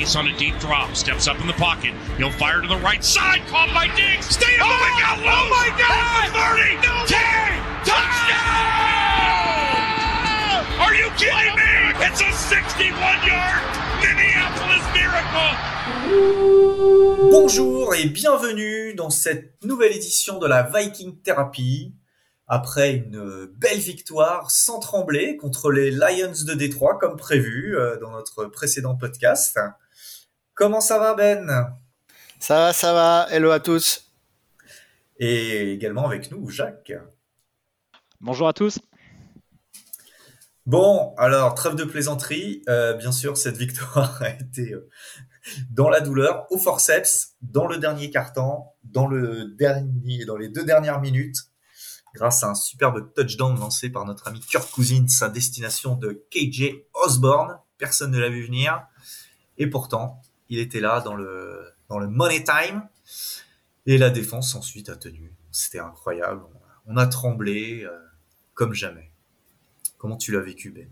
Chase 0.00 0.16
on 0.16 0.28
a 0.28 0.36
deep 0.38 0.58
drop, 0.60 0.96
steps 0.96 1.28
up 1.28 1.38
in 1.42 1.46
the 1.46 1.52
pocket. 1.52 1.92
He'll 2.16 2.30
fire 2.30 2.62
to 2.62 2.68
the 2.68 2.78
right 2.78 3.04
side, 3.04 3.42
caught 3.48 3.68
by 3.74 3.86
Diggs. 3.94 4.24
Stay 4.30 4.56
oh 4.58 4.64
my 4.64 4.96
God! 4.96 5.18
Oh 5.20 5.46
my 5.52 5.68
God! 5.76 6.32
30, 6.56 6.76
no 6.76 7.04
10, 7.04 7.20
touchdown! 7.84 8.40
Are 10.80 10.94
you 10.94 11.10
kidding 11.20 11.54
me? 11.54 11.92
It's 12.00 12.22
a 12.22 12.32
61-yard 12.32 13.60
Minneapolis 14.00 14.88
miracle. 14.96 15.52
Bonjour 17.30 17.94
et 17.94 18.06
bienvenue 18.06 18.94
dans 18.94 19.10
cette 19.10 19.62
nouvelle 19.64 19.92
édition 19.92 20.38
de 20.38 20.46
la 20.46 20.62
Viking 20.62 21.20
Therapy. 21.20 21.94
Après 22.48 22.94
une 22.94 23.46
belle 23.58 23.78
victoire 23.78 24.50
sans 24.50 24.80
trembler 24.80 25.36
contre 25.36 25.70
les 25.70 25.90
Lions 25.90 26.32
de 26.46 26.54
Détroit 26.54 26.98
comme 26.98 27.16
prévu 27.16 27.76
euh, 27.76 27.98
dans 28.00 28.10
notre 28.10 28.46
précédent 28.46 28.96
podcast. 28.96 29.58
Comment 30.60 30.82
ça 30.82 30.98
va 30.98 31.14
Ben? 31.14 31.74
Ça 32.38 32.58
va, 32.58 32.72
ça 32.74 32.92
va. 32.92 33.26
Hello 33.30 33.50
à 33.50 33.60
tous. 33.60 34.12
Et 35.18 35.72
également 35.72 36.04
avec 36.04 36.30
nous 36.30 36.50
Jacques. 36.50 36.92
Bonjour 38.20 38.46
à 38.46 38.52
tous. 38.52 38.78
Bon, 40.66 41.14
alors 41.16 41.54
trêve 41.54 41.76
de 41.76 41.84
plaisanterie. 41.84 42.62
Euh, 42.68 42.92
bien 42.92 43.10
sûr, 43.10 43.38
cette 43.38 43.56
victoire 43.56 44.20
a 44.22 44.28
été 44.28 44.74
euh, 44.74 44.86
dans 45.70 45.88
la 45.88 46.02
douleur, 46.02 46.46
au 46.50 46.58
forceps, 46.58 47.36
dans 47.40 47.66
le 47.66 47.78
dernier 47.78 48.10
quart-temps, 48.10 48.74
dans 48.84 49.06
le 49.06 49.46
dernier, 49.46 50.26
dans 50.26 50.36
les 50.36 50.50
deux 50.50 50.66
dernières 50.66 51.00
minutes, 51.00 51.38
grâce 52.14 52.44
à 52.44 52.50
un 52.50 52.54
superbe 52.54 53.14
touchdown 53.14 53.58
lancé 53.58 53.88
par 53.88 54.04
notre 54.04 54.28
ami 54.28 54.40
Kirk 54.40 54.70
Cousins 54.70 55.08
sa 55.08 55.30
destination 55.30 55.96
de 55.96 56.22
KJ 56.30 56.84
Osborne. 56.92 57.58
Personne 57.78 58.10
ne 58.10 58.18
l'a 58.18 58.28
vu 58.28 58.44
venir. 58.44 58.86
Et 59.56 59.66
pourtant, 59.66 60.20
il 60.50 60.58
était 60.58 60.80
là 60.80 61.00
dans 61.00 61.14
le, 61.14 61.72
dans 61.88 61.98
le 61.98 62.08
money 62.08 62.44
time. 62.44 62.82
Et 63.86 63.96
la 63.96 64.10
défense 64.10 64.54
ensuite 64.54 64.88
a 64.90 64.96
tenu. 64.96 65.32
C'était 65.50 65.78
incroyable. 65.78 66.42
On 66.86 66.96
a 66.96 67.06
tremblé 67.06 67.84
euh, 67.84 67.98
comme 68.54 68.74
jamais. 68.74 69.10
Comment 69.96 70.16
tu 70.16 70.32
l'as 70.32 70.40
vécu, 70.40 70.70
Ben? 70.70 70.88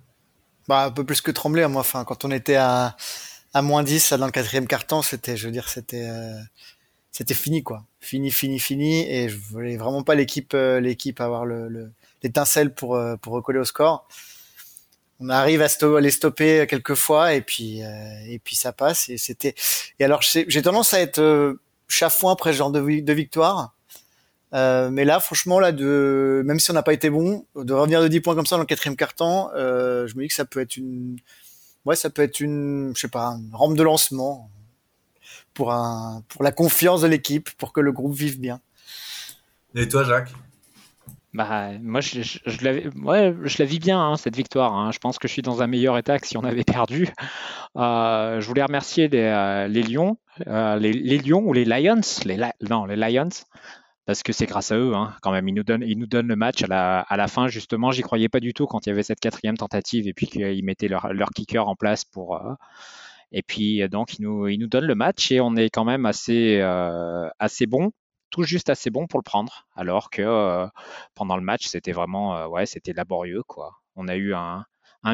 Bah, 0.68 0.84
Un 0.84 0.90
peu 0.90 1.04
plus 1.04 1.20
que 1.20 1.30
tremblé, 1.30 1.66
moi. 1.66 1.80
Enfin, 1.80 2.04
quand 2.04 2.24
on 2.24 2.30
était 2.30 2.56
à, 2.56 2.96
à 3.52 3.62
moins 3.62 3.82
10 3.82 4.14
dans 4.14 4.26
le 4.26 4.32
quatrième 4.32 4.66
carton, 4.66 5.02
c'était, 5.02 5.36
je 5.36 5.46
veux 5.46 5.52
dire, 5.52 5.68
c'était, 5.68 6.08
euh, 6.08 6.40
c'était 7.10 7.34
fini, 7.34 7.62
quoi. 7.62 7.84
Fini, 8.00 8.30
fini, 8.30 8.58
fini. 8.58 9.00
Et 9.10 9.28
je 9.28 9.36
voulais 9.36 9.76
vraiment 9.76 10.02
pas 10.02 10.14
l'équipe, 10.14 10.54
euh, 10.54 10.80
l'équipe 10.80 11.20
avoir 11.20 11.44
le, 11.44 11.90
l'étincelle 12.22 12.72
pour, 12.72 12.98
pour 13.20 13.32
recoller 13.32 13.58
au 13.58 13.64
score. 13.64 14.06
On 15.20 15.28
arrive 15.30 15.62
à, 15.62 15.68
les 16.00 16.10
stopper 16.10 16.66
quelques 16.68 16.94
fois 16.94 17.34
et 17.34 17.40
puis, 17.40 17.80
et 17.80 18.40
puis 18.42 18.54
ça 18.54 18.72
passe. 18.72 19.08
Et 19.08 19.18
c'était, 19.18 19.54
et 19.98 20.04
alors, 20.04 20.22
j'ai 20.22 20.62
tendance 20.62 20.94
à 20.94 21.00
être 21.00 21.58
chafouin 21.88 22.32
après 22.32 22.52
ce 22.52 22.58
genre 22.58 22.70
de, 22.70 23.00
de 23.00 23.12
victoire. 23.12 23.74
Euh, 24.54 24.90
mais 24.90 25.04
là, 25.04 25.20
franchement, 25.20 25.60
là, 25.60 25.72
de 25.72 26.42
même 26.44 26.58
si 26.58 26.70
on 26.70 26.74
n'a 26.74 26.82
pas 26.82 26.92
été 26.92 27.10
bon, 27.10 27.44
de 27.54 27.72
revenir 27.72 28.00
de 28.00 28.08
10 28.08 28.20
points 28.20 28.34
comme 28.34 28.46
ça 28.46 28.56
dans 28.56 28.60
le 28.62 28.66
quatrième 28.66 28.96
quart-temps, 28.96 29.50
euh, 29.54 30.06
je 30.06 30.16
me 30.16 30.22
dis 30.22 30.28
que 30.28 30.34
ça 30.34 30.44
peut 30.44 30.60
être 30.60 30.76
une, 30.76 31.18
ouais, 31.84 31.96
ça 31.96 32.08
peut 32.10 32.22
être 32.22 32.40
une, 32.40 32.92
je 32.94 33.00
sais 33.00 33.08
pas, 33.08 33.36
une 33.38 33.54
rampe 33.54 33.76
de 33.76 33.82
lancement 33.82 34.50
pour 35.52 35.72
un, 35.72 36.22
pour 36.28 36.42
la 36.42 36.52
confiance 36.52 37.02
de 37.02 37.08
l'équipe, 37.08 37.50
pour 37.58 37.72
que 37.72 37.80
le 37.80 37.92
groupe 37.92 38.14
vive 38.14 38.40
bien. 38.40 38.60
Et 39.74 39.86
toi, 39.86 40.04
Jacques? 40.04 40.32
Bah, 41.34 41.72
moi, 41.82 42.00
je, 42.00 42.38
la 43.58 43.64
vis 43.64 43.78
bien, 43.78 44.00
hein, 44.00 44.16
cette 44.16 44.36
victoire. 44.36 44.74
Hein. 44.74 44.90
Je 44.92 44.98
pense 44.98 45.18
que 45.18 45.28
je 45.28 45.32
suis 45.34 45.42
dans 45.42 45.62
un 45.62 45.66
meilleur 45.66 45.98
état 45.98 46.18
que 46.18 46.26
si 46.26 46.36
on 46.36 46.44
avait 46.44 46.64
perdu. 46.64 47.08
Euh, 47.76 48.40
je 48.40 48.46
voulais 48.48 48.62
remercier 48.64 49.08
les, 49.08 49.20
euh, 49.20 49.68
Lions, 49.68 50.16
euh, 50.48 50.76
les, 50.78 51.18
Lions 51.18 51.42
ou 51.44 51.52
les 51.52 51.64
Lions, 51.64 52.00
les, 52.24 52.38
non, 52.68 52.86
les 52.86 52.96
Lions, 52.96 53.28
parce 54.06 54.22
que 54.24 54.32
c'est 54.32 54.46
grâce 54.46 54.72
à 54.72 54.76
eux, 54.78 54.94
hein, 54.96 55.14
quand 55.22 55.30
même. 55.30 55.46
Ils 55.46 55.54
nous 55.54 55.62
donnent, 55.62 55.84
ils 55.86 55.98
nous 55.98 56.06
donnent 56.06 56.26
le 56.26 56.34
match 56.34 56.62
à 56.64 56.66
la, 56.66 57.00
à 57.00 57.16
la 57.16 57.28
fin, 57.28 57.46
justement. 57.46 57.92
J'y 57.92 58.02
croyais 58.02 58.28
pas 58.28 58.40
du 58.40 58.52
tout 58.52 58.66
quand 58.66 58.86
il 58.86 58.88
y 58.88 58.92
avait 58.92 59.04
cette 59.04 59.20
quatrième 59.20 59.56
tentative 59.56 60.08
et 60.08 60.14
puis 60.14 60.26
qu'ils 60.26 60.64
mettaient 60.64 60.88
leur, 60.88 61.12
leur, 61.12 61.28
kicker 61.28 61.68
en 61.68 61.76
place 61.76 62.04
pour. 62.04 62.40
Et 63.30 63.42
puis, 63.42 63.86
donc, 63.90 64.18
ils 64.18 64.22
nous, 64.22 64.48
ils 64.48 64.58
nous 64.58 64.66
donnent 64.66 64.86
le 64.86 64.96
match 64.96 65.30
et 65.30 65.40
on 65.40 65.54
est 65.54 65.68
quand 65.70 65.84
même 65.84 66.06
assez, 66.06 66.60
assez 67.38 67.66
bon, 67.66 67.92
tout 68.30 68.42
juste 68.42 68.70
assez 68.70 68.90
bon 68.90 69.06
pour 69.06 69.18
le 69.18 69.24
prendre. 69.24 69.66
Alors 69.76 70.10
que 70.10 70.22
euh, 70.22 70.66
pendant 71.14 71.36
le 71.36 71.42
match, 71.42 71.66
c'était 71.66 71.92
vraiment, 71.92 72.36
euh, 72.36 72.46
ouais, 72.48 72.66
c'était 72.66 72.92
laborieux, 72.92 73.42
quoi. 73.46 73.72
On 73.96 74.08
a 74.08 74.16
eu 74.16 74.34
un, 74.34 74.64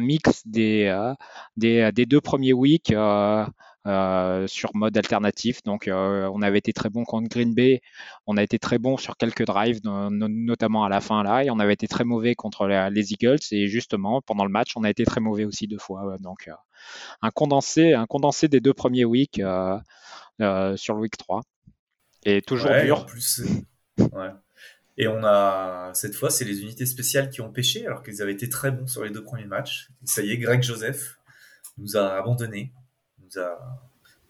mix 0.01 0.47
des, 0.47 0.87
euh, 0.87 1.93
deux 1.93 2.21
premiers 2.21 2.53
weeks. 2.53 2.93
Euh, 3.87 4.47
sur 4.47 4.71
mode 4.75 4.97
alternatif. 4.97 5.63
Donc, 5.63 5.89
euh, 5.89 6.31
on 6.33 6.41
avait 6.41 6.57
été 6.59 6.73
très 6.73 6.89
bon 6.89 7.05
contre 7.05 7.29
Green 7.29 7.53
Bay. 7.55 7.83
On 8.27 8.39
a 8.39 8.43
été 8.43 8.59
très 8.59 8.79
bon 8.79 8.97
sur 8.97 9.19
quelques 9.19 9.45
drives, 9.45 9.81
notamment 9.85 10.85
à 10.85 10.89
la 10.89 11.03
fin 11.03 11.23
là, 11.23 11.45
et 11.45 11.51
on 11.51 11.59
avait 11.59 11.75
été 11.75 11.87
très 11.87 12.05
mauvais 12.05 12.35
contre 12.35 12.67
les 12.67 13.13
Eagles. 13.13 13.41
Et 13.51 13.67
justement, 13.67 14.23
pendant 14.23 14.45
le 14.45 14.51
match, 14.51 14.73
on 14.77 14.85
a 14.85 14.91
été 14.91 15.05
très 15.05 15.21
mauvais 15.21 15.45
aussi 15.45 15.67
deux 15.67 15.79
fois. 15.79 16.17
Donc, 16.21 16.49
euh, 16.49 16.53
un 17.21 17.31
condensé, 17.31 17.93
un 17.93 18.07
condensé 18.07 18.49
des 18.49 18.61
deux 18.61 18.73
premiers 18.73 19.05
weeks 19.05 19.37
sur 19.37 20.95
le 20.95 21.01
week 21.01 21.17
3. 21.19 21.43
Et 22.25 22.43
toujours 22.43 22.71
dur. 22.83 23.07
plus, 23.07 23.43
ouais. 23.99 24.31
Et 24.97 25.09
on 25.09 25.25
a 25.25 25.91
cette 25.95 26.15
fois, 26.15 26.31
c'est 26.31 26.45
les 26.45 26.63
unités 26.63 26.87
spéciales 26.87 27.29
qui 27.29 27.41
ont 27.41 27.51
pêché 27.51 27.87
alors 27.87 28.03
qu'ils 28.03 28.23
avaient 28.23 28.33
été 28.33 28.49
très 28.49 28.71
bons 28.71 28.87
sur 28.87 29.03
les 29.03 29.11
deux 29.11 29.25
premiers 29.25 29.47
matchs. 29.47 29.89
Et 30.03 30.07
ça 30.07 30.23
y 30.23 30.31
est, 30.31 30.39
Greg 30.39 30.63
Joseph 30.63 31.19
nous 31.79 31.97
a 31.97 32.17
abandonnés 32.17 32.73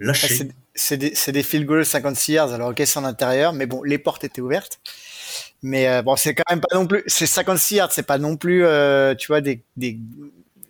lâché. 0.00 0.48
C'est 0.74 0.96
des, 0.96 1.14
des, 1.32 1.42
field 1.42 1.66
goals 1.66 1.84
56 1.84 2.32
yards, 2.32 2.52
alors 2.52 2.70
ok 2.70 2.82
c'est 2.84 2.98
en 2.98 3.04
intérieur, 3.04 3.52
mais 3.52 3.66
bon 3.66 3.82
les 3.84 3.98
portes 3.98 4.24
étaient 4.24 4.40
ouvertes. 4.40 4.80
Mais 5.62 5.88
euh, 5.88 6.02
bon 6.02 6.16
c'est 6.16 6.34
quand 6.34 6.50
même 6.50 6.60
pas 6.60 6.74
non 6.74 6.86
plus, 6.86 7.04
c'est 7.06 7.26
56 7.26 7.74
yards, 7.76 7.92
c'est 7.92 8.02
pas 8.02 8.18
non 8.18 8.36
plus, 8.36 8.64
euh, 8.64 9.14
tu 9.14 9.28
vois 9.28 9.40
des, 9.40 9.62
des 9.76 10.00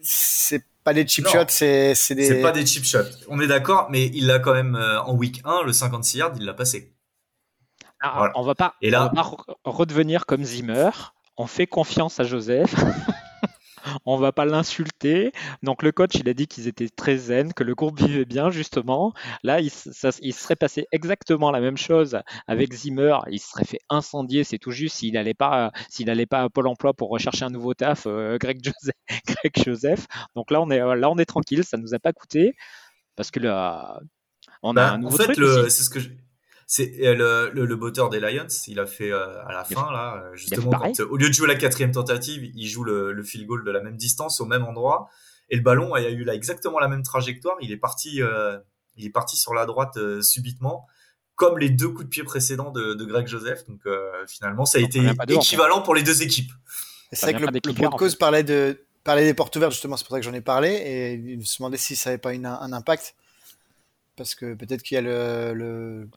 c'est 0.02 0.62
pas 0.84 0.92
des 0.92 1.06
chip 1.06 1.26
shots, 1.26 1.46
c'est 1.48 1.94
c'est 1.94 2.14
des. 2.14 2.26
C'est 2.26 2.42
pas 2.42 2.52
des 2.52 2.66
chip 2.66 2.84
shots. 2.84 2.98
On 3.28 3.40
est 3.40 3.46
d'accord, 3.46 3.88
mais 3.90 4.10
il 4.12 4.26
l'a 4.26 4.38
quand 4.38 4.52
même 4.52 4.76
euh, 4.76 5.00
en 5.00 5.14
week 5.14 5.40
1 5.44 5.62
le 5.62 5.72
56 5.72 6.18
yards, 6.18 6.32
il 6.36 6.44
l'a 6.44 6.52
passé. 6.52 6.92
On 8.34 8.42
va 8.42 8.54
pas, 8.54 8.74
Et 8.82 8.90
là... 8.90 9.10
on 9.12 9.16
va 9.16 9.22
pas 9.22 9.70
redevenir 9.70 10.26
comme 10.26 10.44
Zimmer. 10.44 10.90
On 11.36 11.46
fait 11.46 11.66
confiance 11.66 12.20
à 12.20 12.24
Joseph. 12.24 12.74
on 14.06 14.16
va 14.16 14.32
pas 14.32 14.44
l'insulter. 14.44 15.32
Donc 15.62 15.82
le 15.82 15.92
coach, 15.92 16.14
il 16.14 16.28
a 16.28 16.34
dit 16.34 16.46
qu'ils 16.46 16.68
étaient 16.68 16.88
très 16.88 17.16
zen, 17.16 17.52
que 17.52 17.64
le 17.64 17.74
groupe 17.74 18.00
vivait 18.00 18.24
bien 18.24 18.50
justement. 18.50 19.12
Là, 19.42 19.60
il, 19.60 19.70
serait 19.70 20.56
passé 20.56 20.86
exactement 20.92 21.50
la 21.50 21.60
même 21.60 21.76
chose 21.76 22.18
avec 22.46 22.72
Zimmer. 22.72 23.18
Il 23.30 23.40
serait 23.40 23.64
fait 23.64 23.80
incendier, 23.90 24.44
c'est 24.44 24.58
tout 24.58 24.70
juste 24.70 24.96
s'il 24.96 25.14
n'allait 25.14 25.34
pas, 25.34 25.72
s'il 25.88 26.10
allait 26.10 26.26
pas 26.26 26.42
à 26.42 26.48
Pôle 26.48 26.68
Emploi 26.68 26.94
pour 26.94 27.10
rechercher 27.10 27.44
un 27.44 27.50
nouveau 27.50 27.74
taf, 27.74 28.06
euh, 28.06 28.38
Greg, 28.38 28.60
Joseph, 28.62 28.94
Greg 29.26 29.52
Joseph. 29.64 30.06
Donc 30.34 30.50
là, 30.50 30.60
on 30.60 30.70
est 30.70 30.78
là, 30.78 31.10
on 31.10 31.18
est 31.18 31.26
tranquille, 31.26 31.64
ça 31.64 31.76
nous 31.76 31.94
a 31.94 31.98
pas 31.98 32.12
coûté 32.12 32.54
parce 33.16 33.30
que 33.30 33.40
là, 33.40 34.00
on 34.62 34.72
a 34.72 34.74
bah, 34.74 34.92
un 34.92 34.98
nouveau 34.98 35.14
en 35.14 35.24
fait, 35.24 35.34
c'est 35.34 35.82
ce 35.82 35.90
que 35.90 36.00
je 36.00 36.08
c'est 36.66 36.92
euh, 37.02 37.50
le, 37.52 37.64
le, 37.64 37.76
botteur 37.76 38.10
des 38.10 38.20
Lions, 38.20 38.46
il 38.66 38.80
a 38.80 38.86
fait 38.86 39.10
euh, 39.10 39.44
à 39.44 39.52
la 39.52 39.64
fin 39.64 39.92
là, 39.92 40.22
euh, 40.22 40.36
justement, 40.36 40.70
au 41.10 41.16
lieu 41.16 41.28
de 41.28 41.32
jouer 41.32 41.48
la 41.48 41.56
quatrième 41.56 41.92
tentative, 41.92 42.50
il 42.54 42.66
joue 42.66 42.84
le, 42.84 43.12
le, 43.12 43.22
field 43.22 43.46
goal 43.46 43.64
de 43.64 43.70
la 43.70 43.80
même 43.80 43.96
distance 43.96 44.40
au 44.40 44.46
même 44.46 44.64
endroit, 44.64 45.08
et 45.50 45.56
le 45.56 45.62
ballon 45.62 45.94
a 45.94 46.02
eu 46.02 46.24
là 46.24 46.34
exactement 46.34 46.78
la 46.78 46.88
même 46.88 47.02
trajectoire. 47.02 47.56
Il 47.60 47.70
est 47.70 47.76
parti, 47.76 48.20
il 48.96 49.06
est 49.06 49.10
parti 49.10 49.36
sur 49.36 49.52
la 49.52 49.66
droite 49.66 49.98
subitement, 50.22 50.86
comme 51.34 51.58
les 51.58 51.68
deux 51.68 51.88
coups 51.88 52.04
de 52.04 52.08
pied 52.08 52.24
précédents 52.24 52.70
de, 52.70 52.94
de 52.94 53.04
Greg 53.04 53.26
Joseph. 53.26 53.66
Donc 53.68 53.82
finalement, 54.26 54.64
ça 54.64 54.78
a 54.78 54.80
été 54.80 55.00
équivalent 55.28 55.82
pour 55.82 55.94
les 55.94 56.02
deux 56.02 56.22
équipes. 56.22 56.50
C'est 57.12 57.30
vrai 57.30 57.40
que 57.40 57.46
le, 57.46 57.60
le 57.62 57.90
podcast 57.90 58.18
parlait 58.18 58.42
de 58.42 58.80
parlait 59.04 59.24
des 59.24 59.34
portes 59.34 59.54
ouvertes 59.54 59.72
justement, 59.72 59.98
c'est 59.98 60.04
pour 60.06 60.16
ça 60.16 60.20
que 60.20 60.24
j'en 60.24 60.32
ai 60.32 60.40
parlé, 60.40 60.70
et 60.70 61.12
il 61.12 61.46
se 61.46 61.58
demandait 61.58 61.76
si 61.76 61.94
ça 61.94 62.08
n'avait 62.08 62.18
pas 62.18 62.32
une, 62.32 62.46
un 62.46 62.72
impact 62.72 63.14
parce 64.16 64.34
que 64.34 64.54
peut-être 64.54 64.82
qu'il 64.82 64.96
y 64.96 64.98
a 64.98 65.02
le, 65.02 66.08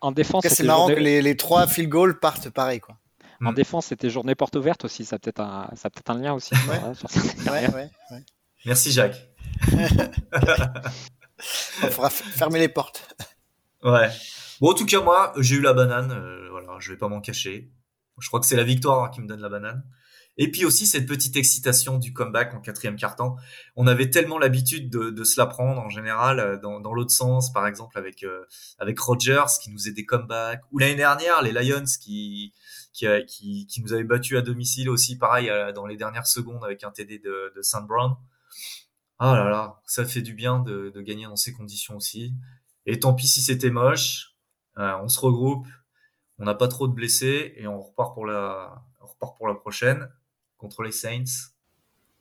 en 0.00 0.12
défense, 0.12 0.46
c'est 0.46 0.64
marrant 0.64 0.88
que 0.88 0.92
les, 0.94 1.22
les, 1.22 1.36
trois 1.36 1.66
field 1.66 1.88
goals 1.88 2.18
partent 2.18 2.50
pareil, 2.50 2.80
quoi. 2.80 2.96
En 3.44 3.52
mm. 3.52 3.54
défense, 3.54 3.86
c'était 3.86 4.10
journée 4.10 4.34
porte 4.34 4.54
ouverte 4.56 4.84
aussi. 4.84 5.04
Ça 5.04 5.16
a 5.16 5.18
peut-être 5.18 5.40
un, 5.40 5.68
ça 5.74 5.90
peut 5.90 6.02
un 6.06 6.18
lien 6.18 6.32
aussi. 6.32 6.54
ouais, 6.54 7.50
ouais, 7.50 7.68
ouais, 7.74 7.90
Merci 8.64 8.92
Jacques. 8.92 9.28
Il 11.82 11.88
faudra 11.90 12.10
fermer 12.10 12.60
les 12.60 12.68
portes. 12.68 13.16
Ouais. 13.82 14.08
Bon, 14.60 14.70
en 14.70 14.74
tout 14.74 14.86
cas, 14.86 15.00
moi, 15.00 15.32
j'ai 15.38 15.56
eu 15.56 15.60
la 15.60 15.72
banane. 15.72 16.12
Euh, 16.12 16.48
voilà, 16.50 16.68
je 16.78 16.92
vais 16.92 16.98
pas 16.98 17.08
m'en 17.08 17.20
cacher. 17.20 17.72
Je 18.20 18.28
crois 18.28 18.38
que 18.38 18.46
c'est 18.46 18.56
la 18.56 18.62
victoire 18.62 19.10
qui 19.10 19.20
me 19.20 19.26
donne 19.26 19.40
la 19.40 19.48
banane. 19.48 19.82
Et 20.38 20.50
puis 20.50 20.64
aussi 20.64 20.86
cette 20.86 21.06
petite 21.06 21.36
excitation 21.36 21.98
du 21.98 22.12
comeback 22.12 22.54
en 22.54 22.60
quatrième 22.60 22.96
quart-temps. 22.96 23.36
On 23.76 23.86
avait 23.86 24.08
tellement 24.08 24.38
l'habitude 24.38 24.88
de, 24.88 25.10
de, 25.10 25.24
se 25.24 25.38
la 25.38 25.46
prendre 25.46 25.80
en 25.80 25.90
général 25.90 26.40
euh, 26.40 26.56
dans, 26.56 26.80
dans 26.80 26.94
l'autre 26.94 27.10
sens, 27.10 27.52
par 27.52 27.66
exemple 27.66 27.98
avec 27.98 28.22
euh, 28.22 28.44
avec 28.78 28.98
Rogers 28.98 29.44
qui 29.62 29.70
nous 29.70 29.76
faisait 29.76 29.92
des 29.92 30.06
comebacks, 30.06 30.62
ou 30.70 30.78
l'année 30.78 30.94
dernière 30.94 31.42
les 31.42 31.52
Lions 31.52 31.84
qui 32.00 32.54
qui, 32.92 33.06
qui, 33.26 33.66
qui 33.66 33.82
nous 33.82 33.92
avaient 33.92 34.04
battu 34.04 34.36
à 34.36 34.42
domicile 34.42 34.90
aussi, 34.90 35.18
pareil 35.18 35.50
euh, 35.50 35.72
dans 35.72 35.86
les 35.86 35.96
dernières 35.96 36.26
secondes 36.26 36.64
avec 36.64 36.84
un 36.84 36.90
TD 36.90 37.18
de, 37.18 37.52
de 37.54 37.62
Saint 37.62 37.82
Brown. 37.82 38.14
Ah 39.18 39.36
là 39.36 39.48
là, 39.48 39.80
ça 39.86 40.04
fait 40.04 40.22
du 40.22 40.34
bien 40.34 40.58
de, 40.58 40.90
de 40.90 41.00
gagner 41.00 41.26
dans 41.26 41.36
ces 41.36 41.52
conditions 41.52 41.96
aussi. 41.96 42.34
Et 42.86 42.98
tant 42.98 43.14
pis 43.14 43.28
si 43.28 43.40
c'était 43.40 43.70
moche, 43.70 44.34
euh, 44.78 44.96
on 45.02 45.08
se 45.08 45.20
regroupe, 45.20 45.66
on 46.38 46.44
n'a 46.44 46.54
pas 46.54 46.68
trop 46.68 46.88
de 46.88 46.92
blessés 46.92 47.54
et 47.56 47.66
on 47.66 47.80
repart 47.80 48.14
pour 48.14 48.26
la, 48.26 48.82
on 49.00 49.06
repart 49.06 49.36
pour 49.36 49.46
la 49.46 49.54
prochaine 49.54 50.08
contre 50.62 50.82
les 50.82 50.92
Saints 50.92 51.50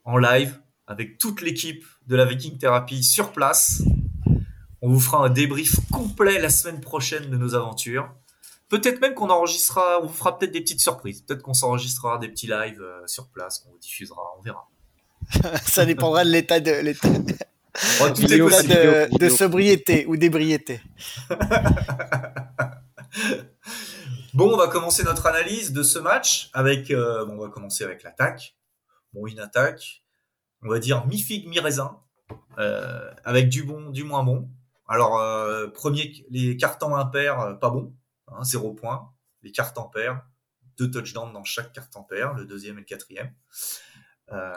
en 0.04 0.18
live 0.18 0.60
avec 0.88 1.20
toute 1.20 1.42
l'équipe 1.42 1.86
de 2.08 2.16
la 2.16 2.26
Viking 2.26 2.58
Therapy 2.58 3.04
sur 3.04 3.32
place. 3.32 3.84
On 4.82 4.90
vous 4.90 5.00
fera 5.00 5.24
un 5.24 5.30
débrief 5.30 5.76
complet 5.92 6.40
la 6.40 6.50
semaine 6.50 6.82
prochaine 6.82 7.30
de 7.30 7.38
nos 7.38 7.54
aventures. 7.54 8.12
Peut-être 8.68 9.00
même 9.00 9.14
qu'on 9.14 9.30
enregistrera, 9.30 10.00
on 10.02 10.08
vous 10.08 10.14
fera 10.14 10.38
peut-être 10.38 10.52
des 10.52 10.62
petites 10.62 10.82
surprises. 10.82 11.22
Peut-être 11.22 11.44
qu'on 11.44 11.54
s'enregistrera 11.54 12.18
des 12.18 12.30
petits 12.30 12.48
lives 12.48 12.82
euh, 12.82 13.06
sur 13.06 13.28
place 13.28 13.60
qu'on 13.60 13.70
vous 13.70 13.78
diffusera, 13.78 14.22
on 14.40 14.42
verra. 14.42 14.68
ça 15.64 15.86
dépendra 15.86 16.26
de 16.26 16.32
l'état 16.32 16.60
de 16.60 16.72
l'état 16.72 17.08
Oh, 18.02 18.10
tout 18.10 18.26
est 18.26 18.28
l'état 18.28 18.44
possible. 18.44 18.74
de, 18.74 19.06
vidéo. 19.06 19.18
de 19.18 19.30
sobriété 19.30 20.06
ou 20.08 20.18
d'ébriété. 20.18 20.82
Bon, 24.34 24.54
on 24.54 24.58
va 24.58 24.68
commencer 24.68 25.04
notre 25.04 25.26
analyse 25.26 25.74
de 25.74 25.84
ce 25.84 26.00
match 26.00 26.50
avec, 26.54 26.90
euh, 26.92 27.26
bon, 27.26 27.34
on 27.34 27.42
va 27.42 27.50
commencer 27.50 27.84
avec 27.84 28.04
l'attaque. 28.04 28.56
Bon, 29.14 29.28
une 29.28 29.40
attaque, 29.40 30.04
on 30.64 30.70
va 30.70 30.80
dire 30.80 31.06
mi-figue, 31.06 31.48
mi-raisin, 31.50 32.00
euh, 32.58 33.12
avec 33.26 33.50
du 33.50 33.64
bon, 33.64 33.90
du 33.90 34.04
moins 34.06 34.24
bon. 34.24 34.50
Alors, 34.88 35.20
euh, 35.20 35.68
premier, 35.68 36.26
les 36.30 36.56
cartons 36.56 36.96
impairs, 36.96 37.40
euh, 37.42 37.54
pas 37.56 37.70
bon, 37.70 37.94
hein, 38.28 38.44
zéro 38.44 38.74
point. 38.74 39.12
Les 39.44 39.52
cartons 39.52 39.90
pairs, 39.90 40.22
deux 40.78 40.90
touchdowns 40.90 41.34
dans 41.34 41.44
chaque 41.44 41.74
carton 41.74 42.04
pair, 42.04 42.34
le 42.34 42.46
deuxième 42.46 42.78
et 42.78 42.82
le 42.82 42.86
quatrième. 42.86 43.34
Euh, 44.32 44.54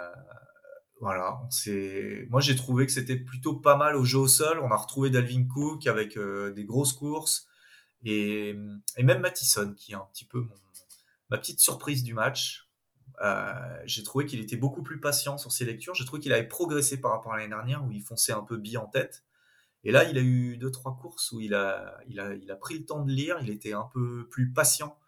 voilà, 1.00 1.40
on 1.44 1.50
s'est- 1.50 2.26
moi 2.30 2.40
j'ai 2.40 2.54
trouvé 2.54 2.86
que 2.86 2.92
c'était 2.92 3.16
plutôt 3.16 3.54
pas 3.56 3.76
mal 3.76 3.96
au 3.96 4.04
jeu 4.04 4.18
au 4.18 4.28
sol. 4.28 4.60
On 4.60 4.70
a 4.70 4.76
retrouvé 4.76 5.10
Dalvin 5.10 5.46
Cook 5.48 5.86
avec 5.88 6.16
euh, 6.16 6.52
des 6.52 6.64
grosses 6.64 6.92
courses 6.92 7.46
et, 8.04 8.54
même 9.02 9.20
Mattison 9.20 9.74
qui 9.74 9.92
est 9.92 9.96
un 9.96 10.06
petit 10.12 10.24
peu 10.24 10.46
ma 11.30 11.38
petite 11.38 11.60
surprise 11.60 12.02
du 12.02 12.14
match. 12.14 12.68
Euh, 13.22 13.82
j'ai 13.86 14.02
trouvé 14.02 14.26
qu'il 14.26 14.40
était 14.40 14.56
beaucoup 14.56 14.82
plus 14.82 15.00
patient 15.00 15.38
sur 15.38 15.52
ses 15.52 15.64
lectures. 15.64 15.94
J'ai 15.94 16.04
trouvé 16.04 16.20
qu'il 16.20 16.32
avait 16.32 16.48
progressé 16.48 17.00
par 17.00 17.12
rapport 17.12 17.32
à 17.32 17.36
l'année 17.36 17.48
dernière 17.48 17.84
où 17.84 17.90
il 17.92 18.02
fonçait 18.02 18.32
un 18.32 18.42
peu 18.42 18.56
bille 18.56 18.76
en 18.76 18.86
tête. 18.86 19.24
Et 19.84 19.92
là, 19.92 20.04
il 20.04 20.18
a 20.18 20.22
eu 20.22 20.56
deux 20.56 20.70
trois 20.70 20.96
courses 20.96 21.30
où 21.32 21.40
il 21.40 21.54
a, 21.54 21.98
il 22.08 22.18
a, 22.18 22.34
il 22.34 22.50
a 22.50 22.56
pris 22.56 22.78
le 22.78 22.86
temps 22.86 23.04
de 23.04 23.12
lire. 23.12 23.38
Il 23.42 23.50
était 23.50 23.74
un 23.74 23.88
peu 23.92 24.26
plus 24.28 24.52
patient 24.52 24.98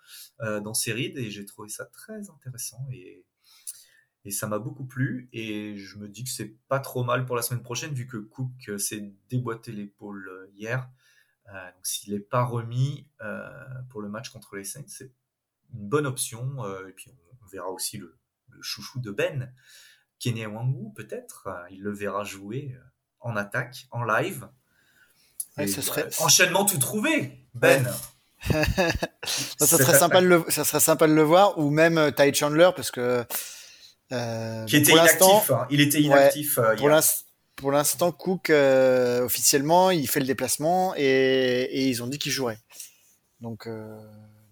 euh, 0.41 0.61
dans 0.61 0.75
ses 0.75 0.93
rides 0.93 1.19
et 1.19 1.31
j'ai 1.31 1.45
trouvé 1.45 1.69
ça 1.69 1.87
très 1.87 2.31
intéressant 2.31 2.87
et 2.93 3.25
et 4.27 4.33
ça 4.33 4.49
m'a 4.49 4.59
beaucoup 4.59 4.85
plu 4.85 5.29
et 5.33 5.77
je 5.77 5.99
me 5.99 6.09
dis 6.09 6.25
que 6.25 6.31
c'est 6.31 6.57
pas 6.69 6.81
trop 6.81 7.05
mal 7.05 7.25
pour 7.27 7.37
la 7.37 7.43
semaine 7.43 7.63
prochaine 7.63 7.95
vu 7.95 8.09
que 8.09 8.17
Cook 8.17 8.73
s'est 8.77 9.13
déboîté 9.31 9.71
l'épaule 9.71 10.29
euh, 10.29 10.51
hier. 10.57 10.91
Euh, 11.49 11.67
donc 11.73 11.87
s'il 11.87 12.13
n'est 12.15 12.21
pas 12.21 12.45
remis 12.45 13.07
euh, 13.23 13.49
pour 13.91 14.03
le 14.03 14.09
match 14.09 14.31
contre 14.31 14.57
les 14.57 14.65
Saints, 14.65 14.85
c'est 14.89 15.11
une 15.75 15.89
bonne 15.89 16.07
option. 16.07 16.65
Euh, 16.65 16.89
et 16.89 16.93
puis 16.93 17.11
on, 17.43 17.47
verra 17.47 17.69
aussi 17.69 17.97
le, 17.99 18.17
le 18.49 18.63
chouchou 18.63 18.99
de 19.01 19.11
Ben, 19.13 19.53
Kenny 20.19 20.45
Wangu 20.47 20.93
peut-être. 20.95 21.49
Il 21.71 21.83
le 21.83 21.93
verra 21.93 22.25
jouer 22.25 22.75
euh, 22.77 22.83
en 23.21 23.37
attaque, 23.37 23.87
en 23.93 24.03
live. 24.03 24.49
Ouais, 25.57 25.67
ce 25.69 25.81
serait- 25.81 26.09
enchaînement 26.21 26.65
tout 26.65 26.79
trouvé, 26.79 27.47
Ben. 27.55 27.87
Ça, 29.25 29.67
ça 29.67 29.79
serait 29.79 29.99
sympa 29.99 30.21
de 30.21 30.27
le, 30.27 30.45
ça 30.51 30.65
serait 30.65 30.79
sympa 30.81 31.07
de 31.09 31.13
le 31.15 31.23
voir 31.23 31.59
ou 31.59 31.71
même 31.71 32.13
Ty 32.15 32.33
Chandler 32.35 32.71
parce 32.77 32.91
que 32.93 33.25
euh, 34.13 34.65
Qui 34.67 34.77
était 34.77 34.93
inactif. 34.93 35.51
hein. 35.51 35.67
Il 35.71 35.81
était 35.81 36.01
inactif. 36.01 36.59
euh, 36.59 36.77
pour. 36.77 36.87
Pour 37.57 37.73
l'instant, 37.73 38.13
Cook 38.13 38.51
euh, 38.51 39.23
officiellement, 39.25 39.91
il 39.91 40.09
fait 40.09 40.21
le 40.21 40.27
déplacement 40.27 40.95
et, 40.97 41.03
et 41.03 41.89
ils 41.89 42.03
ont 42.03 42.07
dit 42.07 42.19
qu'il 42.19 42.33
jouerait. 42.33 42.59
Donc, 43.41 43.67
euh, 43.67 43.99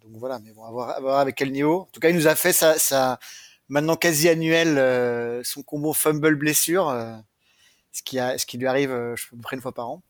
donc 0.03 0.13
voilà, 0.17 0.39
mais 0.41 0.53
bon, 0.53 0.65
à 0.65 0.71
voir, 0.71 0.91
à 0.91 1.01
voir 1.01 1.19
avec 1.21 1.37
quel 1.37 1.53
niveau. 1.53 1.83
En 1.83 1.89
tout 1.93 2.01
cas, 2.01 2.11
il 2.11 2.17
nous 2.17 2.29
a 2.29 2.35
fait 2.35 2.53
ça, 2.53 2.79
ça 2.79 3.19
maintenant 3.69 3.97
quasi 3.97 4.29
annuel, 4.29 4.79
euh, 4.79 5.43
son 5.45 5.63
combo 5.63 5.93
fumble 5.93 6.37
blessure, 6.37 6.89
euh, 6.89 7.15
ce 7.93 8.03
qui 8.03 8.19
a, 8.19 8.39
ce 8.39 8.47
qui 8.47 8.59
lui 8.59 8.67
arrive, 8.67 8.91
euh, 8.91 9.17
je 9.17 9.27
à 9.27 9.31
peu 9.31 9.43
près 9.43 9.57
une 9.57 9.63
fois 9.63 9.73
par 9.75 9.89
an. 9.89 10.03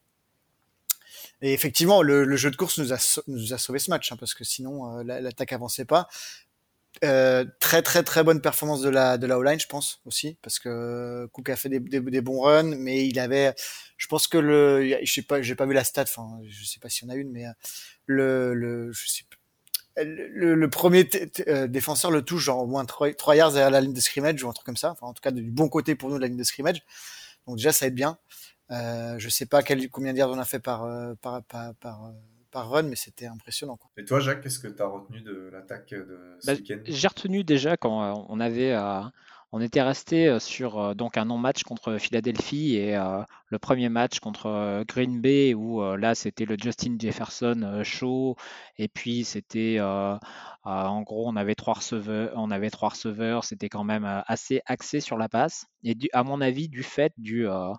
Et 1.42 1.52
effectivement, 1.52 2.02
le, 2.02 2.24
le 2.24 2.36
jeu 2.36 2.50
de 2.50 2.56
course 2.56 2.78
nous 2.78 2.92
a, 2.92 3.20
nous 3.26 3.52
a 3.52 3.58
sauvé 3.58 3.78
ce 3.78 3.90
match, 3.90 4.10
hein, 4.12 4.16
parce 4.18 4.34
que 4.34 4.44
sinon, 4.44 4.98
euh, 4.98 5.02
la- 5.04 5.20
l'attaque 5.20 5.52
avançait 5.52 5.84
pas. 5.84 6.08
Euh, 7.02 7.44
très 7.60 7.82
très 7.82 8.04
très 8.04 8.22
bonne 8.22 8.40
performance 8.40 8.80
de 8.80 8.88
la 8.88 9.18
de 9.18 9.26
la 9.26 9.36
O-line, 9.38 9.58
je 9.58 9.66
pense 9.66 10.00
aussi, 10.04 10.38
parce 10.42 10.60
que 10.60 11.26
Cook 11.32 11.50
a 11.50 11.56
fait 11.56 11.68
des, 11.68 11.80
des, 11.80 12.00
des 12.00 12.20
bons 12.20 12.40
runs, 12.40 12.76
mais 12.76 13.06
il 13.06 13.18
avait, 13.18 13.52
je 13.96 14.06
pense 14.06 14.28
que 14.28 14.38
le, 14.38 14.96
je 15.02 15.12
sais 15.12 15.22
pas, 15.22 15.42
j'ai 15.42 15.56
pas 15.56 15.66
vu 15.66 15.74
la 15.74 15.82
stat, 15.84 16.02
enfin, 16.04 16.38
je 16.48 16.64
sais 16.64 16.78
pas 16.78 16.88
s'il 16.88 17.08
y 17.08 17.10
en 17.10 17.14
a 17.14 17.16
une, 17.16 17.30
mais 17.32 17.46
euh, 17.46 17.50
le 18.06 18.54
le, 18.54 18.92
je 18.92 19.08
sais 19.08 19.24
pas, 19.30 20.04
le, 20.04 20.54
le- 20.54 20.70
premier 20.70 21.08
euh, 21.48 21.66
défenseur 21.68 22.10
le 22.10 22.22
touche 22.22 22.44
genre 22.44 22.60
au 22.62 22.66
moins 22.66 22.84
3, 22.84 23.10
yards 23.36 23.52
derrière 23.52 23.70
la 23.70 23.80
ligne 23.80 23.94
de 23.94 24.00
scrimmage 24.00 24.42
ou 24.44 24.48
un 24.48 24.52
truc 24.52 24.66
comme 24.66 24.76
ça, 24.76 24.92
enfin 24.92 25.06
en 25.08 25.14
tout 25.14 25.22
cas 25.22 25.30
du 25.32 25.42
bon 25.50 25.68
côté 25.68 25.94
pour 25.96 26.10
nous 26.10 26.16
de 26.16 26.22
la 26.22 26.28
ligne 26.28 26.36
de 26.38 26.44
scrimmage. 26.44 26.82
Donc 27.46 27.56
déjà 27.56 27.72
ça 27.72 27.86
aide 27.86 27.94
bien. 27.94 28.18
Euh, 28.70 29.16
je 29.18 29.28
sais 29.28 29.46
pas 29.46 29.62
quel, 29.62 29.88
combien 29.90 30.12
de 30.12 30.18
yards 30.18 30.30
on 30.30 30.38
a 30.38 30.44
fait 30.44 30.60
par 30.60 30.84
euh, 30.84 31.14
par 31.22 31.42
par 31.44 31.74
par, 31.76 32.12
par 32.54 32.70
run, 32.70 32.84
mais 32.84 32.96
c'était 32.96 33.26
impressionnant. 33.26 33.76
Quoi. 33.76 33.90
Et 33.98 34.04
toi, 34.04 34.20
Jacques, 34.20 34.40
qu'est-ce 34.42 34.60
que 34.60 34.68
tu 34.68 34.80
as 34.82 34.86
retenu 34.86 35.20
de 35.20 35.50
l'attaque 35.52 35.90
de 35.90 36.36
ce 36.40 36.46
Bah, 36.46 36.54
week-end? 36.56 36.78
J'ai 36.86 37.08
retenu 37.08 37.44
déjà 37.44 37.76
quand 37.76 38.02
euh, 38.04 38.24
on 38.28 38.38
avait, 38.40 38.72
euh, 38.72 39.00
on 39.52 39.60
était 39.60 39.82
resté 39.82 40.28
euh, 40.28 40.38
sur 40.38 40.94
donc 40.94 41.16
un 41.16 41.24
non-match 41.24 41.62
contre 41.62 41.96
Philadelphie 41.98 42.76
et 42.76 42.96
euh, 42.96 43.22
le 43.48 43.58
premier 43.58 43.88
match 43.88 44.20
contre 44.20 44.84
Green 44.86 45.20
Bay 45.20 45.54
où 45.54 45.82
euh, 45.82 45.96
là 45.96 46.14
c'était 46.14 46.44
le 46.44 46.56
Justin 46.60 46.96
Jefferson 46.98 47.80
show 47.84 48.36
et 48.78 48.88
puis 48.88 49.24
c'était 49.24 49.76
euh, 49.78 50.14
euh, 50.14 50.18
en 50.64 51.02
gros 51.02 51.28
on 51.28 51.36
avait 51.36 51.54
trois 51.54 51.74
receveurs, 51.74 52.32
on 52.36 52.50
avait 52.50 52.70
trois 52.70 52.90
receveurs, 52.90 53.44
c'était 53.44 53.68
quand 53.70 53.84
même 53.84 54.04
assez 54.26 54.60
axé 54.66 55.00
sur 55.00 55.16
la 55.16 55.28
passe 55.30 55.66
et 55.82 55.94
du- 55.94 56.10
à 56.12 56.22
mon 56.24 56.40
avis 56.42 56.68
du 56.68 56.82
fait 56.82 57.12
du 57.16 57.48
euh, 57.48 57.72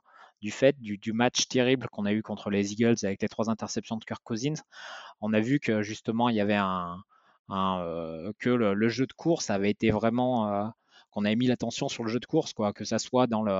du 0.45 0.51
fait 0.51 0.79
du, 0.79 1.11
match 1.11 1.47
terrible 1.47 1.87
qu'on 1.91 2.05
a 2.05 2.13
eu 2.13 2.21
contre 2.21 2.51
les 2.51 2.71
Eagles 2.71 2.97
avec 3.01 3.19
les 3.23 3.27
trois 3.27 3.49
interceptions 3.49 3.97
de 3.97 4.05
Kirk 4.05 4.21
Cousins, 4.23 4.61
on 5.19 5.33
a 5.33 5.39
vu 5.39 5.59
que 5.59 5.81
justement 5.81 6.29
il 6.29 6.35
y 6.35 6.39
avait 6.39 6.53
un, 6.53 7.01
euh, 7.49 8.31
que 8.37 8.51
le, 8.51 8.75
le 8.75 8.87
jeu 8.87 9.07
de 9.07 9.13
course 9.13 9.49
avait 9.49 9.71
été 9.71 9.89
vraiment 9.89 10.47
euh, 10.53 10.67
qu'on 11.15 11.25
avait 11.25 11.35
mis 11.37 11.47
l'attention 11.47 11.89
sur 11.89 12.03
le 12.03 12.09
jeu 12.11 12.19
de 12.19 12.25
course 12.27 12.53
quoi. 12.53 12.73
Que 12.73 12.83
ça 12.85 12.99
soit 12.99 13.27
dans 13.27 13.41
le 13.41 13.51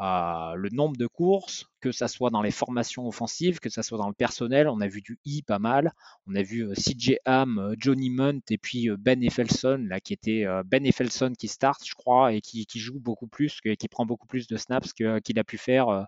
euh, 0.00 0.54
le 0.56 0.68
nombre 0.70 0.96
de 0.96 1.06
courses 1.06 1.66
que 1.80 1.92
ça 1.92 2.08
soit 2.08 2.30
dans 2.30 2.42
les 2.42 2.50
formations 2.50 3.06
offensives 3.06 3.60
que 3.60 3.68
ça 3.70 3.82
soit 3.84 3.98
dans 3.98 4.08
le 4.08 4.14
personnel. 4.14 4.68
On 4.68 4.80
a 4.80 4.88
vu 4.88 5.00
du 5.02 5.18
i 5.24 5.42
pas 5.42 5.58
mal. 5.60 5.92
On 6.26 6.34
a 6.34 6.42
vu 6.42 6.62
euh, 6.68 6.74
CJ 6.74 7.18
Ham 7.24 7.58
euh, 7.58 7.74
Johnny 7.78 8.10
Munt 8.10 8.40
et 8.50 8.58
puis 8.58 8.88
Ben 8.98 9.22
Effelson 9.22 9.84
là 9.88 10.00
qui 10.00 10.12
était 10.12 10.44
Ben 10.64 10.84
Effelson 10.86 11.32
qui 11.38 11.48
start 11.48 11.80
je 11.86 11.94
crois 11.94 12.32
et 12.32 12.40
qui, 12.40 12.66
qui 12.66 12.78
joue 12.80 12.98
beaucoup 12.98 13.28
plus 13.28 13.60
que- 13.60 13.74
qui 13.74 13.88
prend 13.88 14.06
beaucoup 14.06 14.26
plus 14.26 14.46
de 14.48 14.56
snaps 14.56 14.92
que- 14.92 15.20
qu'il 15.20 15.38
a 15.38 15.44
pu 15.44 15.58
faire 15.58 16.06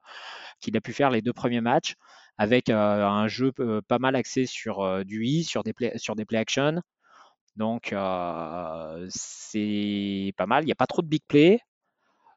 qu'il 0.61 0.76
a 0.76 0.81
pu 0.81 0.93
faire 0.93 1.11
les 1.11 1.23
deux 1.23 1.33
premiers 1.33 1.61
matchs 1.61 1.95
avec 2.38 2.71
un 2.71 3.29
jeu 3.29 3.52
pas 3.88 3.99
mal 3.99 4.17
axé 4.17 4.47
sur 4.47 5.05
du 5.05 5.25
i 5.26 5.45
sur 5.45 5.62
des 5.62 5.73
play, 5.73 5.93
sur 5.99 6.17
des 6.17 6.25
play 6.25 6.38
action 6.38 6.81
donc 7.57 7.93
euh, 7.93 9.07
c'est 9.11 10.33
pas 10.37 10.47
mal 10.47 10.63
il 10.63 10.67
n'y 10.67 10.73
a 10.73 10.77
pas 10.77 10.87
trop 10.87 11.03
de 11.03 11.09
big 11.09 11.23
play 11.27 11.61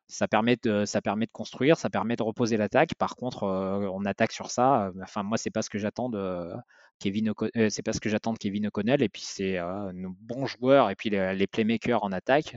ça 0.08 0.28
permet 0.28 0.56
de, 0.58 0.86
construire, 1.32 1.78
ça 1.78 1.90
permet 1.90 2.16
de 2.16 2.24
reposer 2.24 2.58
l'attaque. 2.58 2.96
Par 2.96 3.16
contre, 3.16 3.44
euh, 3.44 3.90
on 3.92 4.06
attaque 4.06 4.32
sur 4.32 4.52
ça. 4.52 4.92
Enfin, 5.02 5.24
moi, 5.24 5.38
c'est 5.38 5.50
pas 5.50 5.62
ce 5.62 5.70
que 5.70 5.80
j'attends 5.80 6.10
de 6.10 6.52
Kevin, 7.00 7.34
euh, 7.58 7.70
c'est 7.70 7.82
pas 7.82 7.94
ce 7.94 8.00
que 8.00 8.10
j'attends 8.10 8.34
de 8.34 8.38
Kevin 8.38 8.68
O'Connell. 8.68 9.02
Et 9.02 9.10
puis 9.10 9.24
c'est 9.24 9.60
nos 9.94 10.16
bons 10.20 10.46
joueurs 10.46 10.90
et 10.90 10.96
puis 10.96 11.10
les, 11.10 11.48
playmakers 11.48 12.04
en 12.04 12.12
attaque. 12.12 12.56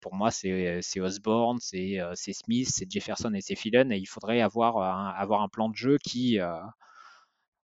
Pour 0.00 0.14
moi, 0.14 0.30
c'est 0.30 1.00
Osborne, 1.00 1.58
c'est 1.60 2.00
Smith, 2.32 2.68
c'est 2.70 2.90
Jefferson 2.90 3.32
et 3.34 3.40
c'est 3.40 3.54
Phelan. 3.54 3.90
Et 3.90 3.98
il 3.98 4.06
faudrait 4.06 4.40
avoir 4.40 4.78
un, 4.78 5.48
plan 5.48 5.68
de 5.68 5.76
jeu 5.76 5.98
qui, 6.02 6.38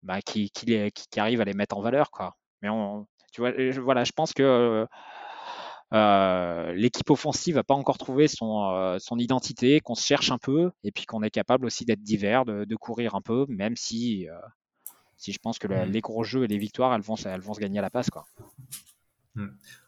bah, 0.03 0.21
qui, 0.21 0.51
arrive 1.17 1.41
à 1.41 1.45
les 1.45 1.53
mettre 1.53 1.77
en 1.77 1.81
valeur. 1.81 2.09
Mais 2.61 2.69
tu 3.31 3.41
vois, 3.41 3.51
je, 3.57 3.79
voilà, 3.79 4.03
je 4.03 4.11
pense 4.11 4.33
que 4.33 4.85
euh, 5.93 6.71
l'équipe 6.73 7.09
offensive 7.09 7.55
n'a 7.55 7.63
pas 7.63 7.73
encore 7.73 7.97
trouvé 7.97 8.27
son, 8.27 8.71
euh, 8.73 8.97
son 8.99 9.17
identité, 9.17 9.81
qu'on 9.81 9.95
se 9.95 10.05
cherche 10.05 10.31
un 10.31 10.37
peu, 10.37 10.71
et 10.83 10.91
puis 10.91 11.05
qu'on 11.05 11.21
est 11.21 11.29
capable 11.31 11.65
aussi 11.65 11.83
d'être 11.85 12.01
divers, 12.01 12.45
de, 12.45 12.63
de 12.63 12.75
courir 12.75 13.15
un 13.15 13.21
peu, 13.21 13.45
même 13.49 13.75
si, 13.75 14.29
euh, 14.29 14.33
si 15.17 15.33
je 15.33 15.39
pense 15.39 15.59
que 15.59 15.67
le- 15.67 15.85
Mhm. 15.85 15.91
les 15.91 16.01
gros 16.01 16.23
jeux 16.23 16.43
et 16.45 16.47
les 16.47 16.57
victoires, 16.57 16.93
elles 16.93 17.01
vont, 17.01 17.15
se- 17.17 17.27
elles 17.27 17.41
vont 17.41 17.53
se 17.53 17.59
gagner 17.59 17.79
à 17.79 17.81
la 17.81 17.89
passe. 17.89 18.09
Quoi. 18.09 18.25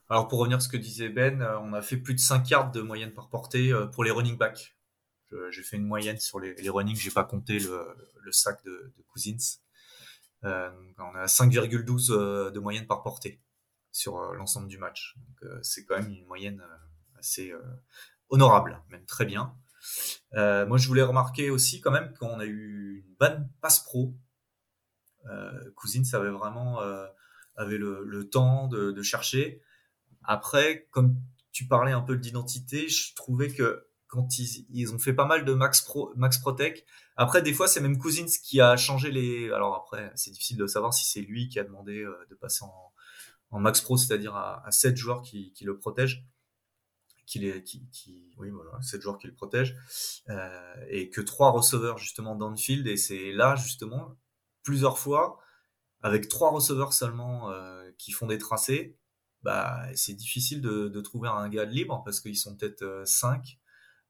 Alors 0.09 0.27
pour 0.27 0.39
revenir 0.39 0.57
à 0.57 0.61
ce 0.61 0.69
que 0.69 0.77
disait 0.77 1.09
Ben, 1.09 1.41
on 1.61 1.73
a 1.73 1.81
fait 1.81 1.97
plus 1.97 2.13
de 2.13 2.19
5 2.19 2.49
yards 2.49 2.71
de 2.71 2.81
moyenne 2.81 3.11
par 3.11 3.29
portée 3.29 3.73
pour 3.93 4.03
les 4.03 4.11
running 4.11 4.37
backs. 4.37 4.75
J'ai 5.49 5.63
fait 5.63 5.77
une 5.77 5.87
moyenne 5.87 6.19
sur 6.19 6.39
les, 6.39 6.53
les 6.55 6.69
running, 6.69 6.95
j'ai 6.95 7.09
pas 7.09 7.23
compté 7.23 7.57
le, 7.57 7.87
le 8.21 8.31
sac 8.31 8.63
de, 8.65 8.93
de 8.95 9.03
Cousins. 9.11 9.57
Euh, 10.45 10.69
on 10.97 11.15
a 11.15 11.25
5,12 11.25 12.11
euh, 12.11 12.51
de 12.51 12.59
moyenne 12.59 12.87
par 12.87 13.01
portée 13.03 13.41
sur 13.91 14.17
euh, 14.17 14.33
l'ensemble 14.35 14.67
du 14.67 14.77
match. 14.77 15.15
C'est 15.61 15.85
quand 15.85 15.97
même 15.97 16.11
une 16.11 16.25
moyenne 16.25 16.63
assez 17.19 17.53
honorable, 18.29 18.81
même 18.89 19.05
très 19.05 19.25
bien. 19.25 19.55
Moi, 20.33 20.77
je 20.77 20.87
voulais 20.87 21.01
remarquer 21.01 21.49
aussi 21.49 21.81
quand 21.81 21.91
même 21.91 22.13
qu'on 22.13 22.39
a 22.39 22.45
eu 22.45 23.03
une 23.05 23.15
bonne 23.15 23.49
passe 23.61 23.79
pro. 23.79 24.15
Euh, 25.29 25.71
Cousine 25.75 26.03
savait 26.03 26.29
vraiment 26.29 26.81
euh, 26.81 27.07
avait 27.55 27.77
le, 27.77 28.03
le 28.03 28.29
temps 28.29 28.67
de, 28.67 28.91
de, 28.91 29.01
chercher. 29.01 29.61
Après, 30.23 30.87
comme 30.91 31.15
tu 31.51 31.67
parlais 31.67 31.91
un 31.91 32.01
peu 32.01 32.17
d'identité, 32.17 32.89
je 32.89 33.13
trouvais 33.15 33.49
que 33.49 33.87
quand 34.13 34.37
ils, 34.37 34.93
ont 34.93 34.99
fait 34.99 35.13
pas 35.13 35.25
mal 35.25 35.43
de 35.43 35.53
Max 35.55 35.81
Pro, 35.81 36.13
Max 36.15 36.37
Protect. 36.37 36.85
Après, 37.15 37.41
des 37.41 37.51
fois, 37.51 37.67
c'est 37.67 37.81
même 37.81 37.97
Cousins 37.97 38.27
qui 38.43 38.61
a 38.61 38.77
changé 38.77 39.09
les. 39.09 39.51
Alors 39.51 39.73
après, 39.73 40.11
c'est 40.13 40.29
difficile 40.29 40.57
de 40.57 40.67
savoir 40.67 40.93
si 40.93 41.09
c'est 41.09 41.21
lui 41.21 41.49
qui 41.49 41.59
a 41.59 41.63
demandé 41.63 42.03
euh, 42.03 42.15
de 42.29 42.35
passer 42.35 42.63
en, 42.63 43.59
Max 43.59 43.81
Pro, 43.81 43.97
c'est-à-dire 43.97 44.35
à, 44.35 44.63
à 44.67 44.71
7 44.71 44.95
joueurs 44.97 45.23
qui, 45.23 45.53
le 45.61 45.77
protègent 45.77 46.25
qui 47.25 47.39
les, 47.39 47.63
qui, 47.63 47.87
qui, 47.91 48.31
oui, 48.37 48.49
voilà, 48.49 48.79
7 48.81 49.01
joueurs 49.01 49.17
qui 49.17 49.27
le 49.27 49.33
protègent, 49.33 49.75
euh, 50.29 50.85
et 50.89 51.09
que 51.09 51.21
trois 51.21 51.51
receveurs 51.51 51.97
justement 51.97 52.35
downfield, 52.35 52.85
et 52.87 52.97
c'est 52.97 53.31
là 53.31 53.55
justement 53.55 54.17
plusieurs 54.63 54.97
fois 54.97 55.39
avec 56.01 56.27
trois 56.27 56.51
receveurs 56.51 56.93
seulement 56.93 57.51
euh, 57.51 57.89
qui 57.97 58.11
font 58.11 58.27
des 58.27 58.39
tracés, 58.39 58.97
bah 59.43 59.87
c'est 59.95 60.13
difficile 60.13 60.61
de, 60.61 60.87
de, 60.87 61.01
trouver 61.01 61.29
un 61.29 61.47
gars 61.49 61.65
libre 61.65 62.01
parce 62.05 62.19
qu'ils 62.19 62.37
sont 62.37 62.55
peut-être 62.55 62.81
euh, 62.81 63.05
5 63.05 63.59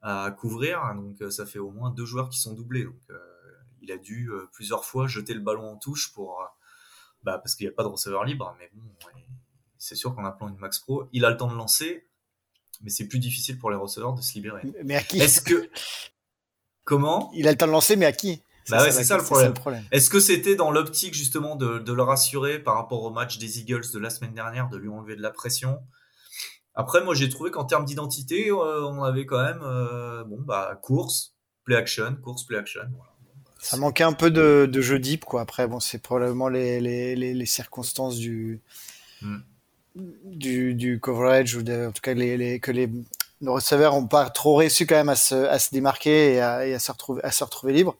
à 0.03 0.31
couvrir, 0.31 0.81
donc 0.95 1.21
euh, 1.21 1.31
ça 1.31 1.45
fait 1.45 1.59
au 1.59 1.71
moins 1.71 1.89
deux 1.89 2.05
joueurs 2.05 2.29
qui 2.29 2.37
sont 2.37 2.53
doublés, 2.53 2.83
donc 2.83 2.99
euh, 3.09 3.17
il 3.81 3.91
a 3.91 3.97
dû 3.97 4.29
euh, 4.29 4.49
plusieurs 4.51 4.83
fois 4.83 5.07
jeter 5.07 5.33
le 5.33 5.39
ballon 5.39 5.71
en 5.71 5.77
touche 5.77 6.13
pour, 6.13 6.43
bah 7.23 7.37
parce 7.37 7.55
qu'il 7.55 7.65
n'y 7.65 7.71
a 7.71 7.75
pas 7.75 7.83
de 7.83 7.87
receveur 7.87 8.25
libre, 8.25 8.53
mais 8.59 8.69
bon, 8.73 8.83
c'est 9.77 9.95
sûr 9.95 10.13
qu'en 10.13 10.25
appelant 10.25 10.49
une 10.49 10.57
Max 10.57 10.79
Pro, 10.79 11.07
il 11.13 11.23
a 11.23 11.29
le 11.29 11.37
temps 11.37 11.47
de 11.47 11.55
lancer, 11.55 12.05
mais 12.81 12.89
c'est 12.89 13.07
plus 13.07 13.19
difficile 13.19 13.57
pour 13.57 13.71
les 13.71 13.77
receveurs 13.77 14.13
de 14.13 14.21
se 14.21 14.33
libérer. 14.33 14.61
Mais 14.83 14.95
à 14.95 15.03
qui 15.03 15.19
Est-ce 15.21 15.39
que 15.39 15.69
comment 16.83 17.31
Il 17.33 17.47
a 17.47 17.51
le 17.51 17.57
temps 17.57 17.67
de 17.67 17.71
lancer, 17.71 17.95
mais 17.95 18.05
à 18.05 18.11
qui? 18.11 18.43
Bah 18.69 18.81
ouais, 18.81 18.91
c'est 18.91 19.03
ça, 19.03 19.17
le 19.17 19.23
problème. 19.23 19.53
problème. 19.53 19.83
Est-ce 19.91 20.09
que 20.09 20.21
c'était 20.21 20.55
dans 20.55 20.71
l'optique 20.71 21.13
justement 21.13 21.57
de, 21.57 21.79
de, 21.79 21.93
le 21.93 22.01
rassurer 22.01 22.59
par 22.59 22.75
rapport 22.75 23.03
au 23.03 23.09
match 23.09 23.37
des 23.37 23.59
Eagles 23.59 23.91
de 23.93 23.99
la 23.99 24.09
semaine 24.09 24.33
dernière, 24.33 24.69
de 24.69 24.77
lui 24.77 24.87
enlever 24.87 25.17
de 25.17 25.21
la 25.21 25.31
pression? 25.31 25.81
Après, 26.75 27.03
moi 27.03 27.13
j'ai 27.13 27.29
trouvé 27.29 27.51
qu'en 27.51 27.65
termes 27.65 27.85
d'identité, 27.85 28.49
euh, 28.49 28.85
on 28.85 29.03
avait 29.03 29.25
quand 29.25 29.41
même 29.43 29.61
euh, 29.63 30.23
bon 30.23 30.41
bah 30.41 30.79
course, 30.81 31.35
play 31.65 31.75
action, 31.75 32.15
course, 32.21 32.43
play 32.43 32.57
action. 32.57 32.81
Voilà. 32.95 33.11
Ça 33.59 33.77
manquait 33.77 34.03
un 34.03 34.13
peu 34.13 34.31
de, 34.31 34.67
de 34.69 34.81
jeu 34.81 34.99
deep 34.99 35.23
quoi. 35.23 35.41
Après, 35.41 35.67
bon, 35.67 35.79
c'est 35.79 35.99
probablement 35.99 36.49
les, 36.49 36.81
les, 36.81 37.15
les, 37.15 37.33
les, 37.33 37.45
circonstances 37.45 38.17
du, 38.17 38.59
mm. 39.21 39.37
du, 40.25 40.75
du 40.75 40.99
coverage 40.99 41.55
ou 41.55 41.63
de, 41.63 41.87
en 41.87 41.91
tout 41.91 42.01
cas 42.01 42.13
les, 42.13 42.59
que 42.59 42.71
les 42.71 42.89
nos 43.41 43.53
receveurs 43.53 43.93
ont 43.93 44.07
pas 44.07 44.29
trop 44.29 44.55
réussi 44.55 44.87
quand 44.87 44.95
même 44.95 45.09
à 45.09 45.15
se, 45.15 45.35
à 45.35 45.59
se 45.59 45.69
démarquer 45.71 46.33
et 46.33 46.41
à, 46.41 46.65
et 46.65 46.73
à, 46.73 46.79
se 46.79 46.91
retrouver 46.91 47.23
à 47.23 47.31
se 47.31 47.43
retrouver 47.43 47.73
libre. 47.73 47.97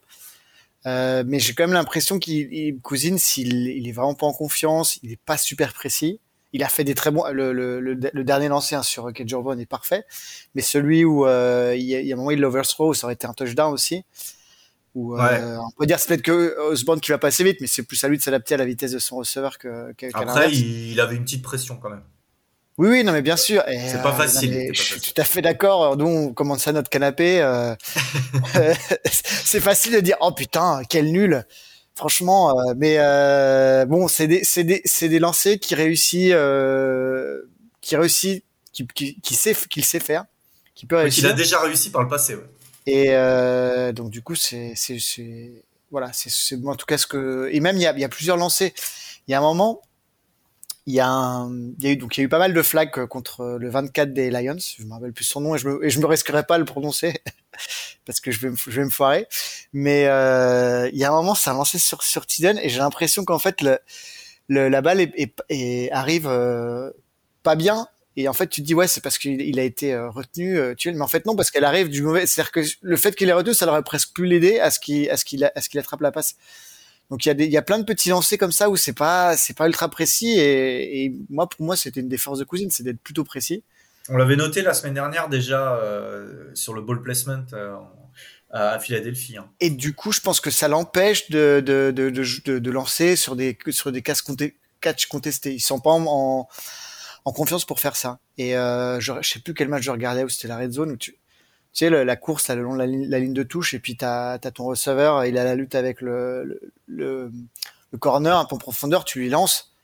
Euh, 0.86 1.22
mais 1.26 1.38
j'ai 1.38 1.54
quand 1.54 1.64
même 1.64 1.72
l'impression 1.72 2.18
qu'il 2.18 2.78
Cousine, 2.82 3.18
s'il 3.18 3.68
il 3.68 3.88
est 3.88 3.92
vraiment 3.92 4.14
pas 4.14 4.26
en 4.26 4.32
confiance, 4.32 4.98
il 5.02 5.12
est 5.12 5.20
pas 5.24 5.38
super 5.38 5.72
précis. 5.72 6.20
Il 6.54 6.62
a 6.62 6.68
fait 6.68 6.84
des 6.84 6.94
très 6.94 7.10
bons. 7.10 7.24
Le, 7.30 7.52
le, 7.52 7.80
le, 7.80 7.98
le 8.10 8.24
dernier 8.24 8.48
lancé 8.48 8.74
hein, 8.74 8.82
sur 8.82 9.12
Kedjorban 9.12 9.58
est 9.58 9.66
parfait, 9.66 10.04
mais 10.54 10.62
celui 10.62 11.04
où 11.04 11.26
euh, 11.26 11.74
il, 11.76 11.84
y 11.84 11.94
a, 11.94 12.00
il 12.00 12.06
y 12.06 12.12
a 12.12 12.14
un 12.14 12.16
moment 12.16 12.30
il 12.30 12.40
l'overthrow, 12.40 12.94
ça 12.94 13.06
aurait 13.06 13.14
été 13.14 13.26
un 13.26 13.34
touchdown 13.34 13.72
aussi. 13.72 14.04
Où, 14.94 15.16
ouais. 15.16 15.22
euh, 15.22 15.58
on 15.58 15.70
peut 15.76 15.86
dire 15.86 15.98
c'est 15.98 16.08
peut-être 16.08 16.22
que 16.22 16.56
Osborne 16.70 17.00
qui 17.00 17.10
va 17.10 17.18
passer 17.18 17.44
vite, 17.44 17.58
mais 17.60 17.66
c'est 17.66 17.82
plus 17.82 18.02
à 18.04 18.08
lui 18.08 18.16
de 18.16 18.22
s'adapter 18.22 18.54
à 18.54 18.58
la 18.58 18.64
vitesse 18.64 18.92
de 18.92 18.98
son 18.98 19.16
receveur 19.16 19.58
que. 19.58 19.92
qu 19.94 20.08
Après, 20.14 20.50
il, 20.52 20.92
il 20.92 21.00
avait 21.00 21.16
une 21.16 21.24
petite 21.24 21.42
pression 21.42 21.76
quand 21.76 21.90
même. 21.90 22.04
Oui, 22.76 22.88
oui, 22.88 23.04
non, 23.04 23.12
mais 23.12 23.22
bien 23.22 23.36
sûr. 23.36 23.62
C'est 23.66 24.02
pas, 24.02 24.10
euh, 24.10 24.16
facile. 24.16 24.70
je 24.72 24.82
suis 24.82 25.00
tout 25.00 25.20
à 25.20 25.24
fait 25.24 25.42
d'accord. 25.42 25.96
Nous, 25.96 26.06
on 26.06 26.32
commande 26.32 26.58
ça 26.58 26.70
à 26.70 26.72
notre 26.72 26.90
canapé. 26.90 27.40
Euh, 27.40 27.74
c'est 29.04 29.60
facile 29.60 29.92
de 29.92 30.00
dire, 30.00 30.16
oh 30.20 30.32
putain, 30.32 30.82
quel 30.88 31.12
nul. 31.12 31.44
Franchement, 31.96 32.58
euh, 32.58 32.74
mais 32.76 32.96
euh, 32.98 33.84
bon, 33.86 34.08
c'est 34.08 34.26
des, 34.26 34.42
c'est 34.42 34.64
des, 34.64 34.82
c'est 34.84 35.08
des 35.08 35.20
lancers 35.20 35.60
qui 35.60 35.76
réussit, 35.76 36.32
euh, 36.32 37.42
qui 37.80 37.94
réussit, 37.96 38.44
qui, 38.72 38.86
qui, 38.88 39.20
qui 39.20 39.34
sait, 39.36 39.54
qu'il 39.70 39.84
sait 39.84 40.00
faire, 40.00 40.24
qui 40.74 40.86
peut 40.86 40.96
réussir. 40.96 41.22
Qu'il 41.22 41.30
a 41.30 41.34
déjà 41.34 41.60
réussi 41.60 41.90
par 41.90 42.02
le 42.02 42.08
passé. 42.08 42.34
Ouais. 42.34 42.42
Et 42.86 43.06
euh, 43.10 43.92
donc 43.92 44.10
du 44.10 44.22
coup, 44.22 44.34
c'est, 44.34 44.72
c'est, 44.74 44.98
c'est, 44.98 45.62
voilà, 45.92 46.12
c'est, 46.12 46.30
c'est 46.30 46.58
en 46.66 46.74
tout 46.74 46.84
cas 46.84 46.98
ce 46.98 47.06
que. 47.06 47.48
Et 47.52 47.60
même 47.60 47.76
il 47.76 47.82
y 47.82 47.86
a, 47.86 47.92
il 47.92 48.00
y 48.00 48.04
a 48.04 48.08
plusieurs 48.08 48.36
lancers. 48.36 48.72
Il 49.28 49.30
y 49.30 49.34
a 49.34 49.38
un 49.38 49.42
moment 49.42 49.80
il 50.86 50.94
y 50.94 51.00
a 51.00 51.08
un, 51.08 51.50
il 51.78 51.84
y 51.84 51.86
a 51.86 51.90
eu 51.92 51.96
donc 51.96 52.16
il 52.16 52.20
y 52.20 52.22
a 52.22 52.26
eu 52.26 52.28
pas 52.28 52.38
mal 52.38 52.52
de 52.52 52.62
flags 52.62 53.06
contre 53.06 53.56
le 53.58 53.70
24 53.70 54.12
des 54.12 54.30
Lions. 54.30 54.56
Je 54.78 54.84
me 54.84 54.92
rappelle 54.92 55.12
plus 55.12 55.24
son 55.24 55.40
nom 55.40 55.54
et 55.54 55.58
je 55.58 55.68
me 55.68 55.84
et 55.84 55.90
je 55.90 55.98
me 55.98 56.06
risquerai 56.06 56.44
pas 56.44 56.56
à 56.56 56.58
le 56.58 56.66
prononcer 56.66 57.14
parce 58.06 58.20
que 58.20 58.30
je 58.30 58.40
vais 58.40 58.50
me, 58.50 58.56
je 58.56 58.70
vais 58.70 58.84
me 58.84 58.90
foirer. 58.90 59.26
Mais 59.72 60.06
euh, 60.06 60.88
il 60.92 60.98
y 60.98 61.04
a 61.04 61.08
un 61.08 61.14
moment 61.14 61.34
ça 61.34 61.52
a 61.52 61.54
lancé 61.54 61.78
sur 61.78 62.02
sur 62.02 62.26
Tiden 62.26 62.58
et 62.62 62.68
j'ai 62.68 62.78
l'impression 62.78 63.24
qu'en 63.24 63.38
fait 63.38 63.62
le, 63.62 63.78
le, 64.48 64.68
la 64.68 64.82
balle 64.82 65.00
est, 65.00 65.12
est, 65.16 65.34
est 65.48 65.90
arrive 65.90 66.26
euh, 66.28 66.90
pas 67.42 67.56
bien 67.56 67.86
et 68.16 68.28
en 68.28 68.32
fait 68.34 68.48
tu 68.48 68.60
te 68.60 68.66
dis 68.66 68.74
ouais 68.74 68.86
c'est 68.86 69.00
parce 69.02 69.18
qu'il 69.18 69.40
il 69.40 69.58
a 69.58 69.64
été 69.64 69.94
euh, 69.94 70.10
retenu 70.10 70.58
euh, 70.58 70.74
tu 70.76 70.92
mais 70.92 71.00
en 71.00 71.08
fait 71.08 71.26
non 71.26 71.34
parce 71.34 71.50
qu'elle 71.50 71.64
arrive 71.64 71.88
du 71.88 72.02
mauvais 72.02 72.26
c'est 72.26 72.40
à 72.42 72.44
dire 72.44 72.52
que 72.52 72.60
le 72.82 72.96
fait 72.96 73.14
qu'il 73.16 73.28
est 73.28 73.32
retenu 73.32 73.54
ça 73.54 73.66
l'aurait 73.66 73.82
presque 73.82 74.14
pu 74.14 74.26
l'aider 74.26 74.58
à 74.60 74.70
ce 74.70 74.78
qu'il 74.78 75.10
à 75.10 75.16
ce 75.16 75.24
qu'il 75.24 75.44
à 75.44 75.60
ce 75.60 75.68
qu'il 75.68 75.80
attrape 75.80 76.00
la 76.00 76.12
passe 76.12 76.36
donc 77.14 77.24
il 77.26 77.28
y 77.28 77.30
a 77.30 77.34
des, 77.34 77.44
il 77.44 77.52
y 77.52 77.56
a 77.56 77.62
plein 77.62 77.78
de 77.78 77.84
petits 77.84 78.08
lancers 78.08 78.36
comme 78.40 78.50
ça 78.50 78.68
où 78.68 78.74
c'est 78.74 78.92
pas, 78.92 79.36
c'est 79.36 79.56
pas 79.56 79.68
ultra 79.68 79.88
précis 79.88 80.32
et, 80.36 81.04
et 81.04 81.14
moi 81.30 81.48
pour 81.48 81.64
moi 81.64 81.76
c'était 81.76 82.00
une 82.00 82.08
des 82.08 82.18
forces 82.18 82.40
de 82.40 82.44
cousine, 82.44 82.72
c'est 82.72 82.82
d'être 82.82 82.98
plutôt 82.98 83.22
précis. 83.22 83.62
On 84.08 84.16
l'avait 84.16 84.34
noté 84.34 84.62
la 84.62 84.74
semaine 84.74 84.94
dernière 84.94 85.28
déjà 85.28 85.76
euh, 85.76 86.50
sur 86.54 86.74
le 86.74 86.82
ball 86.82 87.02
placement 87.02 87.44
euh, 87.52 87.76
à 88.50 88.80
Philadelphie. 88.80 89.36
Hein. 89.36 89.48
Et 89.60 89.70
du 89.70 89.94
coup, 89.94 90.10
je 90.10 90.18
pense 90.18 90.40
que 90.40 90.50
ça 90.50 90.66
l'empêche 90.66 91.30
de 91.30 91.62
de, 91.64 91.92
de, 91.94 92.10
de, 92.10 92.58
de, 92.58 92.70
lancer 92.72 93.14
sur 93.14 93.36
des 93.36 93.56
sur 93.70 93.92
des 93.92 94.02
catch 94.02 95.06
contestés. 95.06 95.54
Ils 95.54 95.60
sont 95.60 95.78
pas 95.78 95.90
en, 95.90 96.04
en, 96.08 96.48
en 97.24 97.32
confiance 97.32 97.64
pour 97.64 97.78
faire 97.78 97.94
ça. 97.94 98.18
Et 98.38 98.56
euh, 98.56 98.98
je, 98.98 99.12
je 99.20 99.28
sais 99.28 99.38
plus 99.38 99.54
quel 99.54 99.68
match 99.68 99.84
je 99.84 99.92
regardais 99.92 100.24
où 100.24 100.28
c'était 100.28 100.48
la 100.48 100.58
red 100.58 100.72
zone 100.72 100.90
où 100.90 100.96
tu 100.96 101.14
sais, 101.80 101.90
le, 101.90 102.04
la 102.04 102.16
course 102.16 102.48
là, 102.48 102.54
le 102.54 102.62
long 102.62 102.74
de 102.74 102.78
la, 102.78 102.86
ligne, 102.86 103.32
de 103.32 103.42
touche, 103.42 103.74
et 103.74 103.78
puis 103.78 103.96
tu 103.96 104.04
as, 104.04 104.38
ton 104.38 104.64
receveur, 104.64 105.24
il 105.24 105.36
a 105.38 105.44
la 105.44 105.54
lutte 105.54 105.74
avec 105.74 106.00
le, 106.00 106.60
corner 107.98 108.36
un 108.36 108.44
peu 108.44 108.56
profondeur, 108.58 109.04
tu 109.04 109.18
lui 109.18 109.28
lances, 109.28 109.74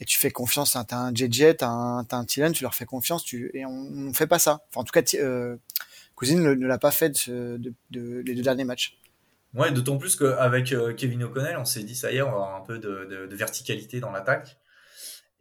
et 0.00 0.04
tu 0.04 0.18
fais 0.18 0.30
confiance. 0.30 0.76
Hein, 0.76 0.84
tu 0.86 0.94
as 0.94 0.98
un 0.98 1.14
JJ, 1.14 1.56
tu 1.58 1.64
as 1.64 1.68
un, 1.68 2.06
un 2.10 2.24
Tylen, 2.24 2.52
tu 2.52 2.62
leur 2.62 2.74
fais 2.74 2.86
confiance, 2.86 3.24
tu, 3.24 3.50
et 3.54 3.64
on 3.64 3.90
ne 3.90 4.12
fait 4.12 4.26
pas 4.26 4.38
ça. 4.38 4.66
En 4.74 4.84
tout 4.84 4.92
cas, 4.92 5.02
euh, 5.14 5.56
Cousine 6.14 6.42
ne, 6.42 6.66
l'a 6.66 6.78
pas 6.78 6.90
fait 6.90 7.26
les 7.26 7.72
deux 7.90 8.42
derniers 8.42 8.64
matchs. 8.64 8.98
Ouais, 9.54 9.72
d'autant 9.72 9.98
plus 9.98 10.14
qu'avec 10.16 10.72
euh, 10.72 10.94
Kevin 10.94 11.24
O'Connell, 11.24 11.56
on 11.56 11.64
s'est 11.64 11.82
dit, 11.82 11.96
ça 11.96 12.12
y 12.12 12.18
est, 12.18 12.22
on 12.22 12.30
va 12.30 12.36
avoir 12.36 12.56
un 12.56 12.60
peu 12.60 12.78
de, 12.78 13.34
verticalité 13.34 14.00
dans 14.00 14.10
l'attaque. 14.10 14.58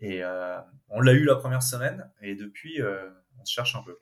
Et 0.01 0.23
euh, 0.23 0.57
on 0.89 1.01
l'a 1.01 1.11
eu 1.11 1.25
la 1.25 1.35
première 1.35 1.61
semaine, 1.61 2.09
et 2.21 2.35
depuis, 2.35 2.81
on 3.39 3.45
se 3.45 3.53
cherche 3.53 3.75
un 3.75 3.83
peu. 3.83 3.97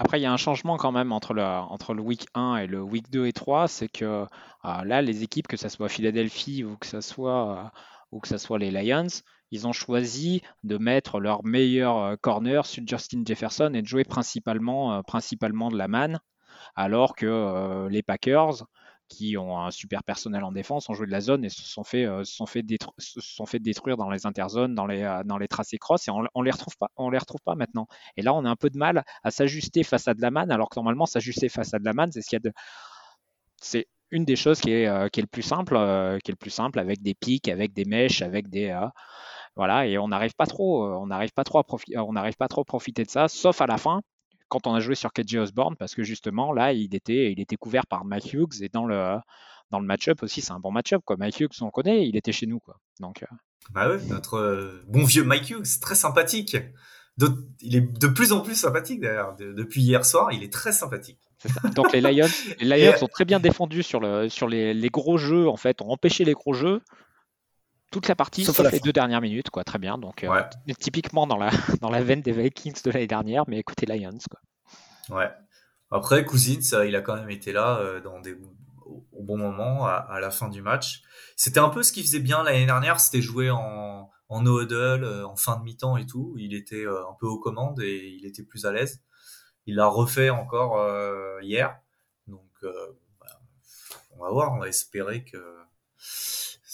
Après, 0.00 0.20
il 0.20 0.22
y 0.22 0.26
a 0.26 0.32
un 0.32 0.36
changement 0.36 0.76
quand 0.76 0.92
même 0.92 1.10
entre 1.10 1.34
le, 1.34 2.00
week 2.00 2.28
1 2.34 2.58
et 2.58 2.66
le 2.68 2.80
week 2.80 3.10
2 3.10 3.26
et 3.26 3.32
3, 3.32 3.66
c'est 3.66 3.88
que 3.88 4.04
euh, 4.04 4.84
là, 4.84 5.02
les 5.02 5.24
équipes, 5.24 5.48
que 5.48 5.56
ce 5.56 5.68
soit 5.68 5.88
Philadelphie 5.88 6.62
ou 6.62 6.76
que 6.76 6.86
ce 6.86 7.00
soit, 7.00 7.72
euh, 8.12 8.36
soit 8.36 8.60
les 8.60 8.70
Lions, 8.70 9.08
ils 9.50 9.66
ont 9.66 9.72
choisi 9.72 10.42
de 10.62 10.78
mettre 10.78 11.18
leur 11.18 11.44
meilleur 11.44 12.16
corner 12.20 12.64
sur 12.64 12.86
Justin 12.86 13.24
Jefferson 13.26 13.72
et 13.74 13.82
de 13.82 13.88
jouer 13.88 14.04
principalement, 14.04 14.94
euh, 14.94 15.02
principalement 15.02 15.68
de 15.68 15.76
la 15.76 15.88
man, 15.88 16.20
alors 16.76 17.16
que 17.16 17.88
les 17.88 18.04
Packers, 18.04 18.66
qui 19.08 19.36
ont 19.36 19.58
un 19.58 19.70
super 19.70 20.04
personnel 20.04 20.44
en 20.44 20.52
défense, 20.52 20.88
ont 20.88 20.94
joué 20.94 21.06
de 21.06 21.10
la 21.12 21.20
zone 21.20 21.44
et 21.44 21.48
se 21.48 21.62
sont 21.62 21.84
fait, 21.84 22.04
euh, 22.04 22.24
se 22.24 22.34
sont 22.34 22.46
fait, 22.46 22.64
se 22.98 23.20
sont 23.20 23.46
fait 23.46 23.58
détruire 23.58 23.96
dans 23.96 24.10
les 24.10 24.26
interzones, 24.26 24.74
dans 24.74 24.86
les, 24.86 25.02
euh, 25.02 25.22
dans 25.24 25.38
les 25.38 25.48
tracés 25.48 25.78
cross, 25.78 26.06
et 26.08 26.10
on, 26.10 26.24
on 26.34 26.42
les 26.42 26.50
retrouve 26.50 26.76
pas, 26.76 26.90
les 27.10 27.18
retrouve 27.18 27.40
pas 27.44 27.54
maintenant. 27.54 27.88
Et 28.16 28.22
là, 28.22 28.34
on 28.34 28.44
a 28.44 28.50
un 28.50 28.56
peu 28.56 28.70
de 28.70 28.78
mal 28.78 29.04
à 29.24 29.30
s'ajuster 29.30 29.82
face 29.82 30.08
à 30.08 30.14
de 30.14 30.20
la 30.20 30.30
manne, 30.30 30.50
alors 30.50 30.68
que 30.68 30.76
normalement, 30.78 31.06
s'ajuster 31.06 31.48
face 31.48 31.74
à 31.74 31.78
de 31.78 31.84
la 31.84 31.94
manne, 31.94 32.12
c'est 32.12 32.22
ce 32.22 32.28
qu'il 32.28 32.36
y 32.36 32.42
a 32.46 32.50
de, 32.50 32.52
c'est 33.60 33.86
une 34.10 34.24
des 34.24 34.36
choses 34.36 34.60
qui 34.60 34.70
est, 34.72 34.86
euh, 34.86 35.08
qui 35.08 35.20
est 35.20 35.22
le 35.22 35.28
plus 35.28 35.42
simple, 35.42 35.76
euh, 35.76 36.18
qui 36.18 36.30
est 36.30 36.34
le 36.34 36.36
plus 36.36 36.50
simple 36.50 36.78
avec 36.78 37.02
des 37.02 37.14
pics, 37.14 37.48
avec 37.48 37.72
des 37.72 37.84
mèches, 37.84 38.22
avec 38.22 38.48
des, 38.48 38.76
voilà, 39.56 39.86
et 39.86 39.98
on 39.98 40.08
n'arrive 40.08 40.34
pas 40.34 40.46
trop, 40.46 40.84
on 40.86 41.06
n'arrive 41.06 41.32
pas 41.32 41.44
trop 41.44 41.64
on 41.96 42.12
n'arrive 42.12 42.36
pas 42.36 42.48
trop 42.48 42.60
à 42.62 42.64
profiter 42.64 43.04
de 43.04 43.10
ça, 43.10 43.28
sauf 43.28 43.60
à 43.60 43.66
la 43.66 43.76
fin, 43.78 44.02
quand 44.48 44.66
on 44.66 44.74
a 44.74 44.80
joué 44.80 44.94
sur 44.94 45.12
KJ 45.12 45.36
Osborne, 45.36 45.76
parce 45.76 45.94
que 45.94 46.02
justement, 46.02 46.52
là, 46.52 46.72
il 46.72 46.94
était, 46.94 47.32
il 47.32 47.40
était 47.40 47.56
couvert 47.56 47.86
par 47.86 48.04
Mike 48.04 48.32
Hughes 48.32 48.62
et 48.62 48.68
dans 48.68 48.86
le, 48.86 49.16
dans 49.70 49.80
le 49.80 49.86
match-up 49.86 50.22
aussi, 50.22 50.40
c'est 50.40 50.52
un 50.52 50.60
bon 50.60 50.70
match-up. 50.70 51.02
Quoi. 51.04 51.16
Mike 51.16 51.40
Hughes, 51.40 51.62
on 51.62 51.70
connaît, 51.70 52.08
il 52.08 52.16
était 52.16 52.32
chez 52.32 52.46
nous. 52.46 52.58
Quoi. 52.60 52.78
Donc, 53.00 53.22
euh... 53.22 53.26
Bah 53.70 53.88
ouais, 53.88 54.02
notre 54.08 54.34
euh, 54.34 54.82
bon 54.88 55.04
vieux 55.04 55.24
Mike 55.24 55.50
Hughes, 55.50 55.80
très 55.80 55.94
sympathique. 55.94 56.56
De, 57.18 57.28
il 57.60 57.74
est 57.74 57.80
de 57.80 58.06
plus 58.06 58.32
en 58.32 58.40
plus 58.40 58.54
sympathique 58.54 59.00
d'ailleurs. 59.00 59.34
De, 59.36 59.52
depuis 59.52 59.82
hier 59.82 60.04
soir, 60.04 60.32
il 60.32 60.42
est 60.42 60.52
très 60.52 60.72
sympathique. 60.72 61.18
Est 61.44 61.74
Donc 61.74 61.92
les 61.92 62.00
Lions, 62.00 62.28
les 62.60 62.86
Lions 62.86 62.96
sont 62.96 63.08
très 63.08 63.24
bien 63.24 63.40
défendus 63.40 63.82
sur, 63.82 64.00
le, 64.00 64.28
sur 64.28 64.48
les, 64.48 64.72
les, 64.72 64.88
gros 64.88 65.18
jeux, 65.18 65.48
en 65.48 65.56
fait, 65.56 65.82
ont 65.82 65.90
empêché 65.90 66.24
les 66.24 66.34
gros 66.34 66.54
jeux 66.54 66.80
toute 67.90 68.08
la 68.08 68.14
partie, 68.14 68.44
sauf, 68.44 68.56
sauf 68.56 68.70
les 68.70 68.78
fin. 68.78 68.84
deux 68.84 68.92
dernières 68.92 69.20
minutes, 69.20 69.50
quoi. 69.50 69.64
Très 69.64 69.78
bien. 69.78 69.98
Donc, 69.98 70.20
ouais. 70.22 70.28
euh, 70.28 70.72
typiquement 70.78 71.26
dans 71.26 71.36
la, 71.36 71.50
dans 71.80 71.90
la 71.90 72.02
veine 72.02 72.22
des 72.22 72.32
Vikings 72.32 72.82
de 72.84 72.90
l'année 72.90 73.06
dernière, 73.06 73.44
mais 73.48 73.58
écoutez 73.58 73.86
Lions, 73.86 74.18
quoi. 74.30 74.40
Ouais. 75.16 75.30
Après, 75.90 76.24
Cousins, 76.24 76.84
il 76.84 76.94
a 76.96 77.00
quand 77.00 77.16
même 77.16 77.30
été 77.30 77.52
là 77.52 77.78
euh, 77.78 78.00
dans 78.00 78.20
des, 78.20 78.36
au 78.84 79.22
bon 79.22 79.38
moment, 79.38 79.86
à, 79.86 80.18
la 80.20 80.30
fin 80.30 80.48
du 80.48 80.60
match. 80.62 81.02
C'était 81.36 81.60
un 81.60 81.70
peu 81.70 81.82
ce 81.82 81.92
qu'il 81.92 82.02
faisait 82.02 82.20
bien 82.20 82.42
l'année 82.42 82.66
dernière, 82.66 83.00
c'était 83.00 83.22
jouer 83.22 83.50
en, 83.50 84.10
en 84.28 84.42
no 84.42 84.60
huddle, 84.60 85.04
euh, 85.04 85.26
en 85.26 85.36
fin 85.36 85.56
de 85.56 85.62
mi-temps 85.62 85.96
et 85.96 86.06
tout. 86.06 86.34
Il 86.38 86.54
était 86.54 86.84
euh, 86.84 87.08
un 87.08 87.14
peu 87.18 87.26
aux 87.26 87.38
commandes 87.38 87.80
et 87.80 88.16
il 88.18 88.26
était 88.26 88.42
plus 88.42 88.66
à 88.66 88.72
l'aise. 88.72 89.02
Il 89.66 89.76
l'a 89.76 89.86
refait 89.86 90.30
encore 90.30 90.78
hier. 91.42 91.78
Donc, 92.26 92.48
bah, 92.62 93.40
on 94.12 94.24
va 94.24 94.30
voir, 94.30 94.54
on 94.54 94.58
va 94.58 94.68
espérer 94.68 95.24
que 95.24 95.36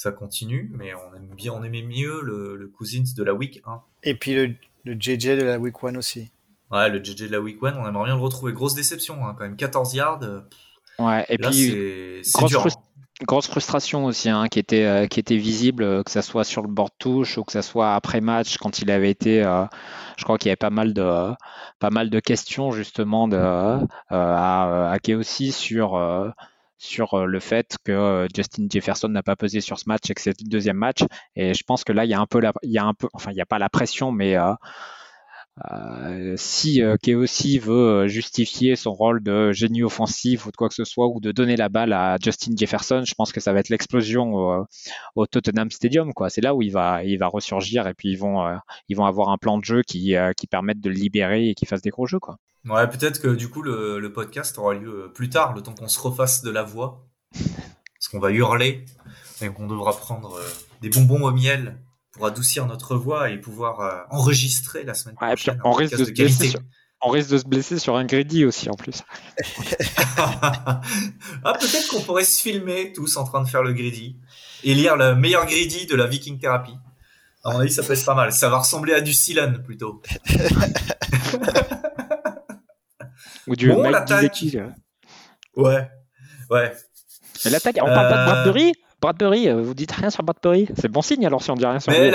ça 0.05 0.13
continue, 0.13 0.71
mais 0.75 0.93
on 0.95 1.17
aime 1.17 1.35
bien, 1.35 1.53
on 1.53 1.63
aimait 1.63 1.83
mieux 1.83 2.21
le, 2.23 2.57
le 2.57 2.69
Cousins 2.69 3.05
de 3.17 3.25
la 3.25 3.33
week 3.33 3.63
1. 3.67 3.81
Et 4.03 4.15
puis 4.15 4.35
le, 4.35 4.55
le 4.85 4.95
JJ 5.01 5.39
de 5.39 5.43
la 5.45 5.59
week 5.59 5.77
1 5.83 5.97
aussi. 5.97 6.31
Ouais, 6.71 6.91
le 6.91 7.03
JJ 7.03 7.29
de 7.29 7.33
la 7.33 7.41
week 7.41 7.57
1, 7.63 7.79
on 7.79 7.89
aimerait 7.89 8.05
bien 8.05 8.17
le 8.17 8.21
retrouver. 8.21 8.53
Grosse 8.53 8.75
déception, 8.75 9.27
hein, 9.27 9.35
quand 9.37 9.45
même. 9.45 9.57
14 9.57 9.95
yards. 9.95 10.21
Ouais, 10.99 11.25
et 11.31 11.39
puis 11.39 12.23
grosse, 12.35 12.75
grosse, 13.23 13.47
frustration 13.47 14.05
aussi, 14.05 14.29
hein, 14.29 14.47
qui, 14.49 14.59
était, 14.59 14.85
euh, 14.85 15.07
qui 15.07 15.21
était 15.21 15.39
visible, 15.39 15.83
euh, 15.83 16.03
que 16.03 16.11
ça 16.11 16.21
soit 16.21 16.45
sur 16.45 16.61
le 16.61 16.69
bord 16.69 16.91
de 16.91 16.97
touche 16.99 17.39
ou 17.39 17.45
que 17.45 17.53
ça 17.53 17.63
soit 17.63 17.95
après 17.95 18.21
match, 18.21 18.59
quand 18.59 18.81
il 18.81 18.91
avait 18.91 19.11
été. 19.11 19.43
Euh, 19.43 19.65
je 20.19 20.25
crois 20.25 20.37
qu'il 20.37 20.49
y 20.49 20.51
avait 20.51 20.57
pas 20.57 20.69
mal 20.71 20.93
de, 20.93 21.33
pas 21.79 21.91
mal 21.91 22.11
de 22.11 22.21
questions 22.21 22.73
justement 22.73 23.27
de, 23.27 23.39
à, 23.39 24.93
à 24.93 25.17
aussi 25.17 25.51
sur 25.51 25.97
sur 26.85 27.26
le 27.26 27.41
fait 27.41 27.76
que 27.85 28.29
Justin 28.35 28.67
Jefferson 28.71 29.09
n'a 29.09 29.23
pas 29.23 29.37
pesé 29.37 29.61
sur 29.61 29.79
ce 29.79 29.88
match 29.88 30.11
et 30.11 30.14
que 30.14 30.21
c'est 30.21 30.38
le 30.41 30.49
deuxième 30.49 30.76
match. 30.76 31.00
Et 31.35 31.55
je 31.55 31.64
pense 31.64 31.83
que 31.85 31.93
là, 31.93 32.05
il 32.05 32.11
y 32.11 32.14
a 32.14 32.21
un 32.21 32.26
peu, 32.26 32.41
il 32.62 32.71
y 32.71 32.79
a 32.79 32.85
un 32.85 32.95
peu, 32.95 33.09
enfin, 33.14 33.31
il 33.31 33.35
n'y 33.35 33.41
a 33.41 33.47
pas 33.47 33.59
la 33.59 33.69
pression, 33.69 34.12
mais 34.12 34.37
euh, 35.73 36.35
si 36.37 36.83
euh, 36.83 36.97
veut 37.07 37.73
euh, 37.73 38.09
justifier 38.09 38.75
son 38.75 38.93
rôle 38.93 39.23
de 39.23 39.53
génie 39.53 39.85
offensif 39.85 40.47
ou 40.47 40.51
de 40.51 40.57
quoi 40.57 40.69
que 40.69 40.75
ce 40.75 40.85
soit, 40.85 41.07
ou 41.07 41.21
de 41.21 41.31
donner 41.31 41.57
la 41.57 41.69
balle 41.69 41.93
à 41.93 42.17
Justin 42.21 42.53
Jefferson, 42.57 43.05
je 43.07 43.15
pense 43.15 43.33
que 43.33 43.41
ça 43.41 43.53
va 43.53 43.61
être 43.61 43.69
l'explosion 43.69 44.67
au, 45.15 45.27
Tottenham 45.27 45.71
Stadium. 45.71 46.13
Quoi. 46.13 46.29
C'est 46.29 46.41
là 46.41 46.55
où 46.55 46.63
il 46.63 46.73
va, 46.73 47.05
il 47.05 47.19
va 47.19 47.29
ressurgir 47.29 47.87
et 47.87 47.95
puis 47.95 48.11
ils 48.11 48.19
vont, 48.19 48.45
euh, 48.45 48.57
ils 48.89 48.97
vont 48.97 49.07
avoir 49.07 49.29
un 49.29 49.39
plan 49.39 49.59
de 49.59 49.65
jeu 49.65 49.83
qui, 49.83 50.15
qui 50.37 50.47
permette 50.47 50.81
de 50.81 50.89
le 50.89 50.97
libérer 50.97 51.51
et 51.51 51.55
qui 51.55 51.67
fasse 51.67 51.83
des 51.83 51.91
gros 51.91 52.07
jeux. 52.07 52.21
Quoi. 52.21 52.37
Ouais, 52.65 52.89
peut-être 52.89 53.21
que 53.21 53.29
du 53.29 53.49
coup 53.49 53.63
le, 53.63 54.01
le, 54.01 54.13
podcast 54.13 54.59
aura 54.59 54.75
lieu 54.75 55.13
plus 55.15 55.29
tard, 55.29 55.55
le 55.55 55.63
temps 55.63 55.75
qu'on 55.75 55.89
se 55.89 56.01
refasse 56.01 56.43
de 56.43 56.51
la 56.51 56.63
voix, 56.63 57.07
parce 57.33 58.09
qu'on 58.11 58.19
va 58.19 58.31
hurler 58.31 58.85
et 59.43 59.49
qu'on 59.49 59.67
devra 59.67 59.93
prendre 59.93 60.41
des 60.81 60.89
bonbons 60.89 61.23
au 61.23 61.31
miel 61.31 61.79
pour 62.14 62.26
adoucir 62.26 62.66
notre 62.66 62.97
voix 62.97 63.30
et 63.30 63.38
pouvoir 63.38 63.80
euh, 63.80 63.99
enregistrer 64.11 64.85
la 64.85 64.94
semaine 64.94 65.16
prochaine. 65.16 65.61
on, 65.64 65.73
risque 65.73 65.97
de 65.97 66.04
se 66.04 66.12
blesser 66.12 66.49
sur, 66.49 66.61
on 67.02 67.11
risque 67.11 67.30
de 67.30 67.38
se 67.38 67.44
blesser 67.44 67.78
sur 67.78 67.97
un 67.97 68.04
greedy 68.04 68.44
aussi 68.44 68.71
en 68.71 68.75
plus. 68.75 69.02
ah, 70.16 70.80
peut-être 71.59 71.88
qu'on 71.88 72.00
pourrait 72.02 72.25
se 72.25 72.40
filmer 72.40 72.92
tous 72.92 73.16
en 73.16 73.25
train 73.25 73.42
de 73.42 73.49
faire 73.49 73.64
le 73.64 73.73
greedy 73.73 74.16
et 74.62 74.75
lire 74.75 74.97
le 74.97 75.16
meilleur 75.16 75.44
greedy 75.47 75.87
de 75.87 75.97
la 75.97 76.06
Viking 76.06 76.38
Therapy. 76.38 76.75
À 77.42 77.52
mon 77.52 77.59
avis, 77.61 77.73
ça 77.73 77.83
peut 77.83 77.92
être 77.92 78.06
pas 78.06 78.14
mal. 78.14 78.33
Ça 78.33 78.49
va 78.49 78.59
ressembler 78.59 78.94
à 78.94 79.00
du 79.00 79.12
Silan 79.12 79.54
plutôt. 79.62 80.00
Ou 83.47 83.56
du 83.56 83.68
bon, 83.68 83.83
l'attaque. 83.83 84.42
Ouais, 85.54 85.90
ouais. 86.49 86.73
Mais 87.44 87.50
l'attaque, 87.50 87.76
on 87.83 87.87
parle 87.87 88.09
pas 88.09 88.21
de 88.21 88.25
Bradbury 88.30 88.73
Bradbury, 89.05 89.51
euh, 89.51 89.61
vous 89.61 89.75
dites 89.75 89.93
rien 89.93 90.09
sur 90.09 90.23
Bradbury 90.23 90.67
C'est 90.81 90.89
bon 90.89 91.03
signe 91.03 91.27
alors 91.27 91.43
si 91.43 91.51
on 91.51 91.57
dit 91.57 91.67
rien 91.67 91.79
sur 91.79 91.93
Mais 91.93 92.11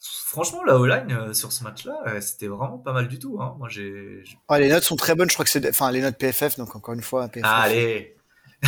franchement, 0.00 0.62
la 0.62 0.78
O-line 0.78 1.10
euh, 1.10 1.34
sur 1.34 1.50
ce 1.50 1.64
match-là, 1.64 1.98
euh, 2.06 2.20
c'était 2.20 2.46
vraiment 2.46 2.78
pas 2.78 2.92
mal 2.92 3.08
du 3.08 3.18
tout. 3.18 3.38
Hein. 3.40 3.56
Moi, 3.58 3.68
j'ai. 3.68 4.22
les 4.56 4.68
notes 4.68 4.84
sont 4.84 4.94
très 4.94 5.16
bonnes. 5.16 5.28
Je 5.28 5.34
crois 5.34 5.44
que 5.44 5.50
c'est, 5.50 5.68
enfin, 5.68 5.90
les 5.90 6.00
notes 6.00 6.16
PFF. 6.16 6.56
Donc 6.56 6.76
encore 6.76 6.94
une 6.94 7.02
fois, 7.02 7.26
PFF. 7.26 7.44
allez. 7.44 8.16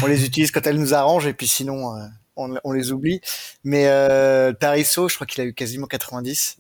On 0.03 0.07
les 0.07 0.25
utilise 0.25 0.51
quand 0.51 0.67
elles 0.67 0.81
nous 0.81 0.95
arrangent 0.95 1.29
et 1.29 1.33
puis 1.33 1.47
sinon, 1.47 1.95
on, 2.35 2.73
les 2.73 2.91
oublie. 2.91 3.21
Mais 3.63 3.87
euh, 3.87 4.53
Tarisso, 4.53 5.09
je 5.09 5.15
crois 5.15 5.27
qu'il 5.29 5.41
a 5.41 5.45
eu 5.45 5.55
quasiment 5.55 5.87
90. 5.87 6.59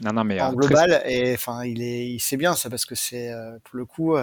non, 0.00 0.12
non, 0.12 0.22
mais 0.22 0.40
en 0.40 0.52
global 0.52 1.02
et 1.06 1.34
enfin, 1.34 1.64
il 1.64 1.82
est, 1.82 2.08
il 2.08 2.20
sait 2.20 2.36
bien 2.36 2.54
ça 2.54 2.70
parce 2.70 2.84
que 2.84 2.94
c'est 2.94 3.32
pour 3.64 3.78
le 3.78 3.84
coup. 3.84 4.16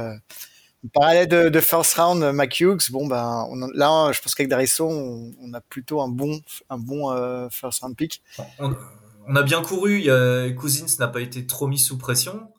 On 0.83 0.89
parlait 0.89 1.25
de, 1.25 1.49
de, 1.49 1.59
first 1.59 1.95
round, 1.95 2.23
Mac 2.33 2.59
Hughes. 2.59 2.91
Bon, 2.91 3.07
ben, 3.07 3.47
là, 3.73 4.11
je 4.11 4.21
pense 4.21 4.35
qu'avec 4.35 4.49
Darisso, 4.49 4.87
on, 4.87 5.53
a 5.53 5.61
plutôt 5.61 6.01
un 6.01 6.07
bon, 6.07 6.39
un 6.69 6.77
bon 6.77 7.11
euh, 7.11 7.49
first 7.49 7.81
round 7.81 7.95
pick. 7.95 8.21
On, 8.59 9.35
a 9.35 9.43
bien 9.43 9.61
couru. 9.61 10.01
Il 10.01 10.55
Cousins 10.55 10.85
n'a 10.99 11.07
pas 11.07 11.21
été 11.21 11.47
trop 11.47 11.67
mis 11.67 11.79
sous 11.79 11.97
pression. 11.97 12.51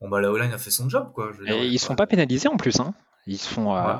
Bon, 0.00 0.08
bah, 0.08 0.20
la 0.20 0.30
O-line 0.30 0.52
a 0.52 0.58
fait 0.58 0.70
son 0.70 0.88
job, 0.88 1.10
quoi. 1.12 1.32
et 1.46 1.66
ils 1.66 1.72
ne 1.72 1.78
sont 1.78 1.96
pas 1.96 2.06
pénalisés 2.06 2.48
en 2.48 2.56
plus. 2.56 2.78
Hein. 2.78 2.94
Ils 3.26 3.38
sont. 3.38 3.74
Euh, 3.74 3.96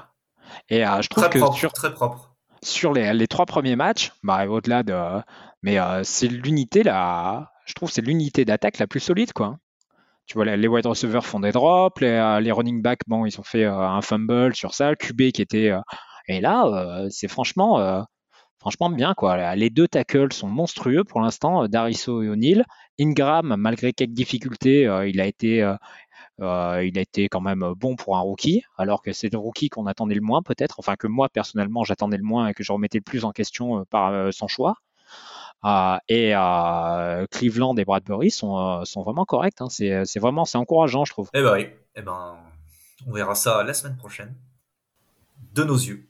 et 0.69 0.87
euh, 0.87 1.03
je 1.03 1.09
trouve 1.09 1.25
très 1.25 1.33
que 1.33 1.39
propre, 1.39 1.59
sur, 1.59 1.73
très 1.73 1.93
propre. 1.93 2.37
Sur 2.63 2.93
les, 2.93 3.13
les 3.13 3.27
trois 3.27 3.47
premiers 3.47 3.77
matchs, 3.77 4.13
bah, 4.23 4.47
au-delà 4.47 4.85
de. 4.85 4.95
Mais 5.63 5.79
c'est 6.05 6.29
l'unité 6.29 6.85
là. 6.85 7.53
Je 7.65 7.75
trouve 7.75 7.91
c'est 7.91 8.03
l'unité 8.03 8.45
d'attaque 8.45 8.79
la 8.79 8.87
plus 8.87 9.01
solide, 9.01 9.33
quoi 9.33 9.59
tu 10.27 10.35
vois, 10.35 10.45
les 10.45 10.69
wide 10.69 10.87
receivers 10.87 11.25
font 11.25 11.41
des 11.41 11.53
drops, 11.53 12.01
les, 12.01 12.09
euh, 12.09 12.55
running 12.55 12.83
backs, 12.83 13.03
bon, 13.07 13.27
ils 13.27 13.39
ont 13.41 13.45
fait 13.45 13.65
euh, 13.65 13.79
un 13.79 14.03
fumble 14.03 14.55
sur 14.55 14.75
ça, 14.75 14.97
QB 14.97 15.31
qui 15.33 15.43
était. 15.43 15.71
Euh, 15.71 15.81
et 16.29 16.41
là, 16.41 17.07
c'est 17.11 17.29
franchement, 17.29 18.05
franchement 18.59 18.91
bien, 18.91 19.15
quoi. 19.15 19.55
Les 19.55 19.71
deux 19.71 19.87
tackles 19.87 20.33
sont 20.33 20.49
monstrueux 20.49 21.05
pour 21.05 21.21
l'instant, 21.21 21.69
Dariso 21.69 22.23
et 22.23 22.29
O'Neill. 22.29 22.65
Ingram, 23.01 23.55
malgré 23.57 23.93
quelques 23.93 24.11
difficultés, 24.13 24.83
il 25.07 25.21
a 25.21 25.27
été. 25.27 25.59
il 26.41 26.45
a 26.45 26.83
été 26.83 27.29
quand 27.29 27.41
même 27.41 27.75
bon 27.77 27.95
pour 27.97 28.17
un 28.17 28.21
rookie, 28.21 28.63
alors 28.77 29.03
que 29.03 29.13
c'est 29.13 29.33
le 29.33 29.39
rookie 29.39 29.69
qu'on 29.69 29.87
attendait 29.87 30.17
le 30.17 30.21
moins 30.21 30.43
peut-être, 30.43 30.81
enfin 30.81 30.97
que 30.97 31.07
moi 31.07 31.29
personnellement 31.29 31.85
j'attendais 31.85 32.17
le 32.17 32.25
moins 32.25 32.49
et 32.49 32.55
que 32.55 32.65
je 32.65 32.73
remettais 32.73 32.99
le 32.99 33.05
plus 33.05 33.25
en 33.25 33.31
question 33.31 33.85
par 33.89 34.33
son 34.33 34.49
choix. 34.49 34.75
Euh, 35.65 35.97
et 36.09 36.33
euh, 36.35 37.27
Cleveland 37.31 37.77
et 37.77 37.85
Bradbury 37.85 38.31
sont, 38.31 38.59
euh, 38.59 38.85
sont 38.85 39.03
vraiment 39.03 39.25
corrects. 39.25 39.61
Hein. 39.61 39.69
C'est 39.69 40.19
vraiment 40.19 40.45
c'est 40.45 40.59
encourageant, 40.59 41.05
je 41.05 41.13
trouve. 41.13 41.31
Eh 41.35 41.43
ben 41.43 41.55
oui, 41.55 41.69
eh 41.97 42.03
ben, 42.03 42.37
on 43.07 43.13
verra 43.13 43.35
ça 43.35 43.63
la 43.65 43.75
semaine 43.75 43.97
prochaine, 43.97 44.35
de 45.55 45.65
nos 45.65 45.77
yeux. 45.77 46.07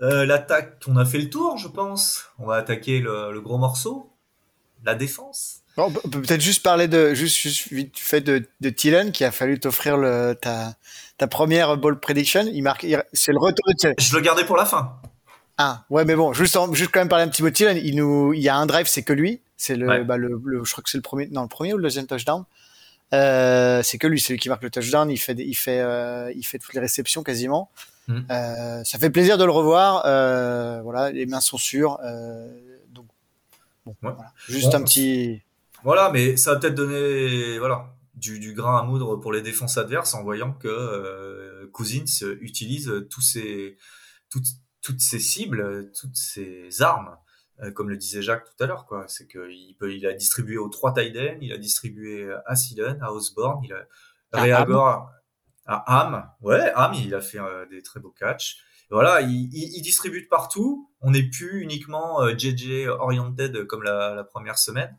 L'attaque, 0.00 0.82
on 0.86 0.96
a 0.96 1.04
fait 1.04 1.18
le 1.18 1.30
tour, 1.30 1.56
je 1.56 1.68
pense. 1.68 2.26
On 2.38 2.46
va 2.46 2.56
attaquer 2.56 3.00
le, 3.00 3.40
gros 3.40 3.58
morceau, 3.58 4.10
la 4.84 4.94
défense. 4.94 5.60
on 5.78 5.90
peut 5.90 6.20
peut-être 6.20 6.42
juste 6.42 6.62
parler 6.62 6.88
de 6.88 7.14
juste, 7.14 7.38
juste 7.38 7.72
vite 7.72 7.98
fait 7.98 8.20
de, 8.20 8.46
de 8.60 8.70
Thielen 8.70 9.12
qui 9.12 9.24
a 9.24 9.30
fallu 9.30 9.58
t'offrir 9.58 9.96
ta, 10.42 10.74
ta 11.16 11.26
première 11.26 11.78
ball 11.78 11.98
prediction. 11.98 12.44
Il 12.52 12.62
marque, 12.62 12.86
c'est 13.14 13.32
le 13.32 13.38
retour 13.38 13.64
de 13.66 13.74
Thielen. 13.78 13.94
Je 13.98 14.14
le 14.14 14.20
gardais 14.20 14.44
pour 14.44 14.56
la 14.56 14.66
fin. 14.66 15.00
Ah, 15.56 15.84
ouais, 15.90 16.04
mais 16.04 16.16
bon, 16.16 16.32
juste, 16.32 16.58
juste 16.72 16.90
quand 16.92 17.00
même 17.00 17.08
parler 17.08 17.24
un 17.24 17.28
petit 17.28 17.42
mot 17.42 17.48
de 17.48 17.54
Thielen. 17.54 17.80
Il 17.82 17.96
nous, 17.96 18.32
il 18.32 18.40
y 18.40 18.48
a 18.48 18.56
un 18.56 18.66
drive, 18.66 18.86
c'est 18.86 19.02
que 19.02 19.12
lui. 19.12 19.40
C'est 19.56 19.76
le, 19.76 20.02
bah, 20.04 20.16
le, 20.16 20.40
je 20.64 20.72
crois 20.72 20.82
que 20.82 20.90
c'est 20.90 20.98
le 20.98 21.02
premier, 21.02 21.28
non, 21.28 21.42
le 21.42 21.48
premier 21.48 21.72
ou 21.74 21.76
le 21.76 21.82
deuxième 21.82 22.06
touchdown. 22.06 22.44
Euh, 23.12 23.82
c'est 23.84 23.98
que 23.98 24.06
lui, 24.08 24.20
c'est 24.20 24.32
lui 24.32 24.40
qui 24.40 24.48
marque 24.48 24.64
le 24.64 24.70
touchdown. 24.70 25.08
Il 25.10 25.16
fait, 25.16 25.36
il 25.38 25.54
fait, 25.54 25.80
euh, 25.80 26.32
il 26.34 26.44
fait 26.44 26.58
toutes 26.58 26.74
les 26.74 26.80
réceptions 26.80 27.22
quasiment. 27.22 27.70
Mm. 28.08 28.20
Euh, 28.30 28.84
ça 28.84 28.98
fait 28.98 29.10
plaisir 29.10 29.38
de 29.38 29.44
le 29.44 29.50
revoir. 29.50 30.02
Euh, 30.06 30.80
voilà, 30.82 31.10
les 31.10 31.26
mains 31.26 31.40
sont 31.40 31.58
sûres. 31.58 31.98
Euh, 32.04 32.48
donc, 32.90 33.06
bon, 33.86 33.94
voilà. 34.02 34.32
juste 34.48 34.74
un 34.74 34.82
petit. 34.82 35.40
Voilà, 35.82 36.10
mais 36.10 36.36
ça 36.36 36.54
va 36.54 36.60
peut-être 36.60 36.74
donner, 36.74 37.58
voilà, 37.58 37.94
du, 38.14 38.38
du, 38.40 38.54
grain 38.54 38.78
à 38.78 38.82
moudre 38.82 39.16
pour 39.16 39.32
les 39.32 39.42
défenses 39.42 39.76
adverses 39.76 40.14
en 40.14 40.22
voyant 40.22 40.52
que 40.52 40.68
euh, 40.68 41.68
Cousins 41.72 42.04
utilise 42.40 42.90
tous 43.10 43.20
ces, 43.20 43.76
toutes, 44.30 44.46
toutes 44.84 45.00
ces 45.00 45.18
cibles, 45.18 45.90
toutes 45.98 46.14
ces 46.14 46.82
armes, 46.82 47.16
euh, 47.62 47.72
comme 47.72 47.88
le 47.88 47.96
disait 47.96 48.20
Jacques 48.20 48.44
tout 48.44 48.62
à 48.62 48.66
l'heure, 48.66 48.84
quoi. 48.84 49.06
C'est 49.08 49.26
qu'il 49.26 49.74
peut, 49.78 49.92
il 49.92 50.06
a 50.06 50.12
distribué 50.12 50.58
aux 50.58 50.68
trois 50.68 50.92
Tiden, 50.92 51.38
il 51.40 51.52
a 51.52 51.58
distribué 51.58 52.30
à 52.44 52.54
Silen, 52.54 53.02
à 53.02 53.10
Osborne, 53.10 53.64
il 53.64 53.72
a 53.72 53.86
Réagor, 54.32 55.10
à 55.64 56.00
Ham. 56.00 56.30
Ouais, 56.42 56.70
Ham, 56.74 56.92
il 56.94 57.14
a 57.14 57.22
fait 57.22 57.40
euh, 57.40 57.64
des 57.66 57.82
très 57.82 57.98
beaux 57.98 58.10
catchs. 58.10 58.58
voilà, 58.90 59.22
il, 59.22 59.48
il, 59.54 59.80
distribue 59.80 60.22
de 60.22 60.28
partout. 60.28 60.90
On 61.00 61.12
n'est 61.12 61.22
plus 61.30 61.62
uniquement 61.62 62.28
JJ 62.36 62.86
euh, 62.86 62.96
oriented 62.98 63.66
comme 63.66 63.82
la, 63.82 64.14
la, 64.14 64.24
première 64.24 64.58
semaine. 64.58 64.94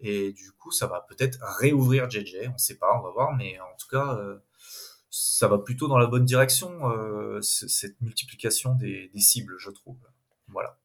Et 0.00 0.32
du 0.32 0.52
coup, 0.52 0.70
ça 0.70 0.86
va 0.86 1.00
peut-être 1.08 1.38
réouvrir 1.58 2.10
JJ. 2.10 2.50
On 2.52 2.58
sait 2.58 2.76
pas, 2.76 2.94
on 2.98 3.02
va 3.02 3.10
voir. 3.10 3.34
Mais 3.34 3.58
en 3.58 3.76
tout 3.78 3.88
cas, 3.88 4.18
ça 5.16 5.46
va 5.46 5.58
plutôt 5.58 5.86
dans 5.86 5.96
la 5.96 6.08
bonne 6.08 6.24
direction, 6.24 6.90
euh, 6.90 7.40
cette 7.40 8.00
multiplication 8.00 8.74
des, 8.74 9.12
cibles, 9.14 9.54
je 9.58 9.70
trouve. 9.70 9.96
Voilà. 10.48 10.76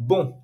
Bon. 0.00 0.42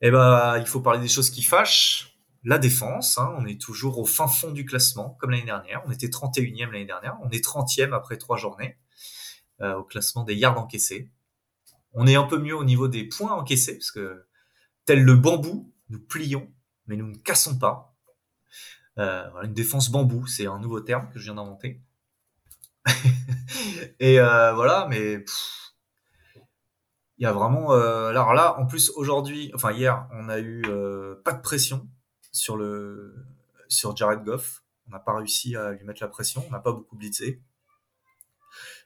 Eh 0.00 0.10
ben, 0.10 0.58
il 0.58 0.66
faut 0.66 0.80
parler 0.80 0.98
des 0.98 1.08
choses 1.08 1.30
qui 1.30 1.44
fâchent. 1.44 2.18
La 2.42 2.58
défense, 2.58 3.16
hein, 3.18 3.32
on 3.38 3.46
est 3.46 3.60
toujours 3.60 4.00
au 4.00 4.04
fin 4.04 4.26
fond 4.26 4.50
du 4.50 4.64
classement, 4.64 5.16
comme 5.20 5.30
l'année 5.30 5.44
dernière. 5.44 5.84
On 5.86 5.92
était 5.92 6.08
31e 6.08 6.72
l'année 6.72 6.84
dernière. 6.84 7.16
On 7.22 7.30
est 7.30 7.44
30e 7.44 7.94
après 7.94 8.16
trois 8.16 8.36
journées 8.36 8.76
euh, 9.60 9.76
au 9.76 9.84
classement 9.84 10.24
des 10.24 10.34
yards 10.34 10.58
encaissés. 10.58 11.12
On 11.92 12.08
est 12.08 12.16
un 12.16 12.24
peu 12.24 12.38
mieux 12.38 12.56
au 12.56 12.64
niveau 12.64 12.88
des 12.88 13.04
points 13.04 13.34
encaissés, 13.34 13.78
parce 13.78 13.92
que 13.92 14.26
tel 14.84 15.04
le 15.04 15.14
bambou, 15.14 15.72
nous 15.90 16.00
plions, 16.00 16.52
mais 16.88 16.96
nous 16.96 17.06
ne 17.06 17.16
cassons 17.18 17.56
pas. 17.56 17.96
Euh, 18.98 19.30
une 19.44 19.54
défense 19.54 19.92
bambou, 19.92 20.26
c'est 20.26 20.46
un 20.46 20.58
nouveau 20.58 20.80
terme 20.80 21.08
que 21.10 21.20
je 21.20 21.24
viens 21.26 21.36
d'inventer. 21.36 21.80
et 24.00 24.20
euh, 24.20 24.52
voilà, 24.54 24.86
mais 24.88 25.24
il 27.18 27.22
y 27.22 27.26
a 27.26 27.32
vraiment. 27.32 27.72
Euh, 27.72 28.08
alors 28.08 28.34
là, 28.34 28.58
en 28.58 28.66
plus 28.66 28.90
aujourd'hui, 28.90 29.50
enfin 29.54 29.72
hier, 29.72 30.08
on 30.12 30.28
a 30.28 30.38
eu 30.38 30.62
euh, 30.66 31.20
pas 31.24 31.32
de 31.32 31.40
pression 31.40 31.88
sur 32.32 32.56
le 32.56 33.14
sur 33.68 33.96
Jared 33.96 34.24
Goff. 34.24 34.64
On 34.88 34.90
n'a 34.90 34.98
pas 34.98 35.16
réussi 35.16 35.56
à 35.56 35.72
lui 35.72 35.84
mettre 35.84 36.02
la 36.02 36.08
pression. 36.08 36.44
On 36.48 36.50
n'a 36.50 36.60
pas 36.60 36.72
beaucoup 36.72 36.96
blitzé 36.96 37.42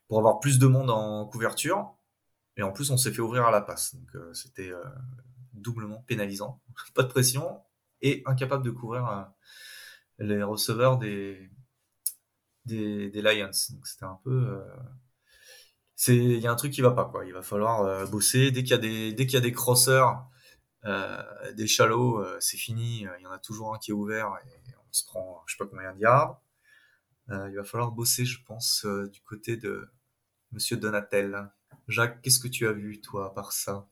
pour 0.09 0.19
avoir 0.19 0.41
plus 0.41 0.59
de 0.59 0.67
monde 0.67 0.91
en 0.91 1.27
couverture. 1.27 1.95
Et 2.57 2.63
en 2.63 2.73
plus, 2.73 2.91
on 2.91 2.97
s'est 2.97 3.13
fait 3.13 3.21
ouvrir 3.21 3.45
à 3.45 3.51
la 3.51 3.61
passe. 3.61 3.95
Donc 3.95 4.15
euh, 4.15 4.33
c'était 4.33 4.71
euh, 4.71 4.85
doublement 5.53 6.03
pénalisant. 6.07 6.63
pas 6.95 7.03
de 7.03 7.09
pression 7.09 7.61
et 8.01 8.23
incapable 8.27 8.65
de 8.65 8.71
couvrir 8.71 9.09
euh, 9.09 9.23
les 10.19 10.43
receveurs 10.43 10.99
des 10.99 11.51
des, 12.67 13.11
des 13.11 13.23
Lions. 13.23 13.51
Donc 13.71 13.87
c'était 13.87 14.05
un 14.05 14.19
peu 14.25 14.61
c'est 15.95 16.17
il 16.17 16.41
y 16.41 16.47
a 16.47 16.53
un 16.53 16.57
truc 16.57 16.73
qui 16.73 16.83
va 16.83 16.91
pas 16.91 17.07
quoi. 17.07 17.25
Il 17.25 17.33
va 17.33 17.43
falloir 17.43 18.09
bosser 18.11 18.51
dès 18.51 18.63
qu'il 18.63 18.73
y 18.73 18.75
a 18.75 18.79
des 18.79 19.13
dès 19.13 19.27
qu'il 19.27 19.35
y 19.35 19.39
a 19.39 19.41
des 19.41 19.53
crosseurs 19.53 20.29
euh, 20.85 21.53
des 21.55 21.67
shallows, 21.67 22.25
c'est 22.41 22.57
fini. 22.57 23.07
Il 23.19 23.23
y 23.23 23.27
en 23.27 23.33
a 23.33 23.39
toujours 23.39 23.75
un 23.75 23.79
qui 23.79 23.91
est 23.91 23.95
ouvert 23.95 24.33
et 24.47 24.71
on 24.79 24.93
se 24.93 25.05
prend 25.05 25.43
je 25.47 25.55
sais 25.55 25.59
pas 25.59 25.67
combien 25.67 25.93
de 25.95 26.01
yards. 26.01 26.41
il 27.31 27.55
va 27.57 27.65
falloir 27.65 27.93
bosser, 27.93 28.25
je 28.25 28.43
pense, 28.45 28.87
du 29.13 29.21
côté 29.23 29.57
de 29.57 29.89
Monsieur 30.53 30.77
Donatel. 30.77 31.51
Jacques, 31.89 32.21
qu'est-ce 32.23 32.41
que 32.41 32.49
tu 32.49 32.67
as 32.67 32.73
vu, 32.73 33.01
toi, 33.01 33.35
par 33.35 33.53
ça? 33.53 33.89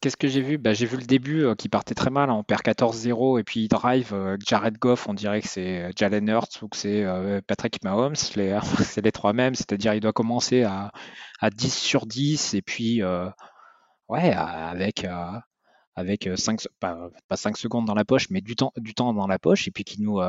Qu'est-ce 0.00 0.16
que 0.16 0.28
j'ai 0.28 0.42
vu? 0.42 0.58
Bah, 0.58 0.74
J'ai 0.74 0.86
vu 0.86 0.98
le 0.98 1.04
début 1.04 1.44
euh, 1.44 1.54
qui 1.54 1.68
partait 1.68 1.94
très 1.94 2.10
mal. 2.10 2.28
Hein. 2.28 2.34
On 2.34 2.44
perd 2.44 2.62
14-0 2.62 3.40
et 3.40 3.44
puis 3.44 3.60
il 3.60 3.68
drive. 3.68 4.12
Euh, 4.12 4.36
Jared 4.46 4.76
Goff, 4.78 5.08
on 5.08 5.14
dirait 5.14 5.40
que 5.40 5.48
c'est 5.48 5.84
euh, 5.84 5.90
Jalen 5.96 6.28
Hurts 6.28 6.62
ou 6.62 6.68
que 6.68 6.76
c'est 6.76 7.04
Patrick 7.46 7.82
Mahomes. 7.82 8.14
c'est 8.16 9.02
les 9.02 9.12
trois 9.12 9.32
mêmes. 9.32 9.54
C'est-à-dire 9.54 9.94
il 9.94 10.00
doit 10.00 10.12
commencer 10.12 10.64
à, 10.64 10.92
10 11.42 11.74
sur 11.74 12.06
10 12.06 12.54
et 12.54 12.62
puis 12.62 13.02
ouais, 14.08 14.32
avec, 14.32 15.06
avec 15.94 16.28
5, 16.36 16.66
pas, 16.80 17.10
5 17.34 17.56
secondes 17.56 17.86
dans 17.86 17.94
la 17.94 18.04
poche, 18.04 18.28
mais 18.30 18.40
du 18.40 18.56
temps, 18.56 18.72
du 18.76 18.94
temps 18.94 19.12
dans 19.14 19.26
la 19.26 19.38
poche 19.38 19.66
et 19.68 19.70
puis 19.70 19.84
qui 19.84 20.02
nous, 20.02 20.20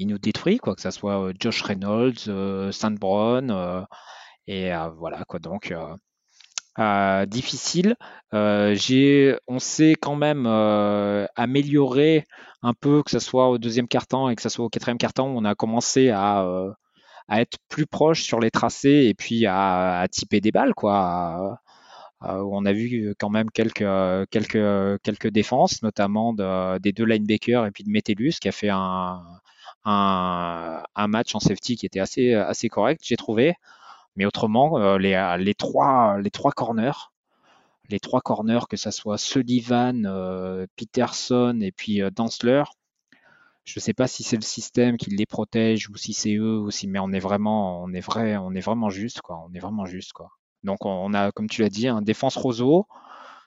nous 0.00 0.18
détruit, 0.18 0.58
quoi, 0.58 0.74
que 0.74 0.82
ce 0.82 0.90
soit 0.90 1.32
Josh 1.38 1.62
Reynolds, 1.62 2.72
Sandbron. 2.72 3.86
et 4.46 4.72
voilà, 4.96 5.24
quoi. 5.24 5.38
Donc. 5.40 5.72
Euh, 5.72 5.96
difficile. 7.26 7.96
Euh, 8.34 9.36
on 9.46 9.58
s'est 9.58 9.94
quand 10.00 10.16
même 10.16 10.46
euh, 10.46 11.26
amélioré 11.36 12.24
un 12.62 12.72
peu, 12.74 13.02
que 13.02 13.10
ce 13.10 13.18
soit 13.18 13.48
au 13.48 13.58
deuxième 13.58 13.88
quart-temps 13.88 14.30
et 14.30 14.36
que 14.36 14.42
ce 14.42 14.48
soit 14.48 14.64
au 14.64 14.68
quatrième 14.68 14.98
quart-temps, 14.98 15.26
on 15.28 15.44
a 15.44 15.54
commencé 15.54 16.10
à, 16.10 16.44
à, 17.28 17.40
être 17.40 17.58
plus 17.68 17.86
proche 17.86 18.22
sur 18.22 18.40
les 18.40 18.50
tracés 18.50 19.06
et 19.08 19.14
puis 19.14 19.46
à, 19.46 20.00
à 20.00 20.08
typer 20.08 20.40
des 20.40 20.52
balles, 20.52 20.74
quoi. 20.74 21.58
on 22.20 22.64
a 22.64 22.72
vu 22.72 23.14
quand 23.18 23.30
même 23.30 23.50
quelques, 23.50 23.82
défenses, 25.30 25.82
notamment 25.82 26.32
de, 26.32 26.78
des 26.78 26.92
deux 26.92 27.04
linebackers 27.04 27.66
et 27.66 27.70
puis 27.70 27.84
de 27.84 27.90
Metellus 27.90 28.34
qui 28.40 28.48
a 28.48 28.52
fait 28.52 28.70
un, 28.70 29.22
match 31.08 31.34
en 31.34 31.40
safety 31.40 31.76
qui 31.76 31.86
était 31.86 32.00
assez 32.00 32.68
correct, 32.70 33.02
j'ai 33.04 33.16
trouvé. 33.16 33.54
Mais 34.16 34.24
autrement, 34.24 34.78
euh, 34.78 34.98
les, 34.98 35.14
euh, 35.14 35.36
les, 35.36 35.54
trois, 35.54 36.18
les 36.18 36.30
trois 36.30 36.52
corners, 36.52 37.12
les 37.88 38.00
trois 38.00 38.20
corners, 38.20 38.66
que 38.68 38.76
ce 38.76 38.90
soit 38.90 39.18
Sullivan, 39.18 40.06
euh, 40.06 40.66
Peterson 40.76 41.58
et 41.60 41.72
puis 41.72 42.00
Dansler, 42.14 42.64
je 43.64 43.78
ne 43.78 43.80
sais 43.80 43.94
pas 43.94 44.08
si 44.08 44.22
c'est 44.22 44.36
le 44.36 44.42
système 44.42 44.96
qui 44.96 45.10
les 45.10 45.26
protège 45.26 45.88
ou 45.88 45.96
si 45.96 46.12
c'est 46.12 46.34
eux 46.34 46.58
aussi, 46.58 46.88
mais 46.88 46.98
on 46.98 47.12
est 47.12 47.20
vraiment, 47.20 47.82
on 47.82 47.92
est 47.92 48.00
vrai, 48.00 48.36
on 48.36 48.52
est 48.52 48.60
vraiment 48.60 48.90
juste 48.90 49.20
quoi. 49.20 49.40
On 49.48 49.54
est 49.54 49.60
vraiment 49.60 49.86
juste 49.86 50.12
quoi. 50.12 50.30
Donc 50.64 50.84
on 50.84 51.14
a, 51.14 51.32
comme 51.32 51.48
tu 51.48 51.62
l'as 51.62 51.68
dit, 51.68 51.88
un 51.88 52.02
défense 52.02 52.36
roseau. 52.36 52.86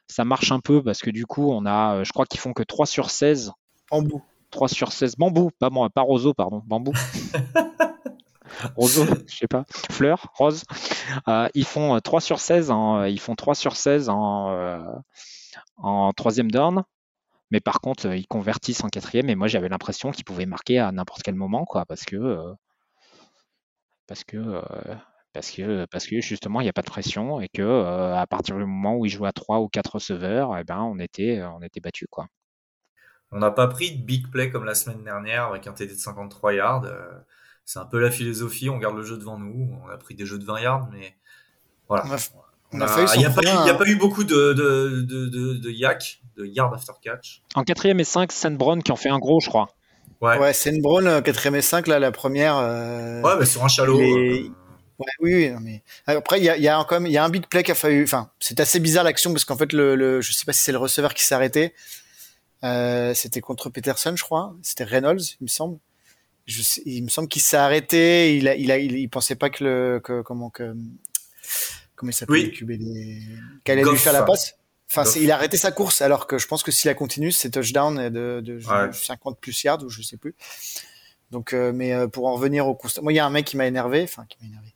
Ça 0.07 0.23
marche 0.23 0.51
un 0.51 0.59
peu 0.59 0.83
parce 0.83 0.99
que 0.99 1.09
du 1.09 1.25
coup, 1.25 1.51
on 1.51 1.65
a, 1.65 2.03
je 2.03 2.11
crois 2.11 2.25
qu'ils 2.25 2.39
font 2.39 2.53
que 2.53 2.63
3 2.63 2.85
sur 2.85 3.09
16. 3.09 3.51
Bambou. 3.89 4.21
3 4.51 4.67
sur 4.67 4.91
16. 4.91 5.15
Bambou, 5.17 5.49
pas, 5.59 5.69
pas 5.93 6.01
roseau, 6.01 6.33
pardon. 6.33 6.61
Bambou. 6.65 6.93
roseau, 8.75 9.05
je 9.27 9.35
sais 9.35 9.47
pas, 9.47 9.65
fleur, 9.91 10.31
rose. 10.33 10.63
Euh, 11.27 11.47
ils 11.53 11.65
font 11.65 11.99
3 11.99 12.17
euh, 12.17 12.21
sur 12.21 12.39
16 12.39 12.71
en, 12.71 12.99
euh, 12.99 13.09
ils 13.09 13.19
font 13.19 13.35
3 13.35 13.55
sur 13.55 13.75
16 13.75 14.09
en, 14.09 15.03
en 15.77 16.13
troisième 16.13 16.51
down. 16.51 16.83
Mais 17.51 17.59
par 17.59 17.79
contre, 17.79 18.07
ils 18.07 18.27
convertissent 18.27 18.83
en 18.83 18.89
quatrième. 18.89 19.29
Et 19.29 19.35
moi, 19.35 19.47
j'avais 19.47 19.69
l'impression 19.69 20.11
qu'ils 20.11 20.25
pouvaient 20.25 20.47
marquer 20.47 20.79
à 20.79 20.91
n'importe 20.91 21.21
quel 21.21 21.35
moment, 21.35 21.65
quoi, 21.65 21.85
parce 21.85 22.03
que, 22.03 22.53
parce 24.07 24.23
que, 24.23 24.61
parce 25.31 25.51
que, 25.51 25.85
parce 25.91 26.07
que 26.07 26.21
justement, 26.21 26.61
il 26.61 26.63
n'y 26.63 26.69
a 26.69 26.73
pas 26.73 26.81
de 26.81 26.89
pression 26.89 27.39
et 27.39 27.49
que 27.49 27.83
à 28.15 28.25
partir 28.27 28.55
du 28.55 28.65
moment 28.65 28.95
où 28.95 29.05
ils 29.05 29.09
jouent 29.09 29.25
à 29.25 29.31
3 29.31 29.59
ou 29.59 29.67
4 29.69 29.95
receveurs, 29.95 30.57
eh 30.57 30.63
ben, 30.63 30.79
on 30.79 30.97
était, 30.97 31.43
on 31.43 31.61
était 31.61 31.79
battu, 31.79 32.07
quoi. 32.07 32.27
On 33.31 33.39
n'a 33.39 33.51
pas 33.51 33.67
pris 33.67 33.97
de 33.97 34.03
big 34.03 34.29
play 34.31 34.49
comme 34.49 34.65
la 34.65 34.75
semaine 34.75 35.03
dernière 35.03 35.45
avec 35.45 35.67
un 35.67 35.73
TD 35.73 35.93
de 35.93 35.99
53 35.99 36.53
yards 36.53 36.85
c'est 37.65 37.79
un 37.79 37.85
peu 37.85 37.99
la 37.99 38.11
philosophie. 38.11 38.69
On 38.69 38.77
garde 38.77 38.95
le 38.95 39.03
jeu 39.03 39.17
devant 39.17 39.37
nous. 39.37 39.69
On 39.83 39.89
a 39.89 39.97
pris 39.97 40.15
des 40.15 40.25
jeux 40.25 40.37
de 40.37 40.45
20 40.45 40.59
yards, 40.61 40.89
mais 40.91 41.15
voilà. 41.89 42.05
On 42.71 42.81
a, 42.81 43.15
il 43.15 43.19
n'y 43.19 43.25
a, 43.25 43.29
a, 43.29 43.73
pas 43.73 43.85
eu 43.85 43.95
beaucoup 43.95 44.23
de, 44.23 44.53
de, 44.53 45.01
de, 45.01 45.27
de, 45.27 45.53
de 45.53 45.69
yak, 45.71 46.21
de 46.35 46.45
yard 46.45 46.73
after 46.73 46.93
catch. 47.01 47.41
En 47.53 47.63
quatrième 47.63 47.99
et 47.99 48.03
5, 48.03 48.31
Sandbron 48.31 48.81
qui 48.81 48.91
en 48.91 48.95
fait 48.95 49.09
un 49.09 49.19
gros, 49.19 49.39
je 49.39 49.49
crois. 49.49 49.69
Ouais, 50.21 50.37
ouais 50.39 50.53
Sandbron, 50.53 51.05
euh, 51.05 51.21
quatrième 51.21 51.55
et 51.55 51.61
5, 51.61 51.87
là, 51.87 51.99
la 51.99 52.11
première. 52.11 52.57
Euh, 52.57 53.21
ouais, 53.21 53.35
mais 53.39 53.45
sur 53.45 53.63
un 53.63 53.67
chalot. 53.67 53.99
Euh, 53.99 54.49
ouais, 54.99 55.05
oui, 55.21 55.33
oui, 55.35 55.53
mais 55.61 55.83
après 56.07 56.39
il 56.39 56.43
y 56.43 56.49
a, 56.49 56.57
y 56.57 56.67
a 56.67 56.83
quand 56.83 56.95
même 56.95 57.05
il 57.05 57.13
y 57.13 57.17
a 57.17 57.23
un 57.23 57.29
big 57.29 57.47
play 57.47 57.63
qui 57.63 57.71
a 57.71 57.75
fallu. 57.75 58.03
Enfin, 58.03 58.29
c'est 58.39 58.59
assez 58.59 58.79
bizarre 58.79 59.03
l'action 59.03 59.31
parce 59.31 59.45
qu'en 59.45 59.57
fait 59.57 59.71
le, 59.71 59.95
le, 59.95 60.21
je 60.21 60.33
sais 60.33 60.45
pas 60.45 60.53
si 60.53 60.61
c'est 60.61 60.71
le 60.71 60.77
receveur 60.77 61.13
qui 61.13 61.23
s'est 61.23 61.35
arrêté. 61.35 61.73
Euh, 62.63 63.13
c'était 63.13 63.41
contre 63.41 63.69
Peterson, 63.69 64.13
je 64.15 64.23
crois. 64.23 64.55
C'était 64.63 64.85
Reynolds, 64.85 65.21
il 65.39 65.43
me 65.43 65.47
semble 65.47 65.77
il 66.85 67.03
me 67.03 67.09
semble 67.09 67.27
qu'il 67.27 67.41
s'est 67.41 67.57
arrêté. 67.57 68.37
Il 68.37 68.47
a, 68.47 68.55
il 68.55 68.71
a, 68.71 68.77
il, 68.77 69.09
pensait 69.09 69.35
pas 69.35 69.49
que 69.49 69.63
le, 69.63 70.01
que, 70.03 70.21
comment 70.21 70.49
que, 70.49 70.75
comment 71.95 72.11
il 72.11 72.13
s'appelle 72.13 72.35
oui. 72.35 73.39
qu'elle 73.63 73.79
allait 73.79 73.89
lui 73.89 73.97
faire 73.97 74.13
la 74.13 74.23
passe. 74.23 74.55
Enfin, 74.89 75.03
il 75.19 75.31
a 75.31 75.35
arrêté 75.35 75.57
sa 75.57 75.71
course, 75.71 76.01
alors 76.01 76.27
que 76.27 76.37
je 76.37 76.47
pense 76.47 76.61
que 76.61 76.71
s'il 76.71 76.89
a 76.89 76.93
continué, 76.93 77.31
c'est 77.31 77.49
touchdown 77.49 78.09
de, 78.09 78.41
de 78.41 78.59
50 78.59 79.39
plus 79.39 79.63
yards 79.63 79.83
ou 79.83 79.89
je 79.89 80.01
sais 80.01 80.17
plus. 80.17 80.35
Donc, 81.31 81.53
euh, 81.53 81.71
mais 81.73 81.91
euh, 81.91 82.07
pour 82.07 82.27
en 82.27 82.33
revenir 82.33 82.67
au 82.67 82.75
constat, 82.75 83.01
moi, 83.01 83.11
il 83.11 83.15
y 83.15 83.19
a 83.19 83.25
un 83.25 83.31
mec 83.31 83.45
qui 83.45 83.57
m'a 83.57 83.65
énervé, 83.65 84.03
enfin, 84.03 84.25
qui 84.29 84.37
m'a 84.41 84.47
énervé. 84.47 84.73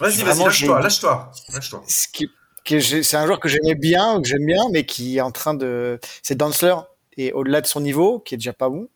Vas-y, 0.00 0.22
vas-y, 0.22 0.44
lâche-toi, 0.44 0.80
lâche-toi, 0.80 1.30
lâche-toi. 1.52 1.82
C'est 1.86 3.16
un 3.16 3.26
joueur 3.26 3.40
que 3.40 3.48
j'aimais 3.48 3.76
bien, 3.76 4.20
que 4.20 4.28
j'aime 4.28 4.44
bien, 4.44 4.64
mais 4.72 4.84
qui 4.84 5.18
est 5.18 5.20
en 5.20 5.30
train 5.30 5.54
de, 5.54 6.00
c'est 6.22 6.34
Dancer 6.34 6.74
et 7.16 7.32
au-delà 7.32 7.60
de 7.60 7.66
son 7.66 7.80
niveau, 7.80 8.18
qui 8.18 8.34
est 8.34 8.38
déjà 8.38 8.52
pas 8.52 8.68
bon 8.68 8.88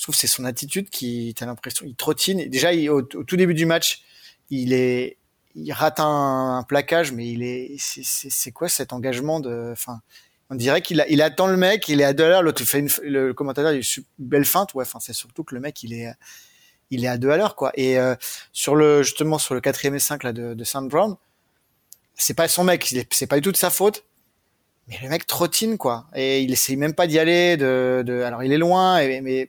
je 0.00 0.04
trouve 0.06 0.14
que 0.14 0.20
c'est 0.22 0.28
son 0.28 0.46
attitude 0.46 0.88
qui, 0.88 1.34
t'as 1.36 1.44
l'impression, 1.44 1.84
il 1.86 1.94
trottine. 1.94 2.48
Déjà, 2.48 2.70
au, 2.90 3.02
tout 3.02 3.36
début 3.36 3.52
du 3.52 3.66
match, 3.66 4.00
il 4.48 4.72
est, 4.72 5.18
il 5.54 5.70
rate 5.74 6.00
un, 6.00 6.64
plaquage, 6.66 7.12
mais 7.12 7.28
il 7.28 7.42
est, 7.42 7.76
c'est 7.78 8.50
quoi 8.50 8.70
cet 8.70 8.94
engagement 8.94 9.40
de, 9.40 9.68
enfin, 9.72 10.00
on 10.48 10.54
dirait 10.54 10.80
qu'il 10.80 11.04
il 11.10 11.20
attend 11.20 11.48
le 11.48 11.58
mec, 11.58 11.86
il 11.88 12.00
est 12.00 12.04
à 12.04 12.14
deux 12.14 12.24
à 12.24 12.28
l'heure, 12.30 12.42
l'autre 12.42 12.64
fait 12.64 12.78
une, 12.78 12.88
le 13.02 13.34
commentateur, 13.34 13.72
il 13.72 13.82
une 13.82 14.04
belle 14.18 14.46
feinte, 14.46 14.72
ouais, 14.72 14.84
enfin, 14.86 15.00
c'est 15.00 15.12
surtout 15.12 15.44
que 15.44 15.54
le 15.54 15.60
mec, 15.60 15.82
il 15.82 15.92
est, 15.92 16.10
il 16.88 17.04
est 17.04 17.08
à 17.08 17.18
deux 17.18 17.28
à 17.28 17.36
l'heure, 17.36 17.54
quoi. 17.54 17.70
Et 17.74 17.98
euh, 17.98 18.14
sur 18.52 18.76
le, 18.76 19.02
justement, 19.02 19.36
sur 19.36 19.52
le 19.52 19.60
quatrième 19.60 19.96
et 19.96 20.00
cinq 20.00 20.22
là 20.22 20.32
de, 20.32 20.54
de 20.54 20.64
Saint 20.64 20.80
Brown, 20.80 21.16
c'est 22.14 22.32
pas 22.32 22.48
son 22.48 22.64
mec, 22.64 22.90
c'est 23.10 23.26
pas 23.26 23.36
du 23.36 23.42
tout 23.42 23.52
de 23.52 23.58
sa 23.58 23.68
faute 23.68 24.06
mais 24.88 24.98
le 25.02 25.08
mec 25.08 25.26
trottine 25.26 25.78
quoi 25.78 26.06
et 26.16 26.40
il 26.40 26.52
essaye 26.52 26.76
même 26.76 26.94
pas 26.94 27.06
d'y 27.06 27.18
aller 27.18 27.56
de, 27.56 28.02
de 28.04 28.22
alors 28.22 28.42
il 28.42 28.52
est 28.52 28.58
loin 28.58 28.96
mais 29.20 29.46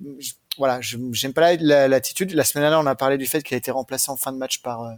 voilà, 0.58 0.80
j'aime 0.82 1.34
pas 1.34 1.56
l'attitude. 1.56 2.34
La, 2.34 2.44
semaine 2.44 2.64
dernière, 2.64 2.80
on 2.80 2.86
a 2.86 2.96
parlé 2.96 3.18
du 3.18 3.26
fait 3.26 3.42
qu'il 3.42 3.56
a 3.56 3.58
été 3.58 3.72
remplacé 3.72 4.12
en 4.12 4.18
fin 4.18 4.32
de 4.32 4.38
match 4.38 4.62
par 4.62 4.84
euh, 4.84 4.94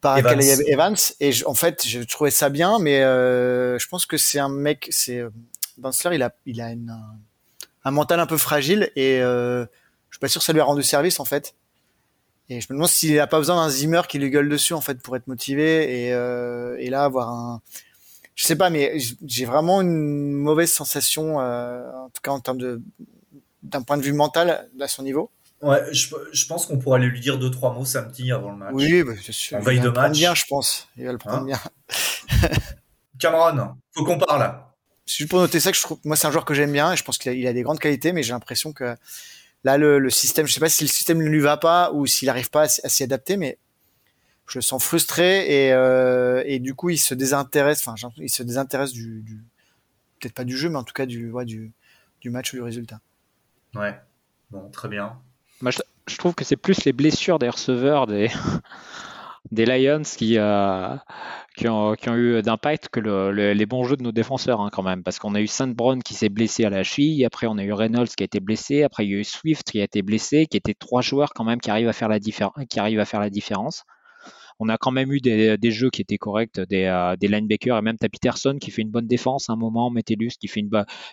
par 0.00 0.18
Evans. 0.18 0.40
Evans. 0.66 0.96
Et 1.20 1.32
en 1.44 1.54
fait, 1.54 1.82
j'ai 1.84 2.04
trouvé 2.06 2.30
ça 2.30 2.48
bien, 2.48 2.78
mais 2.78 3.02
euh, 3.02 3.78
je 3.78 3.88
pense 3.88 4.06
que 4.06 4.16
c'est 4.16 4.38
un 4.38 4.48
mec, 4.48 4.88
c'est 4.90 5.18
euh, 5.18 5.30
il 6.12 6.22
a 6.22 6.34
il 6.46 6.60
a 6.60 6.70
une, 6.70 6.96
un, 7.84 7.90
mental 7.90 8.20
un 8.20 8.26
peu 8.26 8.36
fragile 8.36 8.90
et 8.96 9.20
euh, 9.20 9.64
je 10.10 10.16
suis 10.16 10.20
pas 10.20 10.28
sûr 10.28 10.40
que 10.40 10.44
ça 10.44 10.52
lui 10.52 10.60
a 10.60 10.64
rendu 10.64 10.82
service 10.82 11.20
en 11.20 11.24
fait. 11.24 11.54
Et 12.48 12.60
je 12.60 12.68
me 12.70 12.76
demande 12.76 12.88
s'il 12.88 13.18
a 13.18 13.26
pas 13.26 13.38
besoin 13.38 13.56
d'un 13.56 13.68
Zimmer 13.68 14.02
qui 14.08 14.18
lui 14.18 14.30
gueule 14.30 14.48
dessus 14.48 14.72
en 14.72 14.80
fait 14.80 15.00
pour 15.02 15.16
être 15.16 15.26
motivé 15.26 16.06
et, 16.06 16.12
euh, 16.12 16.76
et 16.78 16.90
là 16.90 17.02
avoir 17.02 17.28
un 17.28 17.60
je 18.36 18.44
sais 18.44 18.54
pas 18.54 18.70
mais 18.70 18.98
j'ai 19.24 19.46
vraiment 19.46 19.80
une 19.80 20.32
mauvaise 20.32 20.70
sensation 20.70 21.38
en 21.38 22.08
tout 22.14 22.22
cas 22.22 22.30
en 22.30 22.38
termes 22.38 22.58
de 22.58 22.80
d'un 23.66 23.82
point 23.82 23.96
de 23.96 24.02
vue 24.02 24.12
mental 24.12 24.68
à 24.80 24.88
son 24.88 25.02
niveau. 25.02 25.30
Ouais, 25.62 25.82
je, 25.92 26.14
je 26.32 26.46
pense 26.46 26.66
qu'on 26.66 26.78
pourrait 26.78 26.98
aller 27.00 27.08
lui 27.08 27.20
dire 27.20 27.38
deux 27.38 27.50
trois 27.50 27.72
mots 27.72 27.84
samedi 27.84 28.30
avant 28.30 28.50
le 28.50 28.58
match. 28.58 28.72
Oui, 28.74 29.02
bah, 29.02 29.12
c'est 29.22 29.32
sûr. 29.32 29.56
En 29.56 29.60
veille 29.60 29.80
de 29.80 29.88
match. 29.88 30.12
bien, 30.12 30.34
je 30.34 30.44
pense. 30.48 30.88
Il 30.96 31.06
va 31.06 31.12
le 31.12 31.18
prendre 31.18 31.38
hein 31.38 31.44
bien. 31.44 31.60
Cameron, 33.18 33.74
faut 33.92 34.04
qu'on 34.04 34.18
parle. 34.18 34.60
C'est 35.06 35.18
juste 35.18 35.30
pour 35.30 35.40
noter 35.40 35.60
ça 35.60 35.70
que 35.70 35.76
je 35.76 35.82
trouve, 35.82 35.98
moi, 36.04 36.16
c'est 36.16 36.26
un 36.26 36.30
joueur 36.30 36.44
que 36.44 36.52
j'aime 36.52 36.72
bien 36.72 36.92
et 36.92 36.96
je 36.96 37.04
pense 37.04 37.16
qu'il 37.16 37.46
a, 37.46 37.50
a, 37.50 37.52
des 37.52 37.62
grandes 37.62 37.78
qualités, 37.78 38.12
mais 38.12 38.22
j'ai 38.22 38.32
l'impression 38.32 38.72
que 38.72 38.96
là, 39.64 39.78
le, 39.78 39.98
le, 39.98 40.10
système, 40.10 40.46
je 40.46 40.52
sais 40.52 40.60
pas 40.60 40.68
si 40.68 40.84
le 40.84 40.88
système 40.88 41.22
ne 41.22 41.28
lui 41.28 41.40
va 41.40 41.56
pas 41.56 41.92
ou 41.92 42.06
s'il 42.06 42.26
n'arrive 42.26 42.50
pas 42.50 42.62
à, 42.62 42.68
s'y 42.68 43.02
adapter, 43.02 43.36
mais 43.36 43.58
je 44.46 44.58
le 44.58 44.62
sens 44.62 44.82
frustré 44.82 45.66
et, 45.66 45.72
euh, 45.72 46.42
et 46.46 46.58
du 46.58 46.74
coup 46.74 46.90
il 46.90 46.98
se 46.98 47.14
désintéresse. 47.14 47.86
Enfin, 47.86 48.10
il 48.18 48.30
se 48.30 48.42
désintéresse 48.42 48.92
du, 48.92 49.22
du 49.22 49.42
peut-être 50.20 50.34
pas 50.34 50.44
du 50.44 50.56
jeu, 50.56 50.68
mais 50.68 50.76
en 50.76 50.84
tout 50.84 50.92
cas 50.92 51.06
du, 51.06 51.30
ouais, 51.30 51.44
du, 51.44 51.72
du 52.20 52.30
match 52.30 52.52
ou 52.52 52.56
du 52.56 52.62
résultat. 52.62 53.00
Ouais. 53.76 53.94
Bon, 54.50 54.70
très 54.70 54.88
bien. 54.88 55.18
Moi, 55.60 55.70
je, 56.06 56.16
trouve 56.16 56.34
que 56.34 56.44
c'est 56.44 56.56
plus 56.56 56.84
les 56.84 56.92
blessures 56.92 57.38
des 57.38 57.48
receveurs 57.48 58.06
des, 58.06 58.30
des 59.50 59.66
Lions 59.66 60.02
qui, 60.02 60.38
euh, 60.38 60.96
qui, 61.56 61.68
ont, 61.68 61.94
qui, 61.94 62.08
ont, 62.08 62.14
eu 62.14 62.42
d'impact 62.42 62.88
que 62.88 63.00
le, 63.00 63.32
le, 63.32 63.52
les 63.52 63.66
bons 63.66 63.84
jeux 63.84 63.96
de 63.96 64.02
nos 64.02 64.12
défenseurs 64.12 64.60
hein, 64.60 64.70
quand 64.72 64.82
même. 64.82 65.02
Parce 65.02 65.18
qu'on 65.18 65.34
a 65.34 65.40
eu 65.40 65.46
Saint 65.46 65.68
Brown 65.68 66.02
qui 66.02 66.14
s'est 66.14 66.28
blessé 66.28 66.64
à 66.64 66.70
la 66.70 66.84
cheville, 66.84 67.24
après 67.24 67.46
on 67.46 67.58
a 67.58 67.64
eu 67.64 67.72
Reynolds 67.72 68.08
qui 68.08 68.22
a 68.22 68.26
été 68.26 68.40
blessé, 68.40 68.82
après 68.82 69.04
il 69.04 69.12
y 69.12 69.14
a 69.14 69.18
eu 69.18 69.24
Swift 69.24 69.70
qui 69.70 69.80
a 69.80 69.84
été 69.84 70.02
blessé, 70.02 70.46
qui 70.46 70.56
étaient 70.56 70.74
trois 70.74 71.02
joueurs 71.02 71.30
quand 71.34 71.44
même 71.44 71.60
qui 71.60 71.70
arrivent 71.70 71.88
à 71.88 71.92
faire 71.92 72.08
la, 72.08 72.18
qui 72.20 72.80
arrivent 72.80 73.00
à 73.00 73.04
faire 73.04 73.20
la 73.20 73.30
différence. 73.30 73.84
On 74.58 74.68
a 74.68 74.78
quand 74.78 74.90
même 74.90 75.12
eu 75.12 75.20
des, 75.20 75.58
des 75.58 75.70
jeux 75.70 75.90
qui 75.90 76.02
étaient 76.02 76.18
corrects, 76.18 76.60
des, 76.60 76.84
euh, 76.84 77.16
des 77.16 77.28
linebackers 77.28 77.78
et 77.78 77.82
même 77.82 77.98
t'as 77.98 78.08
Peterson 78.08 78.56
qui 78.60 78.70
fait 78.70 78.82
une 78.82 78.90
bonne 78.90 79.06
défense 79.06 79.50
à 79.50 79.52
un 79.52 79.56
moment, 79.56 79.90
Metellus 79.90 80.32
qui 80.40 80.48
fait 80.48 80.60
une, 80.60 80.70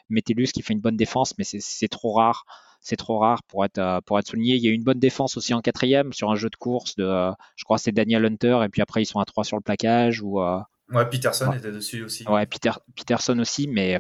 Metellus 0.10 0.48
qui 0.48 0.62
fait 0.62 0.74
une 0.74 0.80
bonne 0.80 0.98
défense, 0.98 1.34
mais 1.38 1.44
c'est 1.44 1.88
trop 1.88 2.14
rare 2.14 2.46
c'est 2.86 2.98
trop 2.98 3.20
rare 3.20 3.44
pour 3.44 3.64
être, 3.64 3.78
euh, 3.78 4.02
pour 4.02 4.20
être 4.20 4.28
souligné. 4.28 4.56
Il 4.56 4.62
y 4.62 4.68
a 4.68 4.72
eu 4.72 4.74
une 4.74 4.84
bonne 4.84 5.00
défense 5.00 5.38
aussi 5.38 5.54
en 5.54 5.62
quatrième 5.62 6.12
sur 6.12 6.30
un 6.32 6.36
jeu 6.36 6.50
de 6.50 6.56
course 6.58 6.98
de, 6.98 7.06
euh, 7.06 7.32
je 7.56 7.64
crois, 7.64 7.78
c'est 7.78 7.94
Daniel 7.94 8.26
Hunter, 8.26 8.60
et 8.66 8.68
puis 8.68 8.82
après 8.82 9.02
ils 9.02 9.06
sont 9.06 9.20
à 9.20 9.26
3 9.26 9.46
sur 9.46 9.56
le 9.56 9.62
plaquage. 9.62 10.22
Ou, 10.22 10.42
ouais, 10.42 11.10
Peterson 11.10 11.48
ouais. 11.48 11.60
était 11.60 11.72
dessus 11.72 12.04
aussi. 12.04 12.28
Ouais, 12.28 12.46
Peter, 12.46 12.72
Peterson 12.96 13.40
aussi, 13.40 13.68
mais. 13.68 14.00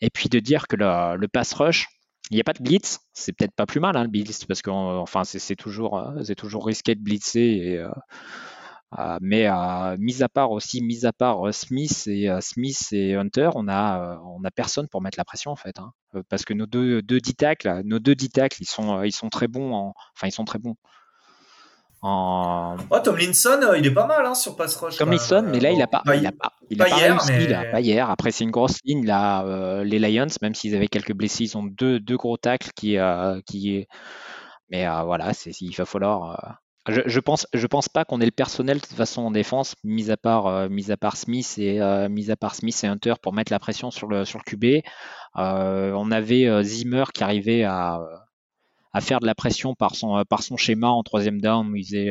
Et 0.00 0.08
puis 0.08 0.30
de 0.30 0.40
dire 0.40 0.66
que 0.66 0.76
le, 0.76 1.16
le 1.16 1.28
pass 1.28 1.52
rush, 1.52 1.88
il 2.30 2.34
n'y 2.34 2.40
a 2.40 2.44
pas 2.44 2.54
de 2.54 2.62
blitz, 2.62 3.00
c'est 3.12 3.32
peut-être 3.32 3.54
pas 3.54 3.66
plus 3.66 3.80
mal 3.80 3.96
hein, 3.96 4.02
le 4.04 4.08
blitz, 4.08 4.44
parce 4.46 4.62
que 4.62 4.70
enfin, 4.70 5.24
c'est 5.24 5.56
toujours, 5.56 6.02
c'est 6.24 6.34
toujours 6.34 6.66
risqué 6.66 6.94
de 6.94 7.00
blitzer. 7.02 7.84
Euh, 8.98 9.18
mais 9.20 9.48
euh, 9.48 9.96
mis 9.98 10.22
à 10.22 10.28
part 10.28 10.52
aussi, 10.52 10.80
mis 10.80 11.04
à 11.04 11.12
part 11.12 11.46
euh, 11.46 11.52
Smith 11.52 12.06
et 12.06 12.28
Smith 12.40 12.92
et 12.92 13.14
Hunter, 13.16 13.50
on 13.54 13.68
a 13.68 14.20
on 14.24 14.44
a 14.44 14.50
personne 14.50 14.88
pour 14.88 15.02
mettre 15.02 15.18
la 15.18 15.24
pression 15.24 15.50
en 15.50 15.56
fait, 15.56 15.78
hein, 15.80 15.92
parce 16.28 16.44
que 16.44 16.54
nos 16.54 16.66
deux 16.66 17.02
deux 17.02 17.20
tacles, 17.20 17.82
ils 18.60 19.12
sont 19.12 19.28
très 19.30 19.48
bons, 19.48 19.72
en, 19.72 19.94
enfin 20.16 20.28
ils 20.28 20.32
sont 20.32 20.44
très 20.44 20.58
bons. 20.58 20.76
En... 22.06 22.76
Oh, 22.90 22.98
Tomlinson, 22.98 23.72
il 23.78 23.86
est 23.86 23.94
pas 23.94 24.06
mal 24.06 24.26
hein, 24.26 24.34
sur 24.34 24.56
pass 24.56 24.76
rush. 24.76 24.98
Tomlinson, 24.98 25.42
mais 25.46 25.58
là, 25.58 25.70
il 25.70 25.80
a 25.80 25.86
pas, 25.86 26.02
pas, 26.04 26.16
il 26.16 26.26
a 26.26 26.32
pas, 26.32 26.52
il 26.68 26.82
a 26.82 26.84
pas, 26.84 26.90
pas 26.90 26.96
hier, 26.98 27.12
réussi, 27.12 27.32
mais... 27.32 27.46
là, 27.46 27.64
pas 27.70 27.80
hier. 27.80 28.10
Après, 28.10 28.30
c'est 28.30 28.44
une 28.44 28.50
grosse 28.50 28.76
ligne 28.84 29.06
là. 29.06 29.42
Euh, 29.46 29.84
les 29.84 29.98
Lions, 29.98 30.26
même 30.42 30.54
s'ils 30.54 30.76
avaient 30.76 30.88
quelques 30.88 31.14
blessés, 31.14 31.44
ils 31.44 31.56
ont 31.56 31.62
deux, 31.62 31.98
deux 32.00 32.18
gros 32.18 32.36
tacles 32.36 32.68
qui, 32.76 32.98
euh, 32.98 33.40
qui, 33.46 33.86
mais 34.68 34.86
euh, 34.86 35.02
voilà, 35.04 35.32
c'est, 35.32 35.58
il 35.62 35.74
va 35.74 35.86
falloir. 35.86 36.58
Je, 36.86 37.00
je, 37.06 37.20
pense, 37.20 37.46
je 37.54 37.66
pense 37.66 37.88
pas 37.88 38.04
qu'on 38.04 38.20
ait 38.20 38.26
le 38.26 38.30
personnel 38.30 38.76
de 38.76 38.82
toute 38.82 38.96
façon 38.96 39.22
en 39.22 39.30
défense, 39.30 39.74
mis 39.82 40.10
à 40.10 40.18
part, 40.18 40.46
euh, 40.46 40.68
mis 40.68 40.90
à 40.92 40.98
part 40.98 41.16
Smith 41.16 41.54
et 41.56 41.80
euh, 41.80 42.10
mis 42.10 42.30
à 42.30 42.36
part 42.36 42.54
Smith 42.54 42.78
et 42.84 42.86
Hunter 42.86 43.14
pour 43.22 43.32
mettre 43.32 43.50
la 43.50 43.58
pression 43.58 43.90
sur 43.90 44.08
le 44.08 44.26
sur 44.26 44.38
le 44.38 44.44
QB. 44.44 44.84
Euh, 45.36 45.92
on 45.92 46.10
avait 46.10 46.62
Zimmer 46.62 47.04
qui 47.14 47.24
arrivait 47.24 47.64
à, 47.64 47.98
à 48.94 49.00
faire 49.02 49.20
de 49.20 49.26
la 49.26 49.34
pression 49.34 49.74
par 49.74 49.94
son 49.94 50.24
par 50.24 50.42
son 50.42 50.56
schéma 50.56 50.88
en 50.88 51.02
troisième 51.02 51.40
down 51.40 51.68
où 51.70 51.76
il 51.76 51.84
faisait 51.84 52.10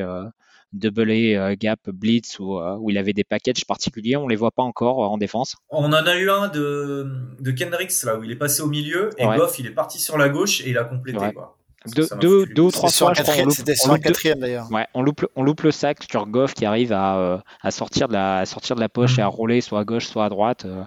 double 0.73 1.11
A, 1.11 1.55
gap, 1.55 1.79
blitz 1.87 2.37
où, 2.39 2.59
où 2.59 2.89
il 2.91 2.97
avait 2.97 3.13
des 3.13 3.23
packages 3.23 3.65
particuliers. 3.65 4.17
On 4.17 4.27
les 4.27 4.35
voit 4.35 4.51
pas 4.51 4.63
encore 4.63 4.99
en 4.99 5.17
défense. 5.17 5.55
On 5.69 5.85
en 5.85 5.93
a 5.93 6.15
eu 6.17 6.29
un 6.29 6.49
de 6.49 7.07
de 7.39 7.51
Kendricks 7.51 8.03
là 8.03 8.17
où 8.17 8.23
il 8.23 8.31
est 8.31 8.35
passé 8.35 8.61
au 8.61 8.67
milieu 8.67 9.09
et 9.17 9.25
ouais. 9.25 9.37
Goff 9.37 9.57
il 9.57 9.65
est 9.65 9.71
parti 9.71 9.99
sur 9.99 10.17
la 10.19 10.29
gauche 10.29 10.61
et 10.61 10.69
il 10.69 10.77
a 10.77 10.83
complété 10.83 11.17
ouais. 11.17 11.33
quoi. 11.33 11.57
Deux, 11.87 12.07
deux, 12.21 12.45
deux, 12.45 12.61
ou 12.61 12.71
trois 12.71 12.89
fois, 12.89 13.13
C'était 13.49 13.75
sur 13.75 13.91
un 13.91 13.99
quatrième 13.99 14.39
d'ailleurs. 14.39 14.71
Ouais, 14.71 14.87
on 14.93 15.01
loupe, 15.01 15.25
on 15.35 15.43
loupe 15.43 15.61
le 15.61 15.71
sac 15.71 15.97
sur 16.09 16.27
Goff 16.27 16.53
qui 16.53 16.65
arrive 16.65 16.93
à, 16.93 17.17
euh, 17.17 17.37
à, 17.61 17.71
sortir, 17.71 18.07
de 18.07 18.13
la, 18.13 18.37
à 18.37 18.45
sortir 18.45 18.75
de 18.77 18.81
la 18.81 18.87
poche 18.87 19.17
mmh. 19.17 19.19
et 19.19 19.23
à 19.23 19.27
rouler 19.27 19.61
soit 19.61 19.81
à 19.81 19.83
gauche, 19.83 20.05
soit 20.05 20.25
à 20.25 20.29
droite. 20.29 20.63
Euh, 20.63 20.85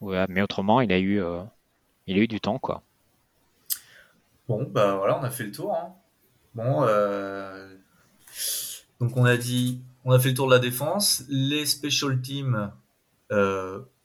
ouais, 0.00 0.24
mais 0.28 0.42
autrement, 0.42 0.80
il 0.80 0.90
a, 0.90 0.98
eu, 0.98 1.22
euh, 1.22 1.42
il 2.08 2.18
a 2.18 2.22
eu 2.22 2.26
du 2.26 2.40
temps. 2.40 2.58
quoi. 2.58 2.82
Bon, 4.48 4.64
bah 4.70 4.96
voilà, 4.96 5.18
on 5.18 5.22
a 5.22 5.30
fait 5.30 5.44
le 5.44 5.52
tour. 5.52 5.74
Hein. 5.74 5.94
Bon, 6.54 6.82
donc 9.00 9.16
on 9.16 9.24
a 9.24 9.36
dit, 9.36 9.82
on 10.04 10.12
a 10.12 10.18
fait 10.18 10.30
le 10.30 10.34
tour 10.34 10.46
de 10.46 10.52
la 10.52 10.58
défense. 10.58 11.24
Les 11.28 11.66
special 11.66 12.20
teams, 12.20 12.72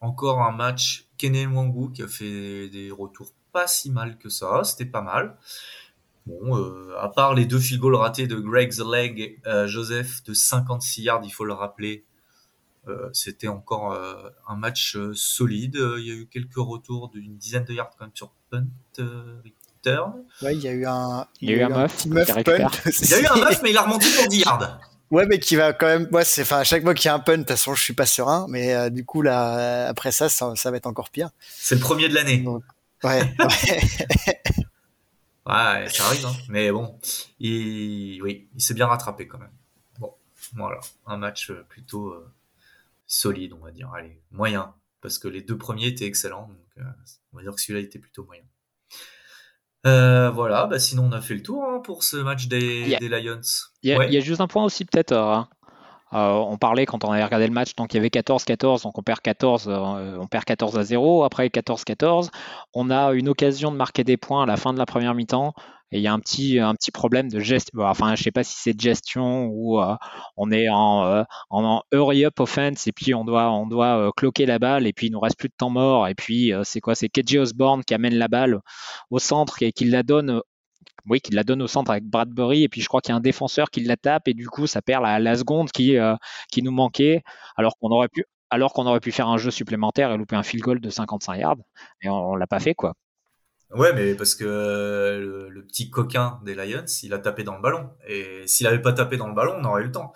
encore 0.02 0.42
un 0.42 0.52
match. 0.52 1.06
Kene 1.18 1.54
Wangu 1.54 1.92
qui 1.92 2.02
a 2.02 2.08
fait 2.08 2.70
des 2.70 2.92
retours 2.92 3.34
pas 3.52 3.68
si 3.68 3.92
mal 3.92 4.18
que 4.18 4.30
ça, 4.30 4.64
c'était 4.64 4.86
pas 4.86 5.02
mal. 5.02 5.38
Bon, 6.26 6.58
euh, 6.58 6.96
à 7.00 7.10
part 7.10 7.34
les 7.34 7.46
deux 7.46 7.60
field 7.60 7.82
goals 7.82 7.96
ratés 7.96 8.28
de 8.28 8.36
Greg 8.36 8.72
The 8.72 8.86
Leg, 8.90 9.42
euh, 9.48 9.68
Joseph 9.68 10.24
de 10.24 10.34
56 10.34 11.02
yards, 11.02 11.22
il 11.24 11.32
faut 11.32 11.46
le 11.46 11.54
rappeler, 11.54 12.06
euh, 12.88 13.10
c'était 13.14 13.48
encore 13.48 13.94
euh, 13.94 14.30
un 14.48 14.56
match 14.56 14.96
euh, 14.96 15.14
solide. 15.14 15.76
Il 15.76 16.06
y 16.06 16.12
a 16.12 16.14
eu 16.14 16.28
quelques 16.28 16.56
retours 16.56 17.10
d'une 17.10 17.38
dizaine 17.38 17.66
de 17.66 17.74
yards 17.74 17.92
quand 17.98 18.06
même 18.06 18.16
sur 18.16 18.32
punt 18.50 18.68
Ouais, 20.42 20.56
il 20.56 20.62
y 20.62 20.68
a 20.68 20.72
eu 20.72 20.86
un, 20.86 21.26
il 21.42 21.50
y 21.50 21.54
a 21.54 21.58
eu 21.58 21.62
un, 21.64 21.76
un 21.84 21.88
petit 21.88 22.10
meuf 22.10 22.28
punt. 22.44 22.70
Il 22.86 23.10
y 23.10 23.14
a 23.14 23.20
eu 23.22 23.26
un 23.26 23.36
meuf, 23.36 23.62
mais 23.64 23.72
il 23.72 23.78
a 23.78 23.82
remonté 23.84 24.08
pour 24.16 24.28
10 24.30 24.40
yards. 24.40 24.80
Ouais, 25.12 25.26
mais 25.26 25.40
qui 25.40 25.56
va 25.56 25.74
quand 25.74 25.88
même. 25.88 26.08
Moi, 26.12 26.24
c'est 26.24 26.44
enfin 26.44 26.60
à 26.60 26.64
chaque 26.64 26.84
fois 26.84 26.94
qu'il 26.94 27.08
y 27.08 27.10
a 27.10 27.16
un 27.16 27.20
punt, 27.20 27.34
de 27.34 27.38
toute 27.40 27.50
façon, 27.50 27.74
je 27.74 27.84
suis 27.84 27.94
pas 27.94 28.06
serein. 28.06 28.46
Mais 28.50 28.76
euh, 28.76 28.90
du 28.90 29.06
coup, 29.06 29.22
là, 29.22 29.88
après 29.88 30.12
ça, 30.12 30.30
ça, 30.30 30.54
ça 30.56 30.70
va 30.72 30.78
être 30.78 30.86
encore 30.88 31.10
pire. 31.10 31.30
C'est 31.50 31.76
le 31.76 31.82
premier 31.82 32.10
de 32.10 32.14
l'année. 32.14 32.38
Donc, 32.38 32.64
Ouais. 33.04 33.22
ouais. 33.40 33.88
ouais, 35.46 35.90
ça 35.90 36.06
arrive, 36.06 36.26
hein. 36.26 36.34
mais 36.50 36.72
bon, 36.72 37.00
il, 37.40 38.22
oui, 38.22 38.50
il 38.56 38.62
s'est 38.62 38.74
bien 38.74 38.88
rattrapé 38.88 39.28
quand 39.28 39.38
même. 39.38 39.52
Bon, 40.00 40.14
voilà, 40.54 40.80
un 41.06 41.18
match 41.18 41.52
plutôt 41.70 42.10
euh, 42.10 42.30
solide, 43.08 43.54
on 43.54 43.64
va 43.64 43.72
dire. 43.72 43.90
Allez, 43.96 44.20
moyen, 44.32 44.74
parce 45.02 45.18
que 45.18 45.28
les 45.28 45.42
deux 45.42 45.58
premiers 45.58 45.88
étaient 45.88 46.06
excellents, 46.06 46.48
donc 46.48 46.86
euh, 46.86 46.90
on 47.34 47.38
va 47.38 47.44
dire 47.44 47.54
que 47.56 47.62
celui-là 47.62 47.86
était 47.86 48.00
plutôt 48.00 48.26
moyen. 48.26 48.44
Euh, 49.86 50.30
voilà, 50.30 50.66
bah 50.66 50.78
sinon 50.78 51.08
on 51.10 51.12
a 51.14 51.22
fait 51.22 51.36
le 51.36 51.42
tour 51.42 51.64
hein, 51.64 51.80
pour 51.84 52.04
ce 52.04 52.18
match 52.18 52.48
des, 52.48 52.90
yeah. 52.90 53.00
des 53.00 53.08
Lions. 53.08 53.40
Il 53.82 53.98
ouais. 53.98 54.12
y, 54.12 54.18
a 54.18 54.20
juste 54.20 54.42
un 54.42 54.48
point 54.48 54.64
aussi 54.64 54.84
peut-être. 54.86 55.14
Euh, 55.14 55.40
euh, 56.14 56.32
on 56.32 56.58
parlait 56.58 56.86
quand 56.86 57.04
on 57.06 57.12
avait 57.12 57.24
regardé 57.24 57.46
le 57.46 57.54
match, 57.54 57.76
donc 57.76 57.94
il 57.94 57.98
y 57.98 58.00
avait 58.00 58.10
14-14, 58.10 58.84
donc 58.84 58.98
on 58.98 59.04
perd 59.04 59.22
14, 59.22 59.68
euh, 59.70 60.18
on 60.20 60.28
perd 60.28 60.44
14 60.44 60.78
à 60.78 60.84
0. 60.84 61.24
Après 61.24 61.48
14-14, 61.48 62.30
on 62.74 62.90
a 62.90 63.14
une 63.14 63.30
occasion 63.30 63.72
de 63.72 63.78
marquer 63.78 64.04
des 64.04 64.18
points 64.18 64.44
à 64.44 64.46
la 64.48 64.58
fin 64.58 64.74
de 64.74 64.80
la 64.80 64.88
première 64.88 65.14
mi-temps. 65.14 65.54
Et 65.92 65.98
il 65.98 66.02
y 66.04 66.08
a 66.08 66.14
un 66.14 66.20
petit, 66.20 66.60
problème 66.94 67.30
de 67.30 67.40
gestion. 67.40 67.80
Enfin, 67.82 68.16
je 68.16 68.24
sais 68.24 68.32
pas 68.32 68.44
si 68.44 68.56
c'est 68.58 68.74
de 68.74 68.82
gestion 68.82 69.48
ou 69.48 69.82
euh, 69.82 69.96
on 70.38 70.52
est 70.52 70.70
en, 70.70 71.06
euh, 71.06 71.24
en, 71.50 71.82
hurry 71.92 72.26
up 72.26 72.40
offense 72.40 72.86
et 72.88 72.92
puis 72.92 73.14
on 73.16 73.26
doit, 73.26 73.52
on 73.52 73.66
doit 73.66 73.98
euh, 73.98 74.12
cloquer 74.16 74.46
la 74.46 74.60
balle 74.60 74.86
et 74.86 74.94
puis 74.94 75.08
il 75.08 75.12
nous 75.12 75.20
reste 75.20 75.38
plus 75.38 75.50
de 75.50 75.54
temps 75.58 75.72
mort. 75.72 76.08
Et 76.08 76.16
puis 76.16 76.54
c'est 76.64 76.80
quoi? 76.82 76.96
C'est 76.96 77.10
KJ 77.10 77.38
Osborne 77.38 77.84
qui 77.84 77.94
amène 77.94 78.16
la 78.16 78.28
balle 78.28 78.60
au 79.10 79.20
centre 79.20 79.64
et 79.64 79.72
qui 79.72 79.86
la 79.86 80.04
donne 80.04 80.42
oui, 81.08 81.22
qui 81.22 81.32
la 81.34 81.44
donne 81.44 81.62
au 81.62 81.68
centre 81.68 81.92
avec 81.92 82.04
Bradbury, 82.04 82.64
et 82.64 82.70
puis 82.70 82.82
je 82.82 82.88
crois 82.88 83.02
qu'il 83.02 83.12
y 83.12 83.14
a 83.14 83.16
un 83.16 83.22
défenseur 83.22 83.72
qui 83.72 83.82
la 83.82 83.98
tape, 83.98 84.28
et 84.28 84.34
du 84.34 84.48
coup, 84.48 84.68
ça 84.68 84.82
perd 84.82 85.04
la, 85.04 85.18
la 85.20 85.36
seconde 85.36 85.72
qui, 85.72 85.96
qui 86.52 86.62
nous 86.62 86.72
manquait, 86.72 87.24
alors 87.56 87.78
qu'on 87.80 87.90
aurait 87.90 88.10
pu 88.10 88.26
aurait 88.52 89.00
pu 89.00 89.12
faire 89.12 89.28
un 89.28 89.38
jeu 89.38 89.52
supplémentaire 89.52 90.12
et 90.12 90.18
louper 90.18 90.36
un 90.36 90.44
field 90.44 90.64
goal 90.64 90.80
de 90.80 90.90
55 90.90 91.38
yards, 91.38 91.58
et 92.02 92.10
on, 92.10 92.32
on 92.32 92.36
l'a 92.36 92.48
pas 92.48 92.60
fait, 92.60 92.76
quoi. 92.76 92.96
Ouais, 93.76 93.94
mais 93.94 94.16
parce 94.16 94.34
que 94.34 94.46
euh, 94.46 95.20
le, 95.20 95.50
le, 95.50 95.66
petit 95.66 95.90
coquin 95.92 96.40
des 96.44 96.56
Lions, 96.56 96.86
il 97.04 97.14
a 97.14 97.20
tapé 97.20 97.44
dans 97.44 97.56
le 97.56 97.62
ballon, 97.62 97.90
et 98.08 98.42
s'il 98.48 98.66
avait 98.66 98.82
pas 98.82 98.94
tapé 98.94 99.18
dans 99.18 99.28
le 99.28 99.36
ballon, 99.36 99.58
on 99.60 99.66
aurait 99.66 99.84
eu 99.84 99.86
le 99.86 99.92
temps. 99.92 100.12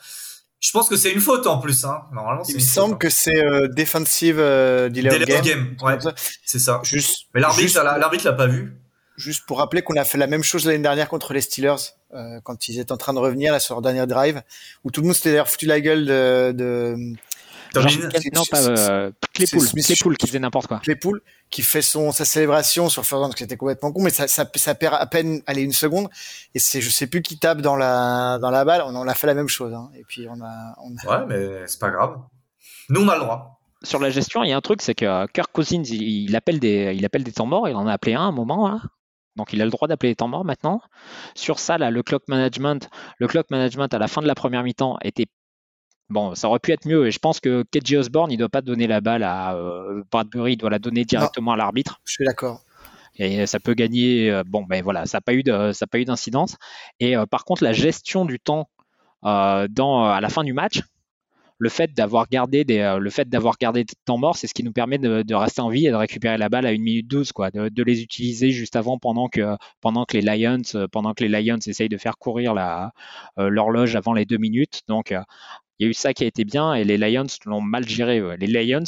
Je 0.63 0.72
pense 0.72 0.88
que 0.88 0.96
c'est 0.96 1.12
une 1.12 1.20
faute 1.20 1.46
en 1.46 1.60
plus, 1.60 1.84
hein. 1.84 2.04
Normalement, 2.13 2.44
il 2.48 2.56
me 2.56 2.60
semble 2.62 2.94
faute, 2.94 3.02
que 3.02 3.10
c'est 3.10 3.44
euh, 3.44 3.68
defensive 3.68 4.39
euh, 4.39 4.88
delay, 4.88 5.10
delay 5.10 5.36
of 5.36 5.42
game. 5.42 5.76
game. 5.76 5.78
Ouais, 5.82 6.13
c'est 6.46 6.58
ça. 6.58 6.80
Juste. 6.84 7.28
Mais 7.34 7.42
l'arbitre, 7.42 7.84
l'arbitre 7.84 8.24
l'a 8.24 8.32
pas 8.32 8.48
vu. 8.48 8.78
Juste 9.18 9.46
pour 9.46 9.58
rappeler 9.58 9.82
qu'on 9.82 9.98
a 9.98 10.06
fait 10.06 10.18
la 10.18 10.26
même 10.26 10.42
chose 10.42 10.66
l'année 10.66 10.82
dernière 10.82 11.10
contre 11.10 11.34
les 11.34 11.42
Steelers 11.42 11.76
euh, 12.13 12.39
quand 12.44 12.70
ils 12.70 12.80
étaient 12.80 12.94
en 12.94 12.98
train 12.98 13.13
de 13.13 13.20
revenir 13.20 13.52
là 13.52 13.60
sur 13.60 13.76
leur 13.76 13.82
dernier 13.82 14.08
drive 14.08 14.42
où 14.84 14.89
tout 14.89 15.02
le 15.02 15.08
monde 15.08 15.16
s'était 15.16 15.32
d'ailleurs 15.32 15.50
foutu 15.50 15.68
la 15.68 15.82
gueule 15.82 16.06
de, 16.06 16.52
de 16.52 16.96
Genre, 17.74 17.92
non 18.34 18.46
pas 18.46 18.68
euh, 18.68 19.12
Claypool, 19.34 19.68
Claypool 19.68 20.18
qui 20.18 20.28
faisait 20.28 20.40
n'importe 20.40 20.68
quoi. 20.68 20.80
Claypool 20.80 21.22
qui 21.50 21.62
fait 21.62 21.82
son 21.82 22.12
sa 22.12 22.26
célébration 22.26 22.90
sur 22.90 23.04
first 23.04 23.22
down 23.22 23.34
que 23.34 23.40
c'était 23.40 23.58
complètement 23.58 23.92
con 23.92 24.04
mais 24.04 24.10
ça, 24.10 24.28
ça, 24.28 24.50
ça 24.56 24.76
perd 24.76 24.96
à 24.96 25.06
peine 25.06 25.42
aller 25.48 25.64
une 25.64 25.74
seconde 25.74 26.10
et 26.54 26.60
c'est 26.60 26.82
je 26.82 26.90
sais 26.90 27.08
plus 27.08 27.22
qui 27.22 27.40
tape 27.40 27.62
dans 27.62 27.76
la 27.76 28.38
dans 28.40 28.52
la 28.52 28.64
balle 28.64 28.84
on, 28.86 28.96
on 28.96 29.08
a 29.08 29.14
fait 29.14 29.28
la 29.28 29.34
même 29.34 29.48
chose 29.48 29.74
hein. 29.74 29.90
et 29.96 30.04
puis 30.08 30.28
on 30.30 30.40
a, 30.42 30.76
on 30.84 30.96
a... 30.98 31.20
ouais 31.20 31.26
mais 31.28 31.68
c'est 31.68 31.80
pas 31.80 31.90
grave 31.90 32.18
nous 32.90 33.02
on 33.02 33.08
a 33.10 33.16
le 33.16 33.22
droit 33.22 33.60
sur 33.84 34.00
la 34.00 34.10
gestion, 34.10 34.44
il 34.44 34.50
y 34.50 34.54
a 34.54 34.58
un 34.58 34.62
truc, 34.62 34.82
c'est 34.82 34.96
que 34.96 35.28
Kirk 35.28 35.52
Cousins, 35.52 35.84
il, 35.84 36.30
il, 36.30 36.36
appelle 36.36 36.60
des, 36.60 36.94
il 36.96 37.04
appelle 37.06 37.24
des 37.24 37.34
temps 37.34 37.46
morts. 37.46 37.68
Il 37.68 37.76
en 37.76 37.86
a 37.86 37.92
appelé 37.92 38.14
un 38.14 38.22
à 38.22 38.24
un 38.24 38.32
moment. 38.32 38.70
Là. 38.70 38.80
Donc, 39.36 39.52
il 39.52 39.62
a 39.62 39.66
le 39.66 39.72
droit 39.72 39.88
d'appeler 39.88 40.12
les 40.12 40.16
temps 40.16 40.28
morts 40.28 40.46
maintenant. 40.46 40.82
Sur 41.36 41.60
ça, 41.60 41.78
là, 41.78 41.92
le 41.92 42.04
clock 42.04 42.24
management, 42.28 42.90
le 43.18 43.28
clock 43.28 43.50
management 43.50 43.94
à 43.94 44.00
la 44.00 44.08
fin 44.08 44.22
de 44.22 44.28
la 44.28 44.36
première 44.36 44.64
mi-temps 44.64 44.98
était 45.04 45.26
Bon, 46.13 46.36
ça 46.36 46.47
aurait 46.47 46.60
pu 46.60 46.71
être 46.71 46.86
mieux 46.86 47.08
et 47.08 47.12
je 47.12 47.17
pense 47.17 47.39
que 47.39 47.63
KJ 47.71 47.95
Osborne, 47.95 48.32
il 48.32 48.38
doit 48.38 48.47
pas 48.47 48.62
donner 48.62 48.86
la 48.86 49.02
balle 49.02 49.23
à 49.23 49.56
euh, 49.56 50.04
Bradbury, 50.12 50.54
il 50.54 50.58
doit 50.58 50.69
la 50.69 50.78
donner 50.78 51.06
directement 51.06 51.52
non, 51.52 51.56
à 51.56 51.58
l'arbitre. 51.58 52.02
Je 52.06 52.13
suis 52.13 52.23
d'accord. 52.23 52.62
Et 53.15 53.47
ça 53.47 53.60
peut 53.60 53.73
gagner. 53.73 54.30
Euh, 54.30 54.43
bon, 54.45 54.62
ben 54.62 54.84
voilà, 54.84 55.08
ça 55.08 55.17
n'a 55.17 55.21
pas 55.21 55.34
eu 55.34 55.41
de, 55.41 55.71
ça 55.71 55.88
pas 55.88 55.97
eu 55.97 56.06
d'incidence. 56.06 56.58
Et 56.99 57.17
euh, 57.17 57.26
par 57.26 57.45
contre, 57.45 57.63
la 57.63 57.73
gestion 57.73 58.26
du 58.26 58.39
temps 58.39 58.69
dans, 59.23 60.04
à 60.04 60.21
la 60.21 60.30
fin 60.30 60.43
du 60.43 60.54
match, 60.54 60.82
le 61.58 61.69
fait 61.69 61.93
d'avoir 61.95 62.28
gardé 62.28 62.63
des, 62.63 62.97
le 62.99 63.10
fait 63.10 63.28
d'avoir 63.28 63.58
gardé 63.58 63.84
des 63.86 63.93
temps 64.06 64.17
morts, 64.19 64.36
c'est 64.36 64.47
ce 64.47 64.54
qui 64.54 64.63
nous 64.63 64.73
permet 64.73 64.99
de, 64.99 65.34
rester 65.34 65.62
en 65.62 65.69
vie 65.69 65.88
et 65.88 65.91
de 65.91 65.95
récupérer 65.95 66.38
la 66.38 66.49
balle 66.49 66.67
à 66.67 66.69
1 66.69 66.73
minute 66.73 67.08
12, 67.08 67.32
quoi, 67.32 67.49
de, 67.49 67.84
les 67.84 68.04
utiliser 68.04 68.52
juste 68.52 68.76
avant 68.76 68.99
pendant 68.99 69.30
que, 69.30 69.56
pendant 69.82 70.04
que 70.04 70.17
les 70.17 70.21
Lions, 70.21 70.88
pendant 70.91 71.13
que 71.13 71.23
les 71.23 71.41
Lions 71.41 71.58
essayent 71.65 71.89
de 71.89 71.97
faire 71.97 72.17
courir 72.17 72.54
l'horloge 73.38 73.95
avant 73.95 74.13
les 74.13 74.26
deux 74.26 74.38
minutes. 74.38 74.82
Donc, 74.89 75.13
il 75.84 75.88
y 75.88 75.88
a 75.88 75.89
eu 75.89 75.93
ça 75.93 76.13
qui 76.13 76.24
a 76.24 76.28
été 76.28 76.46
bien 76.46 76.74
et 76.74 76.84
les 76.84 76.98
Lions 76.98 77.28
l'ont 77.46 77.62
mal 77.62 77.88
géré. 77.88 78.22
Les 78.38 78.48
Lions 78.48 78.84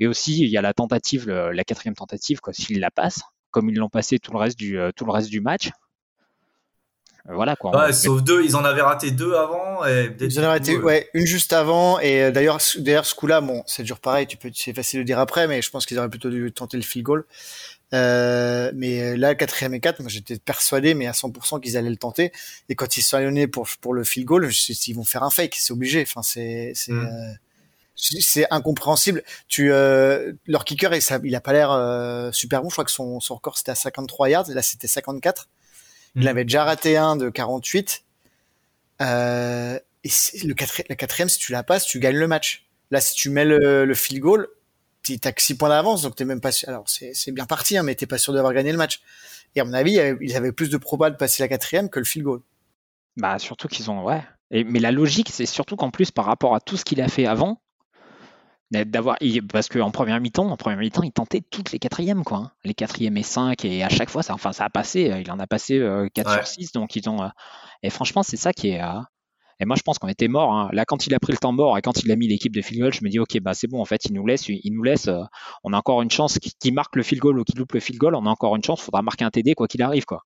et 0.00 0.06
aussi 0.06 0.38
il 0.40 0.48
y 0.48 0.56
a 0.56 0.62
la 0.62 0.74
tentative, 0.74 1.28
la 1.28 1.64
quatrième 1.64 1.94
tentative, 1.94 2.40
quoi, 2.40 2.52
s'ils 2.52 2.80
la 2.80 2.90
passent, 2.90 3.22
comme 3.50 3.70
ils 3.70 3.76
l'ont 3.76 3.88
passé 3.88 4.18
tout 4.18 4.32
le 4.32 4.38
reste 4.38 4.58
du, 4.58 4.78
tout 4.94 5.04
le 5.04 5.12
reste 5.12 5.30
du 5.30 5.40
match, 5.40 5.70
voilà 7.28 7.56
quoi. 7.56 7.92
sauf 7.92 8.22
deux, 8.22 8.44
ils 8.44 8.54
en 8.54 8.64
avaient 8.64 8.82
raté 8.82 9.10
deux 9.10 9.34
avant. 9.34 9.84
Et 9.84 10.14
ils 10.20 10.38
en 10.38 10.42
avaient 10.42 10.52
raté, 10.52 10.76
ouais, 10.78 11.08
une 11.12 11.26
juste 11.26 11.52
avant. 11.52 11.98
Et 11.98 12.22
euh, 12.22 12.30
d'ailleurs, 12.30 12.58
d'ailleurs, 12.78 13.04
ce 13.04 13.14
coup-là, 13.14 13.40
bon, 13.40 13.62
c'est 13.66 13.82
toujours 13.82 13.98
pareil. 13.98 14.26
Tu 14.26 14.36
peux, 14.36 14.50
c'est 14.54 14.72
facile 14.72 15.00
de 15.00 15.04
dire 15.04 15.18
après, 15.18 15.48
mais 15.48 15.60
je 15.60 15.70
pense 15.70 15.86
qu'ils 15.86 15.98
auraient 15.98 16.08
plutôt 16.08 16.30
dû 16.30 16.52
tenter 16.52 16.76
le 16.76 16.82
field 16.84 17.04
goal. 17.04 17.24
Euh, 17.94 18.72
mais 18.74 19.00
euh, 19.00 19.16
là, 19.16 19.34
quatrième 19.34 19.74
et 19.74 19.80
quatre, 19.80 20.00
moi 20.00 20.08
j'étais 20.08 20.38
persuadé, 20.38 20.94
mais 20.94 21.06
à 21.06 21.12
100% 21.12 21.60
qu'ils 21.60 21.76
allaient 21.76 21.90
le 21.90 21.96
tenter. 21.96 22.32
Et 22.68 22.74
quand 22.74 22.96
ils 22.96 23.02
se 23.02 23.10
sont 23.10 23.16
alignés 23.16 23.46
pour 23.46 23.68
pour 23.80 23.94
le 23.94 24.04
field 24.04 24.26
goal, 24.26 24.48
je 24.48 24.72
ils 24.88 24.94
vont 24.94 25.04
faire 25.04 25.22
un 25.22 25.30
fake, 25.30 25.54
c'est 25.56 25.72
obligé. 25.72 26.02
Enfin, 26.02 26.22
c'est 26.22 26.72
c'est 26.74 26.92
mm. 26.92 27.36
c'est 27.94 28.46
incompréhensible. 28.50 29.22
Tu 29.48 29.68
leur 29.68 30.64
kicker, 30.64 30.94
il, 30.94 31.02
il 31.24 31.34
a 31.34 31.40
pas 31.40 31.52
l'air 31.52 32.34
super 32.34 32.62
bon. 32.62 32.68
Je 32.70 32.74
crois 32.74 32.84
que 32.84 32.90
son 32.90 33.20
son 33.20 33.36
record 33.36 33.56
c'était 33.56 33.72
à 33.72 33.76
53 33.76 34.30
yards, 34.30 34.48
là 34.48 34.62
c'était 34.62 34.88
54. 34.88 35.48
Il 36.16 36.24
mm. 36.24 36.28
avait 36.28 36.44
déjà 36.44 36.64
raté 36.64 36.96
un 36.96 37.16
de 37.16 37.30
48. 37.30 38.02
Euh, 39.02 39.78
et 40.04 40.10
le 40.44 40.54
quatrième, 40.54 40.86
la 40.88 40.96
quatrième, 40.96 41.28
si 41.28 41.38
tu 41.38 41.52
la 41.52 41.62
passes, 41.62 41.84
tu 41.84 41.98
gagnes 41.98 42.16
le 42.16 42.28
match. 42.28 42.66
Là, 42.90 43.00
si 43.00 43.14
tu 43.14 43.30
mets 43.30 43.44
le, 43.44 43.84
le 43.84 43.94
field 43.94 44.22
goal, 44.22 44.48
t'as 45.20 45.32
que 45.32 45.42
6 45.42 45.56
points 45.56 45.68
d'avance, 45.68 46.02
donc 46.02 46.16
t'es 46.16 46.24
même 46.24 46.40
pas 46.40 46.52
sûr. 46.52 46.68
Alors, 46.68 46.84
c'est 46.86 47.32
bien 47.32 47.46
parti, 47.46 47.76
hein, 47.76 47.82
mais 47.82 47.94
t'es 47.94 48.06
pas 48.06 48.18
sûr 48.18 48.32
d'avoir 48.32 48.52
gagné 48.52 48.72
le 48.72 48.78
match. 48.78 49.00
Et 49.54 49.60
à 49.60 49.64
mon 49.64 49.72
avis, 49.72 49.98
ils 50.20 50.36
avaient 50.36 50.52
plus 50.52 50.68
de 50.68 50.76
probas 50.76 51.10
de 51.10 51.16
passer 51.16 51.42
la 51.42 51.48
quatrième 51.48 51.88
que 51.88 51.98
le 51.98 52.04
field 52.04 52.24
goal. 52.24 52.42
Bah, 53.16 53.38
surtout 53.38 53.68
qu'ils 53.68 53.90
ont, 53.90 54.04
ouais. 54.04 54.22
Et, 54.50 54.64
mais 54.64 54.78
la 54.78 54.92
logique, 54.92 55.30
c'est 55.32 55.46
surtout 55.46 55.76
qu'en 55.76 55.90
plus, 55.90 56.10
par 56.10 56.26
rapport 56.26 56.54
à 56.54 56.60
tout 56.60 56.76
ce 56.76 56.84
qu'il 56.84 57.00
a 57.00 57.08
fait 57.08 57.26
avant, 57.26 57.60
d'avoir 58.70 59.16
parce 59.52 59.68
qu'en 59.68 59.90
première 59.90 60.20
mi-temps 60.20 60.50
en 60.50 60.56
première 60.56 60.78
mi-temps 60.78 61.02
il 61.02 61.12
tentait 61.12 61.40
toutes 61.40 61.70
les 61.72 61.78
quatrièmes 61.78 62.24
quoi 62.24 62.38
hein. 62.38 62.52
les 62.64 62.74
quatrièmes 62.74 63.16
et 63.16 63.22
cinq 63.22 63.64
et 63.64 63.84
à 63.84 63.88
chaque 63.88 64.10
fois 64.10 64.22
ça 64.22 64.34
enfin 64.34 64.52
ça 64.52 64.64
a 64.64 64.70
passé 64.70 65.10
euh, 65.10 65.20
il 65.20 65.30
en 65.30 65.38
a 65.38 65.46
passé 65.46 65.78
4 66.14 66.28
euh, 66.28 66.34
sur 66.34 66.46
6 66.46 66.72
donc 66.72 66.96
ils 66.96 67.08
ont 67.08 67.22
euh, 67.22 67.28
et 67.82 67.90
franchement 67.90 68.22
c'est 68.22 68.36
ça 68.36 68.52
qui 68.52 68.70
est 68.70 68.82
et 69.60 69.64
moi 69.64 69.76
je 69.76 69.82
pense 69.82 69.98
qu'on 69.98 70.08
était 70.08 70.28
mort 70.28 70.52
hein. 70.52 70.68
là 70.72 70.84
quand 70.84 71.06
il 71.06 71.14
a 71.14 71.18
pris 71.18 71.32
le 71.32 71.38
temps 71.38 71.52
mort 71.52 71.78
et 71.78 71.82
quand 71.82 72.02
il 72.02 72.10
a 72.12 72.16
mis 72.16 72.28
l'équipe 72.28 72.54
de 72.54 72.62
field 72.62 72.82
goal 72.82 72.92
je 72.92 73.02
me 73.02 73.08
dis 73.08 73.18
ok 73.18 73.40
bah 73.40 73.54
c'est 73.54 73.66
bon 73.68 73.80
en 73.80 73.84
fait 73.84 74.04
il 74.04 74.12
nous 74.12 74.26
laisse 74.26 74.48
il 74.48 74.72
nous 74.72 74.82
laisse 74.82 75.08
on 75.64 75.72
a 75.72 75.76
encore 75.76 76.02
une 76.02 76.10
chance 76.10 76.38
qui 76.38 76.72
marque 76.72 76.96
le 76.96 77.02
field 77.02 77.22
goal 77.22 77.38
ou 77.38 77.44
qui 77.44 77.56
loupe 77.56 77.72
le 77.72 77.80
field 77.80 77.98
goal 77.98 78.14
on 78.14 78.26
a 78.26 78.30
encore 78.30 78.56
une 78.56 78.64
chance 78.64 78.80
faudra 78.80 79.02
marquer 79.02 79.24
un 79.24 79.30
TD 79.30 79.54
quoi 79.54 79.66
qu'il 79.68 79.82
arrive 79.82 80.04
quoi 80.04 80.24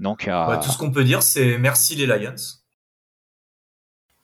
donc 0.00 0.28
tout 0.62 0.70
ce 0.70 0.78
qu'on 0.78 0.90
peut 0.90 1.04
dire 1.04 1.22
c'est 1.22 1.58
merci 1.58 1.94
les 1.96 2.06
Lions 2.06 2.34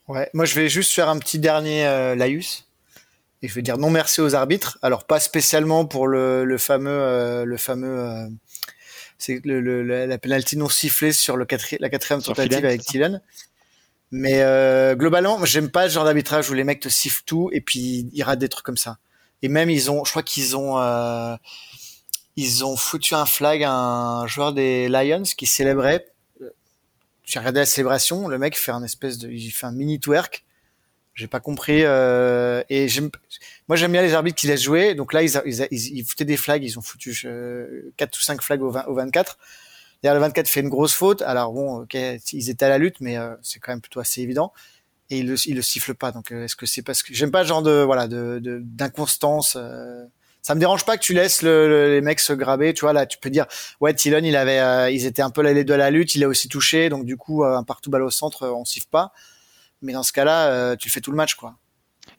ouais 0.09 0.31
moi 0.35 0.45
je 0.45 0.55
vais 0.55 0.69
juste 0.69 0.93
faire 0.93 1.09
un 1.09 1.19
petit 1.19 1.39
dernier 1.39 2.15
Laius 2.17 2.71
et 3.43 3.49
je 3.49 3.55
vais 3.55 3.63
dire 3.63 3.79
non 3.79 3.91
merci 3.91 4.21
aux 4.21 4.35
arbitres. 4.35 4.79
Alors 4.83 5.05
pas 5.05 5.21
spécialement 5.21 5.87
pour 5.87 6.07
le, 6.07 6.45
le 6.45 6.59
fameux 6.59 6.91
euh, 6.91 7.45
le 7.45 7.57
fameux 7.57 7.99
euh, 7.99 8.29
c'est 9.19 9.45
le, 9.45 9.61
le, 9.61 10.07
la 10.07 10.19
penalty 10.19 10.57
non 10.57 10.69
sifflée 10.69 11.13
sur 11.13 11.37
le 11.37 11.47
la 11.79 11.91
quatrième 11.91 12.23
tentative 12.23 12.65
avec 12.65 12.83
Thielen. 12.83 13.21
Mais 14.11 14.43
euh, 14.43 14.95
globalement, 14.97 15.45
j'aime 15.45 15.71
pas 15.71 15.89
ce 15.89 15.95
genre 15.95 16.05
d'arbitrage 16.05 16.51
où 16.51 16.55
les 16.55 16.65
mecs 16.65 16.81
te 16.81 16.89
sifflent 16.89 17.25
tout 17.25 17.51
et 17.53 17.61
puis 17.61 18.09
ils 18.13 18.23
ratent 18.23 18.39
des 18.41 18.49
trucs 18.49 18.65
comme 18.65 18.77
ça. 18.77 18.99
Et 19.43 19.49
même 19.49 19.71
ils 19.71 19.91
ont, 19.91 20.05
je 20.05 20.11
crois 20.11 20.23
qu'ils 20.23 20.57
ont 20.57 20.79
euh, 20.79 21.37
ils 22.37 22.65
ont 22.65 22.77
foutu 22.77 23.15
un 23.15 23.27
flag 23.27 23.63
à 23.63 23.73
un 23.73 24.27
joueur 24.27 24.53
des 24.53 24.89
Lions 24.89 25.23
qui 25.23 25.47
célébrait. 25.47 26.07
J'ai 27.25 27.39
regardé 27.39 27.61
la 27.61 27.67
célébration, 27.67 28.27
le 28.27 28.39
mec 28.39 28.59
fait 28.59 28.73
un 28.73 28.83
espèce 28.83 29.19
de, 29.19 29.31
il 29.31 29.51
fait 29.51 29.67
un 29.67 29.73
mini 29.73 30.01
twerk 30.01 30.45
j'ai 31.21 31.27
pas 31.27 31.41
compris. 31.41 31.83
Euh, 31.85 32.63
et 32.71 32.87
moi, 33.69 33.77
j'aime 33.77 33.93
bien 33.93 34.03
les 34.03 34.15
arbitres 34.15 34.39
qui 34.39 34.47
laissent 34.47 34.63
jouer. 34.63 34.95
Donc 34.95 35.13
là, 35.13 35.23
ils, 35.23 35.41
ils, 35.45 35.99
ils, 35.99 36.05
foutaient 36.05 36.25
des 36.25 36.37
flags. 36.37 36.65
Ils 36.65 36.79
ont 36.79 36.83
foutu 36.83 37.15
euh, 37.27 37.93
4 37.99 38.17
ou 38.17 38.21
5 38.21 38.43
flags 38.43 38.63
au, 38.63 38.71
20, 38.71 38.87
au 38.87 38.95
24. 38.95 39.39
D'ailleurs, 40.03 40.15
le 40.15 40.21
24 40.21 40.49
fait 40.49 40.61
une 40.61 40.69
grosse 40.69 40.95
faute. 40.95 41.23
Alors 41.23 41.53
bon, 41.53 41.83
ok, 41.83 41.97
ils 42.33 42.51
étaient 42.51 42.65
à 42.65 42.69
la 42.69 42.79
lutte, 42.79 42.97
mais 43.01 43.19
euh, 43.19 43.35
c'est 43.43 43.61
quand 43.61 43.73
même 43.73 43.81
plutôt 43.81 44.01
assez 44.01 44.21
évident. 44.23 44.53
Et 45.11 45.19
ils 45.19 45.27
le, 45.27 45.37
ils 45.47 45.57
le 45.57 45.63
sifflent 45.63 45.95
pas. 45.95 46.13
Donc, 46.13 46.33
euh, 46.33 46.45
est-ce 46.45 46.57
que 46.57 46.67
c'est 46.67 46.83
parce 46.83 47.03
que 47.03 47.13
j'aime 47.13 47.31
pas 47.31 47.43
le 47.43 47.49
genre 47.49 47.63
de 47.63 47.83
voilà 47.83 48.09
de 48.09 48.41
d'inconstance. 48.63 49.57
Euh, 49.57 50.05
ça 50.43 50.55
me 50.55 50.61
dérange 50.61 50.87
pas 50.87 50.97
que 50.97 51.03
tu 51.03 51.13
laisses 51.13 51.43
le, 51.43 51.91
les 51.95 52.01
mecs 52.01 52.21
se 52.21 52.33
graber. 52.33 52.73
Tu 52.73 52.81
vois 52.81 52.95
là, 52.95 53.05
tu 53.07 53.19
peux 53.19 53.29
dire 53.29 53.47
ouais, 53.81 53.93
Tylon, 53.93 54.23
il 54.23 54.37
avait, 54.37 54.95
ils 54.95 55.05
étaient 55.05 55.21
un 55.21 55.31
peu 55.31 55.43
les 55.43 55.65
deux 55.65 55.75
à 55.75 55.77
la 55.77 55.91
lutte. 55.91 56.15
Il 56.15 56.25
a 56.25 56.29
aussi 56.29 56.49
touché. 56.49 56.89
Donc 56.89 57.05
du 57.05 57.17
coup, 57.19 57.45
un 57.45 57.63
partout 57.63 57.91
balle 57.91 58.03
au 58.03 58.11
centre, 58.11 58.49
on 58.49 58.65
siffle 58.65 58.89
pas. 58.91 59.13
Mais 59.83 59.93
dans 59.93 60.03
ce 60.03 60.13
cas-là, 60.13 60.49
euh, 60.49 60.77
tu 60.77 60.91
fais 60.91 61.01
tout 61.01 61.11
le 61.11 61.17
match, 61.17 61.35
quoi. 61.35 61.57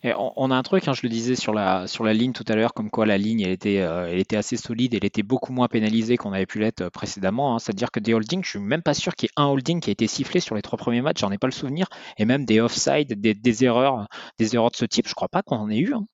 On, 0.03 0.49
a 0.49 0.55
un 0.55 0.63
truc, 0.63 0.87
hein, 0.87 0.93
je 0.93 1.01
le 1.03 1.09
disais 1.09 1.35
sur 1.35 1.53
la, 1.53 1.85
ligne 2.13 2.33
tout 2.33 2.45
à 2.47 2.55
l'heure, 2.55 2.73
comme 2.73 2.89
quoi 2.89 3.05
la 3.05 3.19
ligne 3.19 3.41
elle 3.41 3.51
était, 3.51 3.81
euh, 3.81 4.07
elle 4.09 4.17
était 4.17 4.35
assez 4.35 4.57
solide, 4.57 4.95
elle 4.95 5.05
était 5.05 5.21
beaucoup 5.21 5.53
moins 5.53 5.67
pénalisée 5.67 6.17
qu'on 6.17 6.33
avait 6.33 6.47
pu 6.47 6.57
l'être 6.57 6.81
euh, 6.81 6.89
précédemment. 6.89 7.55
Hein. 7.55 7.59
C'est-à-dire 7.59 7.91
que 7.91 7.99
des 7.99 8.15
holdings, 8.15 8.43
je 8.43 8.49
suis 8.49 8.59
même 8.59 8.81
pas 8.81 8.95
sûr 8.95 9.15
qu'il 9.15 9.27
y 9.27 9.29
ait 9.29 9.43
un 9.43 9.47
holding 9.47 9.79
qui 9.79 9.91
a 9.91 9.93
été 9.93 10.07
sifflé 10.07 10.39
sur 10.39 10.55
les 10.55 10.63
trois 10.63 10.77
premiers 10.77 11.01
matchs, 11.01 11.21
j'en 11.21 11.31
ai 11.31 11.37
pas 11.37 11.45
le 11.45 11.53
souvenir, 11.53 11.87
et 12.17 12.25
même 12.25 12.45
des 12.45 12.59
offside, 12.61 13.19
des, 13.21 13.35
des 13.35 13.63
erreurs, 13.63 14.07
des 14.39 14.49
de 14.49 14.59
ce 14.73 14.85
type, 14.85 15.07
je 15.07 15.13
crois 15.13 15.29
pas 15.29 15.43
qu'on 15.43 15.57
en 15.57 15.69
ait 15.69 15.77
eu. 15.77 15.93
Hein. 15.93 16.05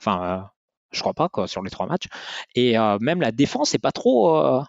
Enfin, 0.00 0.48
je 0.92 1.00
crois 1.00 1.12
pas 1.12 1.28
sur 1.46 1.62
les 1.62 1.70
trois 1.70 1.86
matchs. 1.86 2.06
Et 2.54 2.76
même 3.00 3.20
la 3.20 3.32
défense, 3.32 3.70
c'est 3.70 3.78
pas 3.78 3.92
trop 3.92 4.62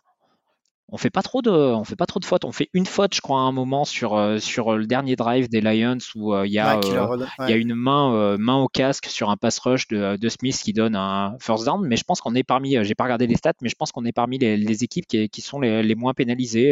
on 0.92 0.98
fait 0.98 1.10
pas 1.10 1.22
trop 1.22 1.42
de, 1.42 1.52
on 1.52 1.84
fait 1.84 1.96
pas 1.96 2.06
trop 2.06 2.20
de 2.20 2.26
fautes. 2.26 2.46
On 2.46 2.52
fait 2.52 2.70
une 2.74 2.86
faute, 2.86 3.14
je 3.14 3.22
crois, 3.22 3.40
à 3.40 3.44
un 3.44 3.52
moment 3.52 3.86
sur 3.86 4.16
euh, 4.16 4.40
sur 4.40 4.76
le 4.76 4.88
dernier 4.88 5.16
drive 5.16 5.50
des 5.50 5.62
Lions 5.62 5.98
où 6.16 6.34
euh, 6.34 6.48
il 6.48 6.52
y 6.52 6.60
a 6.60 6.78
euh, 6.78 7.28
il 7.40 7.50
y 7.50 7.54
a 7.54 7.56
une 7.56 7.76
main 7.76 8.38
main 8.38 8.56
au 8.58 8.68
casque 8.68 9.06
sur 9.06 9.30
un 9.30 9.38
pass 9.38 9.60
rush 9.60 9.88
de, 9.88 10.18
de, 10.18 10.30
Smith 10.30 10.58
qui 10.58 10.74
donne 10.74 10.96
un 10.96 11.38
first 11.40 11.66
down. 11.66 11.86
Mais 11.88 11.96
je 11.96 12.04
pense 12.04 12.22
qu'on 12.22 12.36
est 12.36 12.44
parmi, 12.44 12.84
j'ai 12.84 12.96
pas 12.96 13.04
regardé 13.04 13.28
les 13.28 13.36
stats, 13.36 13.54
mais 13.62 13.70
je 13.70 13.76
pense 13.76 13.92
qu'on 13.92 14.06
est 14.06 14.12
parmi 14.12 14.38
les, 14.40 14.58
les 14.58 14.84
équipes 14.84 15.06
qui, 15.06 15.30
qui, 15.30 15.42
sont 15.42 15.60
les, 15.60 15.84
les 15.84 15.96
moins 15.96 16.14
pénalisées. 16.14 16.72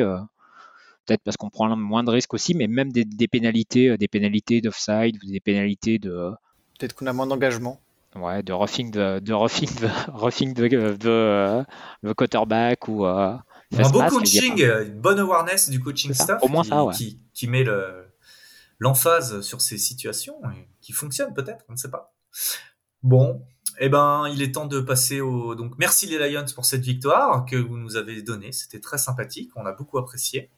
Peut-être 1.06 1.22
parce 1.24 1.38
qu'on 1.38 1.50
prend 1.50 1.74
moins 1.76 2.04
de 2.04 2.12
risques 2.12 2.34
aussi, 2.34 2.54
mais 2.54 2.68
même 2.68 2.92
des, 2.92 3.06
des 3.06 3.28
pénalités, 3.28 3.98
des 3.98 4.08
pénalités 4.08 4.62
d'offside 4.62 5.18
ou 5.24 5.32
des 5.32 5.40
pénalités 5.40 6.00
de. 6.00 6.32
Peut-être 6.80 6.96
qu'on 6.96 7.08
a 7.08 7.14
moins 7.14 7.28
d'engagement. 7.28 7.80
Ouais, 8.16 8.42
de 8.42 8.52
roughing 8.52 8.90
de, 8.90 9.20
de 9.20 9.34
roughing 9.34 9.70
de, 9.80 9.88
roughing 10.12 10.54
de, 10.54 10.68
de, 10.68 11.64
de 12.04 12.14
quarterback 12.14 12.88
ou 12.88 13.06
un 13.78 13.90
bon 13.90 14.08
coaching, 14.08 14.62
une 14.62 15.00
bonne 15.00 15.20
awareness 15.20 15.70
du 15.70 15.80
coaching 15.80 16.14
staff 16.14 16.42
Au 16.42 16.48
moins 16.48 16.64
qui, 16.64 16.70
ça, 16.70 16.84
ouais. 16.84 16.94
qui, 16.94 17.20
qui, 17.34 17.48
met 17.48 17.66
l'emphase 18.80 19.42
sur 19.42 19.62
ces 19.62 19.78
situations 19.78 20.40
et 20.52 20.68
qui 20.82 20.94
fonctionne 20.94 21.34
peut-être, 21.34 21.66
on 21.70 21.74
ne 21.74 21.78
sait 21.78 21.90
pas. 21.90 22.14
Bon, 23.04 23.42
eh 23.80 23.90
ben, 23.90 24.28
il 24.32 24.42
est 24.42 24.54
temps 24.54 24.66
de 24.66 24.80
passer 24.80 25.22
au. 25.22 25.56
Donc, 25.56 25.74
merci 25.78 26.08
les 26.08 26.18
Lions 26.30 26.46
pour 26.56 26.66
cette 26.66 26.82
victoire 26.82 27.46
que 27.46 27.56
vous 27.56 27.78
nous 27.78 27.96
avez 27.96 28.22
donnée. 28.22 28.52
C'était 28.52 28.80
très 28.80 28.98
sympathique, 28.98 29.52
on 29.56 29.66
a 29.66 29.72
beaucoup 29.72 29.98
apprécié. 29.98 30.50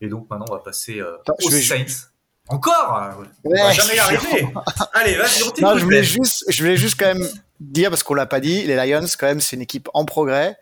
Et 0.00 0.08
donc 0.08 0.28
maintenant, 0.28 0.46
on 0.50 0.54
va 0.54 0.60
passer 0.60 1.00
euh, 1.00 1.16
aux 1.42 1.50
Saints. 1.50 2.10
Encore? 2.48 3.16
Ouais, 3.18 3.26
On 3.44 3.64
va 3.64 3.72
jamais 3.72 3.96
y 3.96 3.98
arriver. 3.98 4.46
Allez, 4.92 5.16
vas-y, 5.16 5.42
on 5.42 5.62
non, 5.62 5.78
je 5.78 5.84
voulais 5.84 6.04
juste, 6.04 6.44
je 6.48 6.62
voulais 6.62 6.76
juste 6.76 6.96
quand 6.98 7.06
même 7.06 7.26
dire 7.60 7.88
parce 7.88 8.02
qu'on 8.02 8.12
l'a 8.12 8.26
pas 8.26 8.40
dit, 8.40 8.64
les 8.64 8.76
Lions 8.76 9.06
quand 9.18 9.26
même, 9.26 9.40
c'est 9.40 9.56
une 9.56 9.62
équipe 9.62 9.88
en 9.94 10.04
progrès. 10.04 10.58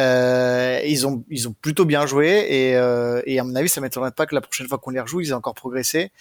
Euh, 0.00 0.80
ils 0.86 1.06
ont 1.06 1.22
ils 1.28 1.48
ont 1.48 1.52
plutôt 1.52 1.84
bien 1.84 2.06
joué 2.06 2.46
et, 2.48 2.76
euh, 2.76 3.20
et 3.26 3.38
à 3.38 3.44
mon 3.44 3.54
avis 3.54 3.68
ça 3.68 3.82
m'étonnerait 3.82 4.12
pas 4.12 4.24
que 4.24 4.34
la 4.34 4.40
prochaine 4.40 4.66
fois 4.66 4.78
qu'on 4.78 4.90
les 4.90 5.00
rejoue 5.00 5.20
ils 5.20 5.30
aient 5.30 5.34
encore 5.34 5.54
progressé. 5.54 6.12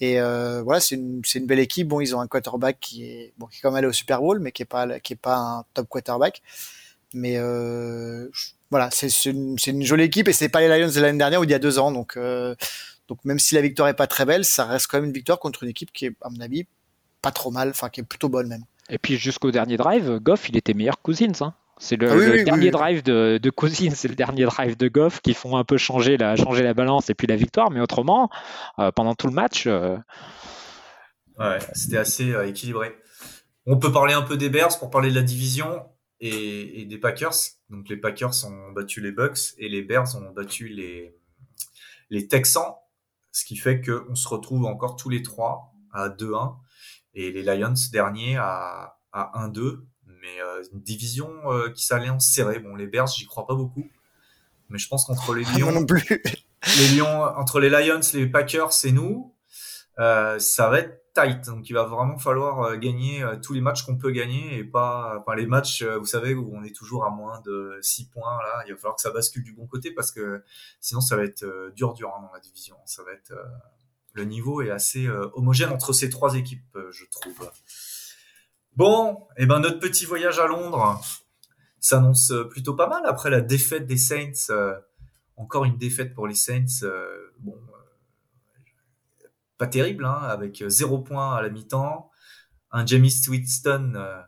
Et 0.00 0.20
euh, 0.20 0.62
voilà 0.62 0.80
c'est 0.80 0.96
une 0.96 1.22
c'est 1.24 1.38
une 1.38 1.46
belle 1.46 1.58
équipe. 1.58 1.88
Bon 1.88 2.00
ils 2.00 2.14
ont 2.14 2.20
un 2.20 2.26
quarterback 2.26 2.78
qui 2.78 3.04
est 3.04 3.32
bon 3.38 3.46
qui 3.46 3.58
est 3.58 3.60
quand 3.62 3.70
même 3.70 3.78
allé 3.78 3.86
au 3.86 3.92
Super 3.92 4.20
Bowl 4.20 4.40
mais 4.40 4.52
qui 4.52 4.62
est 4.62 4.66
pas 4.66 5.00
qui 5.00 5.14
est 5.14 5.16
pas 5.16 5.36
un 5.36 5.64
top 5.72 5.88
quarterback. 5.88 6.42
Mais 7.14 7.36
euh, 7.38 8.28
voilà 8.70 8.90
c'est 8.90 9.08
c'est 9.08 9.30
une, 9.30 9.56
une, 9.66 9.82
jolie 9.82 10.04
équipe 10.04 10.28
et 10.28 10.32
c'est 10.34 10.50
pas 10.50 10.60
les 10.60 10.68
Lions 10.68 10.92
de 10.92 11.00
l'année 11.00 11.18
dernière 11.18 11.40
ou 11.40 11.44
il 11.44 11.50
y 11.50 11.54
a 11.54 11.58
deux 11.58 11.78
ans. 11.78 11.92
Donc 11.92 12.18
euh, 12.18 12.54
donc 13.08 13.24
même 13.24 13.38
si 13.38 13.54
la 13.54 13.62
victoire 13.62 13.88
est 13.88 13.94
pas 13.94 14.06
très 14.06 14.26
belle 14.26 14.44
ça 14.44 14.66
reste 14.66 14.88
quand 14.88 14.98
même 14.98 15.06
une 15.06 15.14
victoire 15.14 15.38
contre 15.38 15.62
une 15.62 15.70
équipe 15.70 15.92
qui 15.92 16.06
est 16.06 16.16
à 16.20 16.28
mon 16.28 16.40
avis 16.40 16.66
pas 17.22 17.30
trop 17.30 17.50
mal 17.50 17.70
enfin 17.70 17.88
qui 17.88 18.00
est 18.00 18.04
plutôt 18.04 18.28
bonne 18.28 18.48
même. 18.48 18.64
Et 18.90 18.98
puis 18.98 19.16
jusqu'au 19.16 19.50
dernier 19.50 19.78
drive 19.78 20.18
Goff 20.18 20.50
il 20.50 20.56
était 20.58 20.74
meilleur 20.74 20.96
que 20.96 21.02
Cousins 21.02 21.32
hein 21.40 21.54
c'est 21.78 21.96
le, 21.96 22.10
ah 22.10 22.44
dernier 22.44 22.70
drive 22.70 23.02
de, 23.02 23.38
de 23.42 23.50
Cousins, 23.50 23.90
c'est 23.94 24.08
le 24.08 24.14
dernier 24.14 24.44
drive 24.44 24.76
de 24.76 24.88
Goff 24.88 25.20
qui 25.20 25.34
font 25.34 25.56
un 25.56 25.64
peu 25.64 25.76
changer 25.76 26.16
la, 26.16 26.34
changer 26.34 26.62
la 26.62 26.72
balance 26.72 27.10
et 27.10 27.14
puis 27.14 27.26
la 27.26 27.36
victoire. 27.36 27.70
Mais 27.70 27.80
autrement, 27.80 28.30
euh, 28.78 28.90
pendant 28.92 29.14
tout 29.14 29.26
le 29.26 29.34
match. 29.34 29.66
Euh, 29.66 29.96
ouais, 31.38 31.58
c'était 31.74 31.98
assez 31.98 32.32
euh, 32.32 32.48
équilibré. 32.48 32.96
On 33.66 33.78
peut 33.78 33.92
parler 33.92 34.14
un 34.14 34.22
peu 34.22 34.36
des 34.36 34.48
Bears 34.48 34.78
pour 34.78 34.90
parler 34.90 35.10
de 35.10 35.14
la 35.16 35.22
division 35.22 35.84
et, 36.20 36.80
et, 36.80 36.84
des 36.86 36.98
Packers. 36.98 37.34
Donc 37.68 37.88
les 37.88 37.96
Packers 37.96 38.46
ont 38.46 38.72
battu 38.72 39.02
les 39.02 39.12
Bucks 39.12 39.54
et 39.58 39.68
les 39.68 39.82
Bears 39.82 40.16
ont 40.16 40.30
battu 40.30 40.68
les, 40.68 41.14
les 42.08 42.26
Texans. 42.26 42.74
ce 43.32 43.44
qui 43.44 43.56
fait 43.56 43.82
qu'on 43.82 44.14
se 44.14 44.28
retrouve 44.28 44.64
encore 44.64 44.96
tous 44.96 45.10
les 45.10 45.22
trois 45.22 45.74
à 45.92 46.08
2-1 46.08 46.56
et 47.14 47.32
les 47.32 47.42
Lions 47.42 47.74
derniers 47.92 48.36
à, 48.36 48.98
à 49.12 49.48
1-2. 49.48 49.80
Mais 50.20 50.40
euh, 50.40 50.62
une 50.72 50.80
division 50.80 51.30
euh, 51.46 51.70
qui 51.70 51.84
s'alliance 51.84 52.26
serrée. 52.26 52.58
Bon, 52.58 52.74
les 52.74 52.86
Bears, 52.86 53.06
j'y 53.06 53.26
crois 53.26 53.46
pas 53.46 53.54
beaucoup. 53.54 53.88
Mais 54.68 54.78
je 54.78 54.88
pense 54.88 55.04
qu'entre 55.04 55.34
les 55.34 55.44
Lions, 55.44 55.72
non 55.72 55.86
plus. 55.86 56.04
les 56.78 56.96
Lions, 56.96 57.22
entre 57.22 57.60
les 57.60 57.70
Lions, 57.70 58.00
les 58.14 58.26
Packers 58.26 58.72
et 58.84 58.92
nous, 58.92 59.34
euh, 59.98 60.38
ça 60.38 60.68
va 60.68 60.80
être 60.80 61.02
tight. 61.14 61.46
Donc 61.46 61.70
il 61.70 61.72
va 61.72 61.84
vraiment 61.84 62.18
falloir 62.18 62.76
gagner 62.76 63.24
tous 63.42 63.52
les 63.52 63.60
matchs 63.60 63.84
qu'on 63.84 63.96
peut 63.96 64.10
gagner 64.10 64.58
et 64.58 64.64
pas 64.64 65.18
enfin, 65.20 65.36
les 65.36 65.46
matchs, 65.46 65.82
vous 65.82 66.04
savez, 66.04 66.34
où 66.34 66.52
on 66.54 66.64
est 66.64 66.74
toujours 66.74 67.04
à 67.04 67.10
moins 67.10 67.40
de 67.46 67.78
6 67.80 68.10
points. 68.10 68.38
Là, 68.42 68.64
il 68.66 68.72
va 68.72 68.76
falloir 68.76 68.96
que 68.96 69.02
ça 69.02 69.12
bascule 69.12 69.44
du 69.44 69.52
bon 69.52 69.66
côté 69.66 69.92
parce 69.92 70.10
que 70.10 70.42
sinon 70.80 71.00
ça 71.00 71.16
va 71.16 71.22
être 71.22 71.46
dur 71.74 71.94
dur 71.94 72.12
hein, 72.14 72.22
dans 72.22 72.32
la 72.32 72.40
division. 72.40 72.76
Ça 72.84 73.02
va 73.04 73.12
être 73.12 73.32
le 74.12 74.24
niveau 74.24 74.62
est 74.62 74.70
assez 74.70 75.08
homogène 75.34 75.70
entre 75.70 75.92
ces 75.92 76.10
trois 76.10 76.34
équipes, 76.34 76.76
je 76.90 77.04
trouve. 77.10 77.48
Bon, 78.76 79.26
et 79.36 79.42
eh 79.42 79.46
ben 79.46 79.60
notre 79.60 79.78
petit 79.78 80.04
voyage 80.04 80.38
à 80.38 80.46
Londres 80.46 81.00
s'annonce 81.80 82.32
plutôt 82.50 82.74
pas 82.74 82.88
mal 82.88 83.02
après 83.06 83.30
la 83.30 83.40
défaite 83.40 83.86
des 83.86 83.96
Saints. 83.96 84.52
encore 85.36 85.64
une 85.64 85.78
défaite 85.78 86.14
pour 86.14 86.26
les 86.26 86.34
Saints. 86.34 86.86
bon, 87.38 87.56
pas 89.58 89.66
terrible, 89.66 90.04
hein, 90.04 90.20
avec 90.22 90.62
euh, 90.62 90.68
zéro 90.68 90.98
point 90.98 91.34
à 91.34 91.42
la 91.42 91.48
mi-temps, 91.48 92.10
un 92.70 92.84
Jamie 92.84 93.14
Winston 93.28 93.94
euh, 93.96 94.20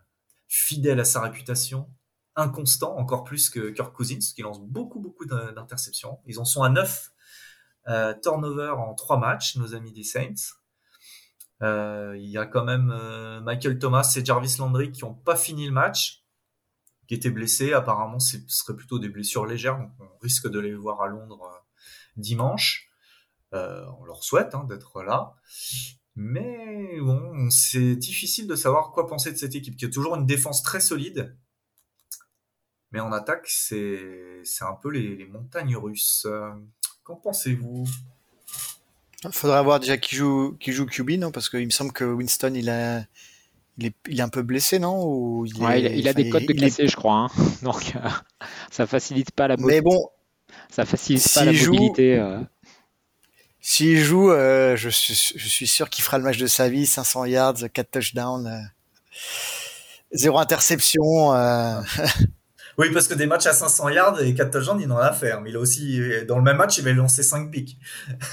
fidèle 0.47 1.01
à 1.01 1.05
sa 1.05 1.21
réputation, 1.21 1.89
inconstant, 2.37 2.97
encore 2.97 3.25
plus 3.25 3.51
que 3.51 3.71
Kirk 3.71 3.95
Cousins, 3.95 4.19
qui 4.35 4.43
lance 4.43 4.61
beaucoup, 4.61 5.01
beaucoup 5.01 5.27
d'interceptions. 5.27 6.21
Ils 6.27 6.39
en 6.39 6.45
sont 6.45 6.63
à 6.63 6.71
9 6.71 7.11
euh, 7.89 8.15
turnovers 8.23 8.79
en 8.79 8.95
3 8.95 9.19
matchs, 9.19 9.57
nos 9.57 9.75
amis 9.75 9.93
des 9.93 10.05
Saints. 10.05 10.55
Euh, 11.63 12.17
il 12.17 12.29
y 12.29 12.39
a 12.39 12.47
quand 12.47 12.65
même 12.65 12.95
Michael 13.43 13.79
Thomas 13.79 14.13
et 14.17 14.25
Jarvis 14.25 14.57
Landry 14.59 14.93
qui 14.93 15.05
n'ont 15.05 15.15
pas 15.15 15.37
fini 15.37 15.67
le 15.67 15.73
match, 15.73 16.25
qui 17.07 17.15
étaient 17.15 17.31
blessés. 17.31 17.73
Apparemment, 17.73 18.19
ce 18.19 18.37
serait 18.47 18.77
plutôt 18.77 18.99
des 18.99 19.09
blessures 19.09 19.47
légères, 19.47 19.79
donc 19.79 19.91
on 19.99 20.19
risque 20.23 20.49
de 20.49 20.59
les 20.59 20.75
voir 20.75 21.01
à 21.03 21.09
Londres 21.09 21.65
dimanche. 22.17 22.89
Euh, 23.55 23.85
on 23.99 24.05
leur 24.05 24.23
souhaite 24.23 24.55
hein, 24.55 24.65
d'être 24.65 25.03
là. 25.03 25.35
Mais 26.15 26.99
bon, 27.01 27.49
c'est 27.51 27.97
difficile 27.97 28.47
de 28.47 28.57
savoir 28.57 28.91
quoi 28.91 29.07
penser 29.07 29.33
de 29.33 29.37
cette 29.37 29.55
équipe 29.55 29.77
qui 29.77 29.85
a 29.85 29.89
toujours 29.89 30.17
une 30.17 30.27
défense 30.27 30.63
très 30.63 30.81
solide. 30.81 31.37
Mais 32.91 33.01
en 33.01 33.13
attaque, 33.13 33.47
c'est 33.47 34.43
un 34.61 34.75
peu 34.75 34.91
les, 34.91 35.27
montagnes 35.27 35.77
russes. 35.77 36.27
Qu'en 37.05 37.17
pensez-vous? 37.17 37.87
Il 39.25 39.33
faudrait 39.33 39.63
voir 39.63 39.81
déjà 39.81 39.97
qui 39.97 40.17
joue, 40.17 40.57
qui 40.61 40.73
joue 40.73 40.87
QB, 40.87 41.11
non? 41.13 41.31
Parce 41.31 41.49
qu'il 41.49 41.65
me 41.65 41.71
semble 41.71 41.93
que 41.93 42.05
Winston, 42.05 42.53
il 42.55 42.71
a, 42.71 43.01
il 43.77 43.87
est, 43.87 43.95
il 44.09 44.21
est 44.21 44.23
un 44.23 44.29
peu 44.29 44.43
blessé, 44.43 44.79
non? 44.79 45.05
Ou 45.05 45.47
il, 45.47 45.57
il, 45.57 46.09
a 46.09 46.13
des 46.13 46.31
codes 46.31 46.47
de 46.47 46.53
classé, 46.53 46.87
je 46.87 46.97
crois. 46.97 47.15
Hein. 47.15 47.29
Donc, 47.63 47.95
euh, 47.97 48.09
ça 48.71 48.87
facilite 48.87 49.33
pas 49.33 49.49
la 49.49 49.57
mobilité. 49.57 49.77
Mais 49.77 49.81
bon, 49.83 50.09
ça 50.71 50.85
facilite 50.85 51.33
pas 51.35 51.45
la 51.45 51.53
mobilité. 51.53 52.17
Euh. 52.17 52.39
S'il 53.71 53.99
joue, 53.99 54.31
euh, 54.31 54.77
je, 54.77 54.89
suis, 54.89 55.35
je 55.37 55.47
suis 55.47 55.67
sûr 55.67 55.91
qu'il 55.91 56.03
fera 56.03 56.17
le 56.17 56.25
match 56.25 56.39
de 56.39 56.47
sa 56.47 56.71
vie, 56.71 56.87
500 56.87 57.27
yards, 57.27 57.71
4 57.73 57.91
touchdowns, 57.91 58.47
euh, 58.47 58.61
zéro 60.13 60.39
interception. 60.39 61.35
Euh. 61.35 61.81
Oui, 62.79 62.93
parce 62.95 63.09
que 63.09 63.15
des 63.15 63.27
matchs 63.27 63.47
à 63.47 63.53
500 63.53 63.89
yards 63.89 64.23
et 64.23 64.33
4 64.33 64.53
touchdowns, 64.53 64.81
il 64.81 64.91
en 64.93 64.99
a 64.99 65.07
à 65.07 65.13
faire. 65.13 65.41
Mais 65.41 65.51
il 65.51 65.57
a 65.57 65.59
aussi, 65.59 66.01
dans 66.29 66.37
le 66.37 66.45
même 66.45 66.59
match, 66.59 66.79
il 66.79 66.85
va 66.85 66.93
lancer 66.93 67.25
5 67.25 67.51
pics. 67.51 67.77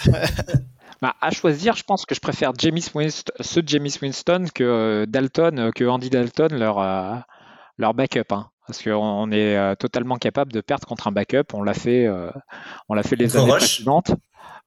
bah, 1.01 1.15
à 1.21 1.31
choisir, 1.31 1.75
je 1.75 1.83
pense 1.83 2.05
que 2.05 2.15
je 2.15 2.19
préfère 2.21 2.53
James 2.57 2.79
Winston, 2.93 3.33
ce 3.39 3.59
James 3.65 3.87
Winston 4.01 4.45
que 4.53 5.05
Dalton, 5.07 5.71
que 5.73 5.83
Andy 5.85 6.09
Dalton, 6.09 6.53
leur, 6.53 7.25
leur 7.77 7.93
backup. 7.93 8.31
Hein. 8.31 8.49
Parce 8.67 8.81
qu'on 8.81 9.31
est 9.31 9.75
totalement 9.75 10.17
capable 10.17 10.51
de 10.51 10.61
perdre 10.61 10.87
contre 10.87 11.07
un 11.07 11.11
backup. 11.11 11.53
On 11.53 11.61
l'a 11.61 11.75
fait, 11.75 12.09
on 12.89 12.93
l'a 12.95 13.03
fait 13.03 13.15
les 13.15 13.37
années 13.37 13.51
précédentes. 13.51 14.11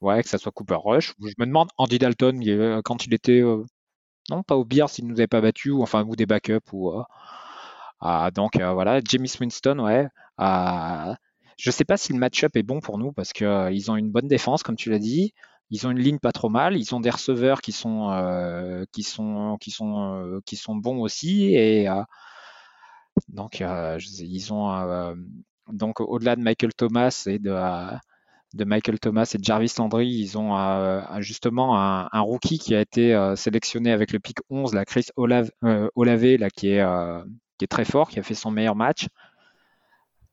Ouais, 0.01 0.23
que 0.23 0.29
ça 0.29 0.39
soit 0.39 0.53
Cooper 0.53 0.77
Rush. 0.77 1.15
Je 1.21 1.35
me 1.39 1.47
demande 1.47 1.71
Andy 1.77 1.99
Dalton 1.99 2.41
euh, 2.47 2.81
quand 2.85 3.05
il 3.05 3.15
était 3.15 3.41
euh, 3.43 3.65
non 4.31 4.43
pas 4.43 4.57
au 4.57 4.65
Bears 4.65 4.91
s'il 4.91 5.07
nous 5.07 5.19
avait 5.19 5.27
pas 5.27 5.41
battu 5.41 5.71
ou 5.71 5.83
enfin 5.83 6.05
ou 6.05 6.15
des 6.17 6.27
backups 6.27 6.73
ou 6.73 6.91
euh, 6.91 7.03
ah, 8.01 8.31
donc 8.31 8.61
voilà 8.61 9.01
James 9.09 9.27
Winston 9.41 9.81
ouais 9.81 10.09
ah, 10.39 11.17
je 11.57 11.71
sais 11.71 11.85
pas 11.85 11.97
si 11.97 12.13
le 12.13 12.19
match-up 12.21 12.57
est 12.57 12.63
bon 12.63 12.81
pour 12.81 12.99
nous 12.99 13.13
parce 13.13 13.33
que 13.33 13.73
ils 13.73 13.91
ont 13.91 13.97
une 13.97 14.11
bonne 14.11 14.29
défense 14.29 14.63
comme 14.63 14.77
tu 14.77 14.91
l'as 14.91 14.99
dit 15.01 15.35
ils 15.71 15.87
ont 15.87 15.91
une 15.91 15.99
ligne 15.99 16.19
pas 16.19 16.33
trop 16.33 16.49
mal 16.49 16.77
ils 16.77 16.95
ont 16.95 17.01
des 17.01 17.11
receveurs 17.11 17.61
qui 17.61 17.73
sont 17.73 18.87
qui 18.93 19.03
sont 19.03 19.57
qui 19.61 19.71
sont 19.71 20.41
qui 20.45 20.57
sont 20.57 20.77
bons 20.77 21.01
aussi 21.01 21.55
et 21.55 21.89
donc 23.29 23.61
ils 23.61 24.53
ont 24.53 25.15
donc 25.73 26.01
au-delà 26.01 26.37
de 26.37 26.43
Michael 26.43 26.75
Thomas 26.75 27.25
et 27.27 27.39
de 27.39 27.51
de 28.55 28.65
Michael 28.65 28.99
Thomas 28.99 29.31
et 29.35 29.39
de 29.39 29.45
Jarvis 29.45 29.75
Landry, 29.79 30.09
ils 30.09 30.39
ont 30.39 30.57
euh, 30.57 31.01
justement 31.21 31.79
un, 31.79 32.21
rookie 32.21 32.59
qui 32.59 32.75
a 32.75 32.81
été 32.81 33.15
euh, 33.15 33.37
sélectionné 33.37 33.93
avec 33.93 34.13
le 34.13 34.19
pic 34.21 34.39
11, 34.51 34.75
la 34.75 34.85
Chris 34.85 35.07
Olave, 35.17 35.51
euh, 35.65 35.89
là, 35.97 36.51
qui, 36.51 36.69
est, 36.69 36.85
qui 37.59 37.65
est 37.65 37.69
très 37.69 37.85
fort, 37.85 38.09
qui 38.09 38.19
a 38.19 38.23
fait 38.23 38.35
son 38.35 38.51
meilleur 38.51 38.77
match. 38.77 39.09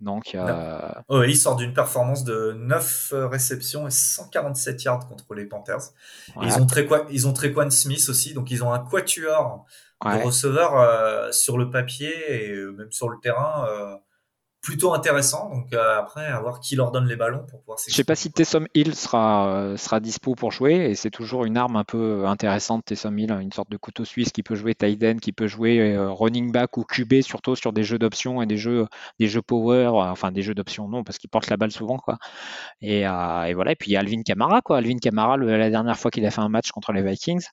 Donc, 0.01 0.35
il 0.35 1.37
sort 1.37 1.55
d'une 1.55 1.73
performance 1.73 2.23
de 2.23 2.53
9 2.57 3.13
réceptions 3.31 3.87
et 3.87 3.91
147 3.91 4.83
yards 4.83 5.07
contre 5.07 5.33
les 5.33 5.45
Panthers. 5.45 5.91
Ils 6.41 6.59
ont 6.59 6.65
très 6.65 6.87
ils 7.09 7.27
ont 7.27 7.33
Trequan 7.33 7.69
Smith 7.69 8.07
aussi, 8.09 8.33
donc 8.33 8.51
ils 8.51 8.63
ont 8.63 8.71
un 8.73 8.79
quatuor 8.79 9.65
de 10.03 10.21
receveurs 10.23 11.33
sur 11.33 11.57
le 11.57 11.69
papier 11.69 12.11
et 12.29 12.55
même 12.55 12.91
sur 12.91 13.09
le 13.09 13.17
terrain 13.19 13.99
plutôt 14.66 14.93
intéressant. 14.93 15.49
Donc 15.51 15.74
euh, 15.74 15.99
après, 15.99 16.26
à 16.26 16.39
voir 16.39 16.59
qui 16.59 16.76
leur 16.76 16.91
donne 16.91 17.05
les 17.05 17.16
ballons 17.16 17.45
pour 17.47 17.59
pouvoir. 17.59 17.78
Je 17.88 17.93
sais 17.93 18.03
pas 18.03 18.16
si 18.16 18.32
Tessom 18.32 18.68
Hill 18.74 18.95
sera 18.95 19.47
euh, 19.47 19.78
sera 19.78 19.99
dispo 19.99 20.34
pour 20.34 20.51
jouer 20.51 20.74
et 20.89 20.95
c'est 20.95 21.11
toujours 21.11 21.45
une 21.45 21.55
arme 21.55 21.76
un 21.76 21.84
peu 21.84 22.26
intéressante. 22.26 22.84
Tessom 22.86 23.18
Hill, 23.18 23.32
une 23.32 23.51
sorte 23.51 23.70
de 23.70 23.78
couteau 23.78 24.03
suisse 24.03 24.32
qui 24.32 24.41
peut 24.41 24.55
jouer 24.55 24.74
tight 24.74 25.03
end, 25.03 25.18
qui 25.22 25.32
peut 25.32 25.47
jouer 25.47 25.93
euh, 25.93 26.11
running 26.11 26.51
back 26.51 26.78
ou 26.78 26.84
QB, 26.84 27.22
surtout 27.22 27.55
sur 27.55 27.74
des 27.74 27.84
jeux 27.84 27.99
d'options 27.99 28.41
et 28.41 28.47
des 28.47 28.57
jeux 28.57 28.88
des 29.20 29.28
jeux 29.28 29.43
power, 29.43 29.91
enfin 29.93 30.32
des 30.32 30.41
jeux 30.41 30.55
d'options 30.55 30.89
non 30.89 31.03
parce 31.03 31.20
qu'il 31.20 31.30
porte 31.30 31.47
la 31.49 31.57
balle 31.57 31.72
souvent 31.72 31.97
quoi. 31.97 32.18
Et, 32.82 33.01
et, 33.01 33.53
voilà. 33.53 33.72
Et 33.72 33.76
puis 33.76 33.91
il 33.91 33.93
y 33.93 33.97
a 33.97 33.99
Alvin 33.99 34.24
Kamara 34.24 34.61
quoi. 34.61 34.78
Alvin 34.78 34.97
Kamara, 34.97 35.38
la 35.38 35.70
dernière 35.70 35.97
fois 35.97 36.09
qu'il 36.09 36.26
a 36.26 36.32
fait 36.32 36.41
un 36.41 36.49
match 36.49 36.72
contre 36.72 36.91
les 36.91 37.03
Vikings. 37.03 37.45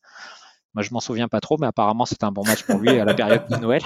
Moi, 0.74 0.82
je 0.82 0.92
m'en 0.92 1.00
souviens 1.00 1.28
pas 1.28 1.40
trop, 1.40 1.58
mais 1.58 1.66
apparemment, 1.66 2.06
c'était 2.06 2.24
un 2.24 2.32
bon 2.32 2.44
match 2.44 2.62
pour 2.64 2.78
lui 2.78 2.88
à 2.98 3.04
la 3.04 3.14
période 3.14 3.46
de 3.48 3.56
Noël. 3.56 3.82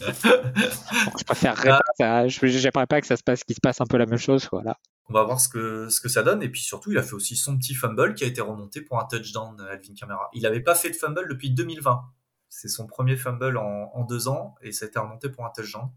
je 0.00 1.24
préférerais 1.24 1.70
ah. 1.70 1.80
pas, 1.98 2.28
j'aimerais 2.28 2.86
pas 2.86 3.00
que 3.00 3.06
ça 3.06 3.16
se 3.16 3.22
passe, 3.22 3.42
qu'il 3.42 3.56
se 3.56 3.60
passe 3.60 3.80
un 3.80 3.86
peu 3.86 3.96
la 3.96 4.06
même 4.06 4.18
chose, 4.18 4.48
voilà. 4.52 4.78
On 5.10 5.14
va 5.14 5.24
voir 5.24 5.40
ce 5.40 5.48
que, 5.48 5.88
ce 5.88 6.00
que 6.00 6.08
ça 6.08 6.22
donne. 6.22 6.42
Et 6.42 6.48
puis 6.48 6.60
surtout, 6.60 6.92
il 6.92 6.98
a 6.98 7.02
fait 7.02 7.14
aussi 7.14 7.34
son 7.34 7.56
petit 7.56 7.74
fumble 7.74 8.14
qui 8.14 8.24
a 8.24 8.26
été 8.26 8.40
remonté 8.40 8.80
pour 8.82 9.00
un 9.00 9.06
touchdown, 9.06 9.60
Alvin 9.60 9.94
Kamara. 9.94 10.28
Il 10.34 10.42
n'avait 10.42 10.60
pas 10.60 10.74
fait 10.74 10.90
de 10.90 10.96
fumble 10.96 11.26
depuis 11.28 11.50
2020. 11.50 12.02
C'est 12.48 12.68
son 12.68 12.86
premier 12.86 13.16
fumble 13.16 13.56
en, 13.56 13.90
en, 13.94 14.04
deux 14.04 14.28
ans 14.28 14.54
et 14.62 14.72
ça 14.72 14.84
a 14.84 14.88
été 14.88 14.98
remonté 14.98 15.28
pour 15.30 15.44
un 15.44 15.50
touchdown. 15.50 15.90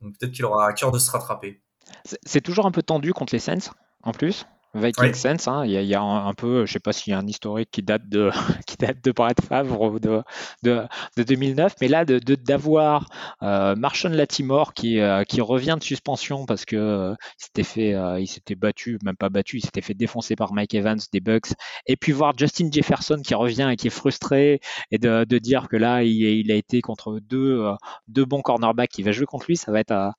Donc 0.00 0.16
peut-être 0.18 0.32
qu'il 0.32 0.44
aura 0.44 0.66
à 0.66 0.72
cœur 0.72 0.92
de 0.92 0.98
se 0.98 1.10
rattraper. 1.10 1.60
C'est 2.24 2.40
toujours 2.40 2.66
un 2.66 2.70
peu 2.70 2.82
tendu 2.82 3.12
contre 3.12 3.34
les 3.34 3.40
Saints, 3.40 3.72
en 4.02 4.12
plus. 4.12 4.46
Viking 4.74 5.14
Sense, 5.14 5.48
hein, 5.48 5.64
il 5.64 5.72
y, 5.72 5.94
a, 5.94 6.00
un, 6.00 6.32
peu, 6.32 6.64
je 6.64 6.72
sais 6.72 6.78
pas 6.78 6.92
s'il 6.92 7.12
y 7.12 7.14
a 7.14 7.18
un 7.18 7.26
historique 7.26 7.70
qui 7.72 7.82
date 7.82 8.08
de 8.08 8.30
qui 8.68 8.76
date 8.76 9.02
de 9.02 9.10
Brett 9.10 9.40
Favre 9.40 9.80
ou 9.80 9.98
de, 9.98 10.22
de, 10.62 10.86
2009, 11.16 11.74
mais 11.80 11.88
là 11.88 12.04
de 12.04 12.18
d'avoir 12.18 13.08
euh, 13.42 13.74
Marshall 13.74 14.12
Latimore 14.12 14.72
qui 14.72 15.00
euh, 15.00 15.24
qui 15.24 15.40
revient 15.40 15.76
de 15.76 15.82
suspension 15.82 16.46
parce 16.46 16.64
que 16.64 16.76
euh, 16.76 17.14
il 17.40 17.44
s'était 17.44 17.62
fait 17.64 18.20
il 18.20 18.26
s'était 18.28 18.54
battu, 18.54 18.98
même 19.02 19.16
pas 19.16 19.28
battu, 19.28 19.58
il 19.58 19.62
s'était 19.62 19.80
fait 19.80 19.94
défoncer 19.94 20.36
par 20.36 20.52
Mike 20.52 20.74
Evans 20.74 21.00
des 21.12 21.20
Bucks, 21.20 21.52
et 21.86 21.96
puis 21.96 22.12
voir 22.12 22.34
Justin 22.38 22.70
Jefferson 22.70 23.20
qui 23.24 23.34
revient 23.34 23.70
et 23.72 23.76
qui 23.76 23.88
est 23.88 23.90
frustré 23.90 24.60
et 24.92 24.98
de, 24.98 25.24
de 25.24 25.38
dire 25.38 25.68
que 25.68 25.76
là 25.76 26.04
il, 26.04 26.12
il, 26.12 26.52
a 26.52 26.54
été 26.54 26.80
contre 26.80 27.18
deux 27.20 27.68
deux 28.06 28.24
bons 28.24 28.42
cornerbacks 28.42 28.90
qui 28.90 29.02
va 29.02 29.10
jouer 29.10 29.26
contre 29.26 29.46
lui, 29.48 29.56
ça 29.56 29.72
va 29.72 29.80
être 29.80 30.12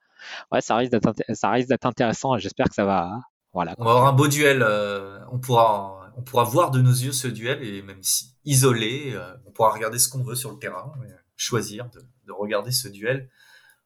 ouais 0.51 0.61
ça 0.61 0.75
risque 0.75 0.91
d'être 0.91 1.13
ça 1.33 1.49
risque 1.51 1.69
d'être 1.69 1.85
intéressant 1.85 2.35
et 2.35 2.39
j'espère 2.39 2.67
que 2.67 2.75
ça 2.75 2.85
va 2.85 3.21
on 3.53 3.63
va 3.63 3.71
avoir 3.71 4.07
un 4.07 4.13
beau 4.13 4.27
duel. 4.27 4.61
Euh, 4.61 5.19
on 5.31 5.39
pourra, 5.39 6.11
on 6.17 6.21
pourra 6.21 6.43
voir 6.43 6.71
de 6.71 6.81
nos 6.81 6.91
yeux 6.91 7.11
ce 7.11 7.27
duel 7.27 7.63
et 7.63 7.81
même 7.81 8.01
si 8.01 8.33
isolé, 8.45 9.11
euh, 9.13 9.33
on 9.45 9.51
pourra 9.51 9.71
regarder 9.71 9.99
ce 9.99 10.09
qu'on 10.09 10.23
veut 10.23 10.35
sur 10.35 10.51
le 10.51 10.57
terrain, 10.57 10.91
choisir 11.35 11.89
de, 11.89 12.31
regarder 12.31 12.71
ce 12.71 12.87
duel 12.87 13.29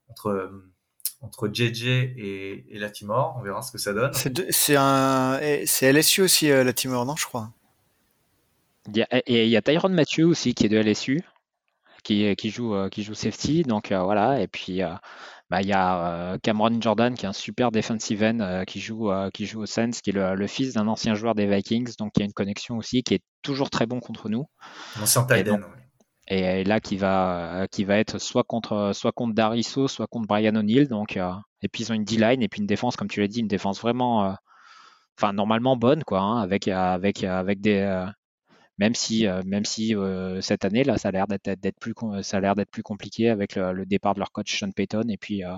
entre 0.07 0.51
entre 1.22 1.49
JJ 1.51 1.86
et, 1.86 2.66
et 2.70 2.78
Latimore. 2.78 3.36
On 3.39 3.41
verra 3.41 3.63
ce 3.63 3.72
que 3.72 3.80
ça 3.80 3.91
donne. 3.93 4.11
C'est 4.51 4.76
un, 4.76 5.39
c'est 5.66 5.91
LSU 5.91 6.22
aussi 6.22 6.51
euh, 6.51 6.63
Latimore, 6.63 7.05
non, 7.05 7.16
je 7.16 7.26
crois. 7.26 7.51
Il 8.88 8.97
y 8.97 9.01
a, 9.01 9.07
et 9.11 9.45
il 9.45 9.49
y 9.49 9.57
a 9.57 9.63
Tyron 9.63 9.89
Mathieu 9.89 10.28
aussi 10.28 10.53
qui 10.53 10.68
est 10.68 10.70
de 10.70 10.78
LSU 10.78 11.24
qui, 12.06 12.34
qui, 12.36 12.49
joue, 12.49 12.89
qui 12.89 13.03
joue 13.03 13.14
safety. 13.14 13.64
Donc 13.64 13.91
voilà. 13.91 14.39
Et 14.39 14.47
puis 14.47 14.82
bah, 15.49 15.62
il 15.62 15.68
y 15.68 15.74
a 15.74 16.38
Cameron 16.41 16.80
Jordan 16.80 17.14
qui 17.16 17.26
est 17.26 17.30
un 17.30 17.34
super 17.34 17.72
defensive 17.72 18.24
end 18.24 18.64
qui, 18.66 18.80
joue, 18.80 19.12
qui 19.34 19.45
joue 19.45 19.62
au 19.62 19.66
Sens, 19.66 20.01
qui 20.01 20.12
est 20.12 20.14
le, 20.14 20.47
fils 20.47 20.74
d'un 20.74 20.88
ancien 20.88 21.16
joueur 21.16 21.36
des 21.36 21.45
Vikings, 21.45 21.93
donc 21.99 22.14
il 22.16 22.22
y 22.22 22.24
a 22.24 22.26
une 22.26 22.34
connexion 22.34 22.78
aussi, 22.78 23.03
qui 23.03 23.16
est 23.16 23.24
toujours 23.41 23.70
très 23.70 23.86
bon 23.86 23.99
contre 23.99 24.30
nous. 24.30 24.45
Ancien 25.01 25.24
tight 25.26 25.49
end, 25.49 25.60
et 26.28 26.64
là 26.64 26.80
qui 26.80 26.97
va 26.97 27.68
qui 27.72 27.84
va 27.84 27.97
être 27.97 28.18
soit 28.18 28.43
contre 28.43 28.91
soit 28.93 29.12
contre 29.12 29.36
Dariso, 29.36 29.88
soit 29.88 30.08
contre 30.08 30.28
Brian 30.28 30.56
O'Neill. 30.56 30.88
Donc 30.88 31.18
et 31.18 31.68
puis 31.68 31.84
ils 31.84 31.91
ont 31.91 31.95
une 31.95 32.03
D-line 32.03 32.41
et 32.41 32.47
puis 32.47 32.62
une 32.62 32.68
défense, 32.68 32.95
comme 32.95 33.10
tu 33.10 33.22
l'as 33.22 33.28
dit, 33.28 33.41
une 33.41 33.47
défense 33.47 33.80
vraiment, 33.80 34.36
enfin 35.18 35.34
normalement 35.34 35.78
bonne 35.78 36.03
quoi, 36.03 36.22
hein, 36.22 36.41
avec 36.41 36.68
avec 36.68 37.24
avec 37.24 37.62
des 37.62 38.08
même 38.78 38.93
si, 38.93 39.28
euh, 39.28 39.41
même 39.45 39.65
si 39.65 39.95
euh, 39.95 40.41
cette 40.41 40.65
année, 40.65 40.84
là, 40.84 40.97
ça 40.97 41.07
a 41.09 41.11
l'air 41.11 41.28
d'être 41.28 41.80
plus, 41.80 41.93
ça 42.23 42.38
a 42.38 42.39
l'air 42.39 42.55
d'être 42.55 42.71
plus 42.71 42.84
compliqué 42.84 43.30
avec 43.30 43.55
le, 43.55 43.86
départ 43.86 44.13
de 44.13 44.19
leur 44.19 44.32
coach 44.32 44.59
Sean 44.59 44.71
Payton 44.71 45.07
et 45.07 45.17
puis 45.17 45.45
euh, 45.45 45.55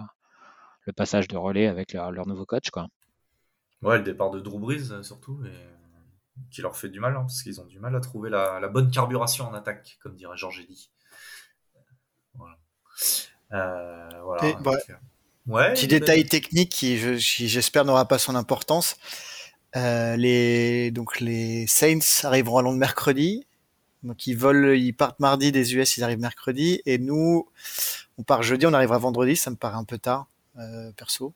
le 0.86 0.94
passage 0.94 1.28
de 1.28 1.36
relais 1.36 1.68
avec 1.68 1.94
leur, 1.94 2.28
nouveau 2.28 2.46
coach, 2.46 2.70
quoi. 2.70 2.88
Ouais, 3.82 3.98
le 3.98 4.04
départ 4.04 4.32
de 4.32 4.40
Drew 4.40 4.60
Brees 4.60 5.04
surtout, 5.04 5.44
et 5.46 5.52
qui 6.52 6.62
leur 6.62 6.76
fait 6.78 6.90
du 6.90 7.00
mal, 7.00 7.16
hein, 7.16 7.22
parce 7.22 7.42
qu'ils 7.42 7.60
ont 7.60 7.66
du 7.66 7.80
mal 7.80 7.96
à 7.96 8.00
trouver 8.00 8.30
la, 8.30 8.68
bonne 8.68 8.92
carburation 8.92 9.48
en 9.48 9.54
attaque, 9.54 9.98
comme 10.02 10.16
dirait 10.16 10.38
Georges 10.38 10.60
Eddy. 10.62 10.92
Voilà. 12.36 12.58
ouais, 15.48 15.74
Petit 15.74 15.88
détail 15.88 16.26
technique 16.26 16.72
qui, 16.72 16.98
j'espère, 17.18 17.86
n'aura 17.86 18.08
pas 18.08 18.20
son 18.20 18.36
importance. 18.36 18.96
Euh, 19.78 20.16
les, 20.16 20.92
donc 20.92 21.20
les 21.20 21.68
Saints 21.68 22.24
arriveront 22.24 22.58
à 22.58 22.62
Londres 22.64 22.78
mercredi. 22.78 23.46
Donc 24.04 24.28
ils 24.28 24.38
volent, 24.38 24.72
ils 24.72 24.94
partent 24.94 25.20
mardi 25.20 25.52
des 25.52 25.76
US, 25.76 25.98
ils 25.98 26.04
arrivent 26.04 26.20
mercredi. 26.20 26.82
Et 26.86 26.98
nous, 26.98 27.48
on 28.18 28.24
part 28.24 28.44
jeudi, 28.44 28.66
on 28.66 28.74
arrivera 28.74 28.98
vendredi. 28.98 29.36
Ça 29.36 29.52
me 29.52 29.56
paraît 29.56 29.78
un 29.78 29.84
peu 29.84 29.98
tard, 29.98 30.28
euh, 30.58 30.92
perso. 30.98 31.34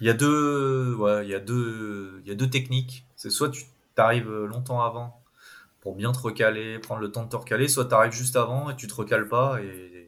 Il 0.00 0.06
y 0.06 0.10
a 0.10 0.14
deux, 0.14 0.94
ouais, 0.94 1.26
il 1.26 1.30
y 1.30 1.34
a 1.34 1.40
deux, 1.40 2.20
il 2.24 2.28
y 2.28 2.32
a 2.32 2.34
deux 2.34 2.48
techniques. 2.48 3.04
C'est 3.16 3.30
soit 3.30 3.50
tu 3.50 3.64
arrives 3.96 4.30
longtemps 4.30 4.82
avant 4.82 5.20
pour 5.80 5.96
bien 5.96 6.12
te 6.12 6.18
recaler, 6.18 6.78
prendre 6.78 7.00
le 7.00 7.10
temps 7.10 7.24
de 7.24 7.28
te 7.28 7.36
recaler, 7.36 7.66
soit 7.66 7.86
tu 7.86 7.94
arrives 7.94 8.12
juste 8.12 8.36
avant 8.36 8.70
et 8.70 8.76
tu 8.76 8.86
te 8.86 8.94
recales 8.94 9.28
pas 9.28 9.60
et. 9.60 10.01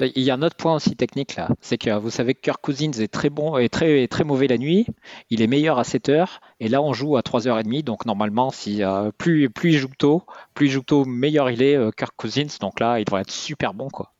Il 0.00 0.22
y 0.22 0.30
a 0.30 0.34
un 0.34 0.42
autre 0.42 0.56
point 0.56 0.74
aussi 0.74 0.96
technique 0.96 1.36
là, 1.36 1.48
c'est 1.60 1.78
que 1.78 1.96
vous 1.98 2.10
savez 2.10 2.34
que 2.34 2.40
Kirk 2.40 2.60
Cousins 2.60 2.92
est 2.92 3.12
très 3.12 3.30
bon 3.30 3.58
et 3.58 3.68
très, 3.68 4.06
très 4.08 4.24
mauvais 4.24 4.46
la 4.46 4.58
nuit, 4.58 4.86
il 5.30 5.42
est 5.42 5.46
meilleur 5.46 5.78
à 5.78 5.84
7 5.84 6.08
heures, 6.08 6.40
et 6.60 6.68
là 6.68 6.82
on 6.82 6.92
joue 6.92 7.16
à 7.16 7.20
3h30, 7.20 7.82
donc 7.84 8.06
normalement 8.06 8.50
si 8.50 8.82
euh, 8.82 9.10
plus, 9.16 9.50
plus 9.50 9.72
il 9.72 9.78
joue 9.78 9.90
tôt, 9.98 10.22
plus 10.54 10.66
il 10.66 10.70
joue 10.70 10.82
tôt, 10.82 11.04
meilleur 11.04 11.50
il 11.50 11.62
est 11.62 11.76
euh, 11.76 11.90
Kirk 11.90 12.14
Cousins, 12.16 12.58
donc 12.60 12.80
là 12.80 12.98
il 12.98 13.04
devrait 13.04 13.22
être 13.22 13.30
super 13.30 13.74
bon 13.74 13.88
quoi. 13.88 14.12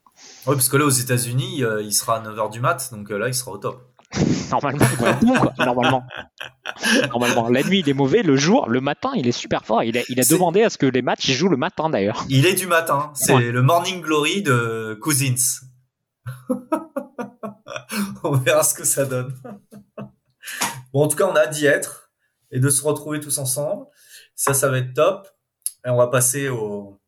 Oui, 0.47 0.55
parce 0.55 0.67
que 0.67 0.75
là 0.75 0.85
aux 0.85 0.89
États-Unis, 0.89 1.63
euh, 1.63 1.81
il 1.81 1.93
sera 1.93 2.17
à 2.17 2.21
9h 2.21 2.51
du 2.51 2.59
mat, 2.59 2.89
donc 2.91 3.09
là 3.09 3.27
il 3.27 3.33
sera 3.33 3.51
au 3.51 3.57
top. 3.57 3.88
normalement, 4.51 4.85
il 4.85 4.97
devrait 4.97 5.11
être 5.11 5.25
bon 5.25 5.33
quoi, 5.35 5.53
normalement. 5.65 6.03
normalement. 7.09 7.49
La 7.49 7.63
nuit 7.63 7.79
il 7.79 7.89
est 7.89 7.93
mauvais, 7.93 8.23
le 8.23 8.35
jour, 8.35 8.67
le 8.67 8.81
matin 8.81 9.11
il 9.15 9.27
est 9.27 9.31
super 9.31 9.65
fort, 9.65 9.83
il 9.83 9.97
a, 9.97 10.01
il 10.09 10.19
a 10.19 10.23
demandé 10.23 10.63
à 10.63 10.69
ce 10.69 10.77
que 10.77 10.87
les 10.87 11.01
matchs 11.01 11.27
ils 11.27 11.35
jouent 11.35 11.49
le 11.49 11.57
matin 11.57 11.89
d'ailleurs. 11.89 12.25
Il 12.29 12.45
est 12.45 12.55
du 12.55 12.67
matin, 12.67 13.11
c'est 13.13 13.51
le 13.51 13.61
morning 13.61 14.01
glory 14.01 14.41
de 14.41 14.97
Cousins. 15.01 15.61
on 18.23 18.31
verra 18.37 18.63
ce 18.63 18.73
que 18.73 18.83
ça 18.83 19.05
donne. 19.05 19.35
bon, 20.93 21.03
en 21.03 21.07
tout 21.07 21.17
cas, 21.17 21.25
on 21.25 21.35
a 21.35 21.47
d'y 21.47 21.65
être 21.65 22.11
et 22.51 22.59
de 22.59 22.69
se 22.69 22.83
retrouver 22.83 23.19
tous 23.19 23.37
ensemble. 23.37 23.85
Ça, 24.35 24.53
ça 24.53 24.69
va 24.69 24.79
être 24.79 24.93
top. 24.93 25.27
Et 25.85 25.89
on 25.89 25.97
va 25.97 26.07
passer 26.07 26.49
aux, 26.49 26.99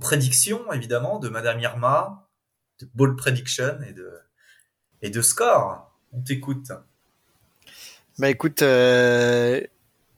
prédictions, 0.00 0.72
évidemment, 0.72 1.18
de 1.18 1.28
Madame 1.28 1.60
Irma, 1.60 2.28
de 2.80 2.88
Ball 2.94 3.14
Prediction 3.16 3.78
et 3.86 3.92
de, 3.92 4.10
et 5.02 5.10
de 5.10 5.22
score. 5.22 5.85
On 6.12 6.20
t'écoute. 6.20 6.72
Bah 8.18 8.30
écoute, 8.30 8.62
euh, 8.62 9.60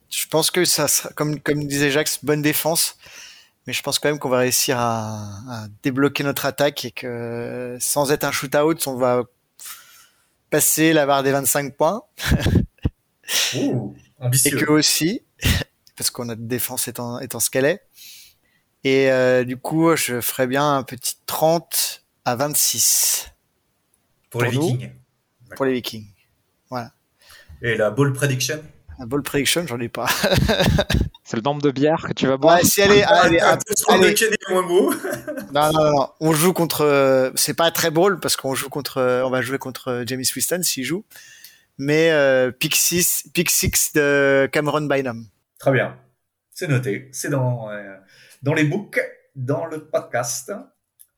je 0.09 0.27
pense 0.27 0.51
que 0.51 0.63
ça 0.65 0.87
sera, 0.87 1.09
comme, 1.09 1.39
comme 1.39 1.65
disait 1.67 1.91
Jacques, 1.91 2.19
bonne 2.23 2.41
défense 2.41 2.97
mais 3.69 3.73
je 3.73 3.83
pense 3.83 3.99
quand 3.99 4.09
même 4.09 4.17
qu'on 4.17 4.29
va 4.29 4.39
réussir 4.39 4.79
à, 4.79 5.67
débloquer 5.83 6.23
notre 6.23 6.47
attaque 6.47 6.85
et 6.85 6.91
que 6.91 7.77
sans 7.79 8.11
être 8.11 8.23
un 8.23 8.31
shoot-out, 8.31 8.87
on 8.87 8.95
va 8.95 9.25
passer 10.49 10.91
la 10.91 11.05
barre 11.05 11.21
des 11.21 11.31
25 11.31 11.77
points. 11.77 12.01
ambitieux. 14.19 14.57
Et 14.57 14.65
que 14.65 14.71
aussi, 14.71 15.21
parce 15.95 16.09
qu'on 16.09 16.29
a 16.29 16.35
de 16.35 16.47
défense 16.47 16.87
étant, 16.87 17.19
étant 17.19 17.39
ce 17.39 17.51
qu'elle 17.51 17.65
est. 17.65 17.83
Et 18.85 19.11
euh, 19.11 19.43
du 19.43 19.55
coup, 19.55 19.95
je 19.95 20.19
ferais 20.19 20.47
bien 20.47 20.77
un 20.77 20.81
petit 20.81 21.17
30 21.27 22.05
à 22.25 22.35
26. 22.35 23.29
Pour, 24.31 24.41
les 24.41 24.49
Vikings. 24.49 24.89
Pour 25.55 25.65
les 25.65 25.73
Vikings. 25.73 26.07
Voilà. 26.69 26.91
Et 27.61 27.75
la 27.75 27.91
ball 27.91 28.13
prediction? 28.13 28.61
La 28.99 29.05
ball 29.05 29.23
prediction, 29.23 29.65
j'en 29.67 29.79
ai 29.79 29.89
pas. 29.89 30.07
C'est 31.23 31.37
le 31.37 31.43
nombre 31.43 31.61
de 31.61 31.71
bières 31.71 32.05
que 32.07 32.13
tu 32.13 32.25
vas 32.27 32.37
boire? 32.37 32.57
Ouais, 32.57 32.63
si 32.63 32.81
elle 32.81 32.91
est, 32.91 33.05
elle 33.25 33.35
est, 33.35 33.39
allez. 33.39 34.37
moins 34.49 34.63
beau. 34.63 34.93
non, 35.53 35.71
non, 35.71 35.91
non. 35.91 36.09
On 36.19 36.33
joue 36.33 36.53
contre. 36.53 37.31
C'est 37.35 37.53
pas 37.53 37.69
très 37.71 37.91
drôle 37.91 38.19
parce 38.19 38.35
qu'on 38.35 38.55
joue 38.55 38.69
contre. 38.69 39.21
On 39.23 39.29
va 39.29 39.41
jouer 39.41 39.59
contre 39.59 40.03
Jamie 40.07 40.25
Swiston 40.25 40.63
s'il 40.63 40.83
joue. 40.83 41.05
Mais 41.77 42.11
euh, 42.11 42.51
pick 42.51 42.75
6 42.75 43.29
pick 43.33 43.49
six 43.49 43.93
de 43.93 44.49
Cameron 44.51 44.81
Bynum. 44.81 45.27
Très 45.59 45.71
bien. 45.71 45.95
C'est 46.51 46.67
noté. 46.67 47.09
C'est 47.13 47.29
dans 47.29 47.69
euh, 47.69 47.95
dans 48.41 48.53
les 48.53 48.65
books, 48.65 48.99
dans 49.35 49.65
le 49.65 49.85
podcast. 49.85 50.51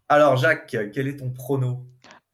Alors 0.08 0.38
Jacques, 0.38 0.76
quel 0.94 1.08
est 1.08 1.18
ton 1.18 1.32
prono? 1.32 1.84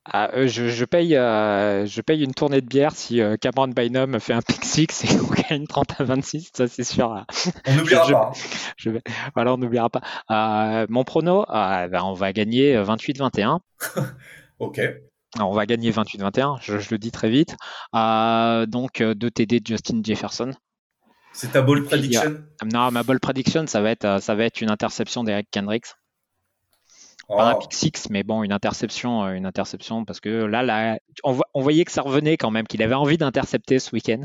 Ah, 0.10 0.30
euh, 0.36 0.48
je, 0.48 0.86
paye, 0.86 1.16
euh, 1.18 1.86
je 1.86 2.02
paye 2.02 2.24
une 2.24 2.34
tournée 2.34 2.62
de 2.62 2.66
bière 2.66 2.94
si 2.94 3.22
euh, 3.22 3.36
Cameron 3.36 3.68
Bynum 3.68 4.20
fait 4.20 4.34
un 4.34 4.42
pick 4.42 4.64
six 4.64 5.04
et 5.04 5.20
on 5.20 5.34
gagne 5.50 5.68
30 5.68 6.00
à 6.00 6.04
26, 6.06 6.52
ça 6.54 6.68
c'est 6.68 6.84
sûr. 6.84 7.26
On 7.68 7.76
n'oubliera 7.76 8.08
pas. 8.08 8.32
Je, 8.78 8.92
voilà, 9.36 9.54
on 9.54 9.58
n'oubliera 9.58 9.90
pas. 9.90 10.86
mon 10.90 11.04
prono, 11.04 11.46
ben, 11.50 12.02
on 12.04 12.14
va 12.14 12.32
gagner 12.32 12.76
28-21. 12.82 13.60
ok. 14.60 14.82
on 15.40 15.52
va 15.52 15.66
gagner 15.66 15.92
28-21, 15.92 16.60
je, 16.62 16.90
le 16.90 16.98
dis 16.98 17.12
très 17.12 17.30
vite. 17.30 17.56
donc, 17.94 19.02
deux 19.02 19.32
TD 19.32 19.60
de 19.60 19.68
Justin 19.68 20.02
Jefferson. 20.04 20.52
C'est 21.34 21.52
ta 21.52 21.62
ball 21.62 21.84
prediction? 21.84 22.44
Non, 22.72 22.92
ma 22.92 23.04
ball 23.04 23.20
prediction, 23.20 23.68
ça 23.68 23.82
va 23.82 23.92
être, 23.92 24.22
ça 24.22 24.36
va 24.36 24.46
être 24.46 24.62
une 24.62 24.72
interception 24.72 25.24
d'Eric 25.24 25.48
Kendricks. 25.52 25.88
Pas 27.28 27.52
un 27.52 27.54
oh. 27.56 27.60
pick 27.60 27.74
six, 27.74 28.10
mais 28.10 28.24
bon, 28.24 28.44
une 28.44 28.54
interception, 28.54 29.26
euh, 29.26 29.34
une 29.34 29.46
interception, 29.46 30.06
parce 30.06 30.22
que 30.22 30.30
là, 30.30 30.64
là 30.64 30.98
on, 31.26 31.62
voyait 31.62 31.84
que 31.84 31.92
ça 31.92 32.02
revenait 32.02 32.38
quand 32.38 32.52
même, 32.52 32.66
qu'il 32.68 32.82
avait 32.82 32.96
envie 32.96 33.18
d'intercepter 33.18 33.80
ce 33.80 33.94
week-end, 33.94 34.22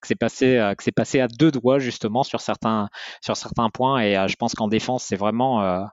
que 0.00 0.06
c'est 0.06 0.14
passé, 0.14 0.56
euh, 0.56 0.74
que 0.74 0.84
c'est 0.84 0.92
passé 0.92 1.20
à 1.20 1.26
deux 1.26 1.50
doigts 1.50 1.80
justement 1.80 2.22
sur 2.22 2.40
certains, 2.40 2.88
sur 3.20 3.36
certains 3.36 3.68
points, 3.68 4.00
et 4.00 4.16
euh, 4.16 4.28
je 4.28 4.36
pense 4.36 4.54
qu'en 4.54 4.68
défense, 4.68 5.04
c'est 5.04 5.16
vraiment, 5.16 5.88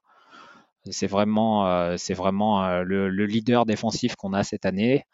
c'est 0.92 1.08
vraiment, 1.08 1.98
c'est 1.98 2.14
vraiment 2.14 2.82
le, 2.84 3.10
leader 3.26 3.66
défensif 3.66 4.16
qu'on 4.16 4.34
a 4.34 4.44
cette 4.44 4.66
année, 4.68 5.06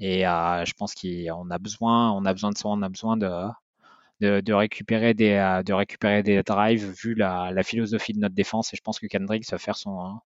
et 0.00 0.22
je 0.22 0.72
pense 0.76 0.94
qu'on 0.96 1.50
a 1.50 1.58
besoin, 1.58 2.10
on 2.10 2.24
a 2.24 2.32
besoin 2.32 2.50
de 2.50 2.58
ça, 2.58 2.68
on 2.68 2.82
a 2.82 2.88
besoin 2.88 3.16
de, 3.16 4.40
de, 4.40 4.52
récupérer 4.52 5.14
des, 5.14 5.60
de 5.64 5.72
récupérer 5.72 6.24
des 6.24 6.42
drives 6.42 6.90
vu 6.90 7.14
la, 7.14 7.52
la, 7.52 7.62
philosophie 7.62 8.14
de 8.14 8.18
notre 8.18 8.34
défense, 8.34 8.74
et 8.74 8.76
je 8.76 8.82
pense 8.82 8.98
que 8.98 9.06
Kendrick 9.06 9.48
va 9.48 9.58
faire 9.58 9.76
son 9.76 10.18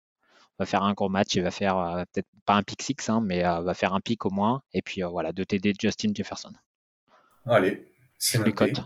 va 0.59 0.65
faire 0.65 0.83
un 0.83 0.93
gros 0.93 1.09
match, 1.09 1.35
il 1.35 1.43
va 1.43 1.51
faire 1.51 1.77
euh, 1.77 2.03
peut-être 2.13 2.27
pas 2.45 2.55
un 2.55 2.63
pick 2.63 2.81
six, 2.81 3.09
hein, 3.09 3.21
mais 3.23 3.45
euh, 3.45 3.61
va 3.61 3.73
faire 3.73 3.93
un 3.93 3.99
pick 3.99 4.25
au 4.25 4.29
moins. 4.29 4.61
Et 4.73 4.81
puis 4.81 5.03
euh, 5.03 5.07
voilà, 5.07 5.31
de 5.31 5.43
TD 5.43 5.73
Justin 5.79 6.11
Jefferson. 6.13 6.53
Allez, 7.45 7.91
c'est 8.17 8.43
les 8.43 8.53
cotes. 8.53 8.83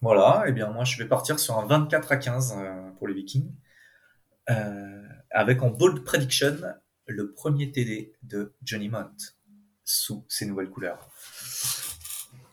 Voilà, 0.00 0.44
et 0.46 0.50
eh 0.50 0.52
bien 0.52 0.70
moi 0.70 0.84
je 0.84 0.98
vais 0.98 1.08
partir 1.08 1.38
sur 1.38 1.58
un 1.58 1.66
24 1.66 2.12
à 2.12 2.16
15 2.16 2.56
pour 2.98 3.08
les 3.08 3.14
Vikings. 3.14 3.50
avec 5.30 5.62
en 5.62 5.70
bold 5.70 6.04
prediction 6.04 6.56
le 7.06 7.32
premier 7.32 7.70
TD 7.70 8.12
de 8.22 8.54
Johnny 8.62 8.88
Mont 8.88 9.10
sous 9.84 10.24
ses 10.28 10.46
nouvelles 10.46 10.70
couleurs. 10.70 11.08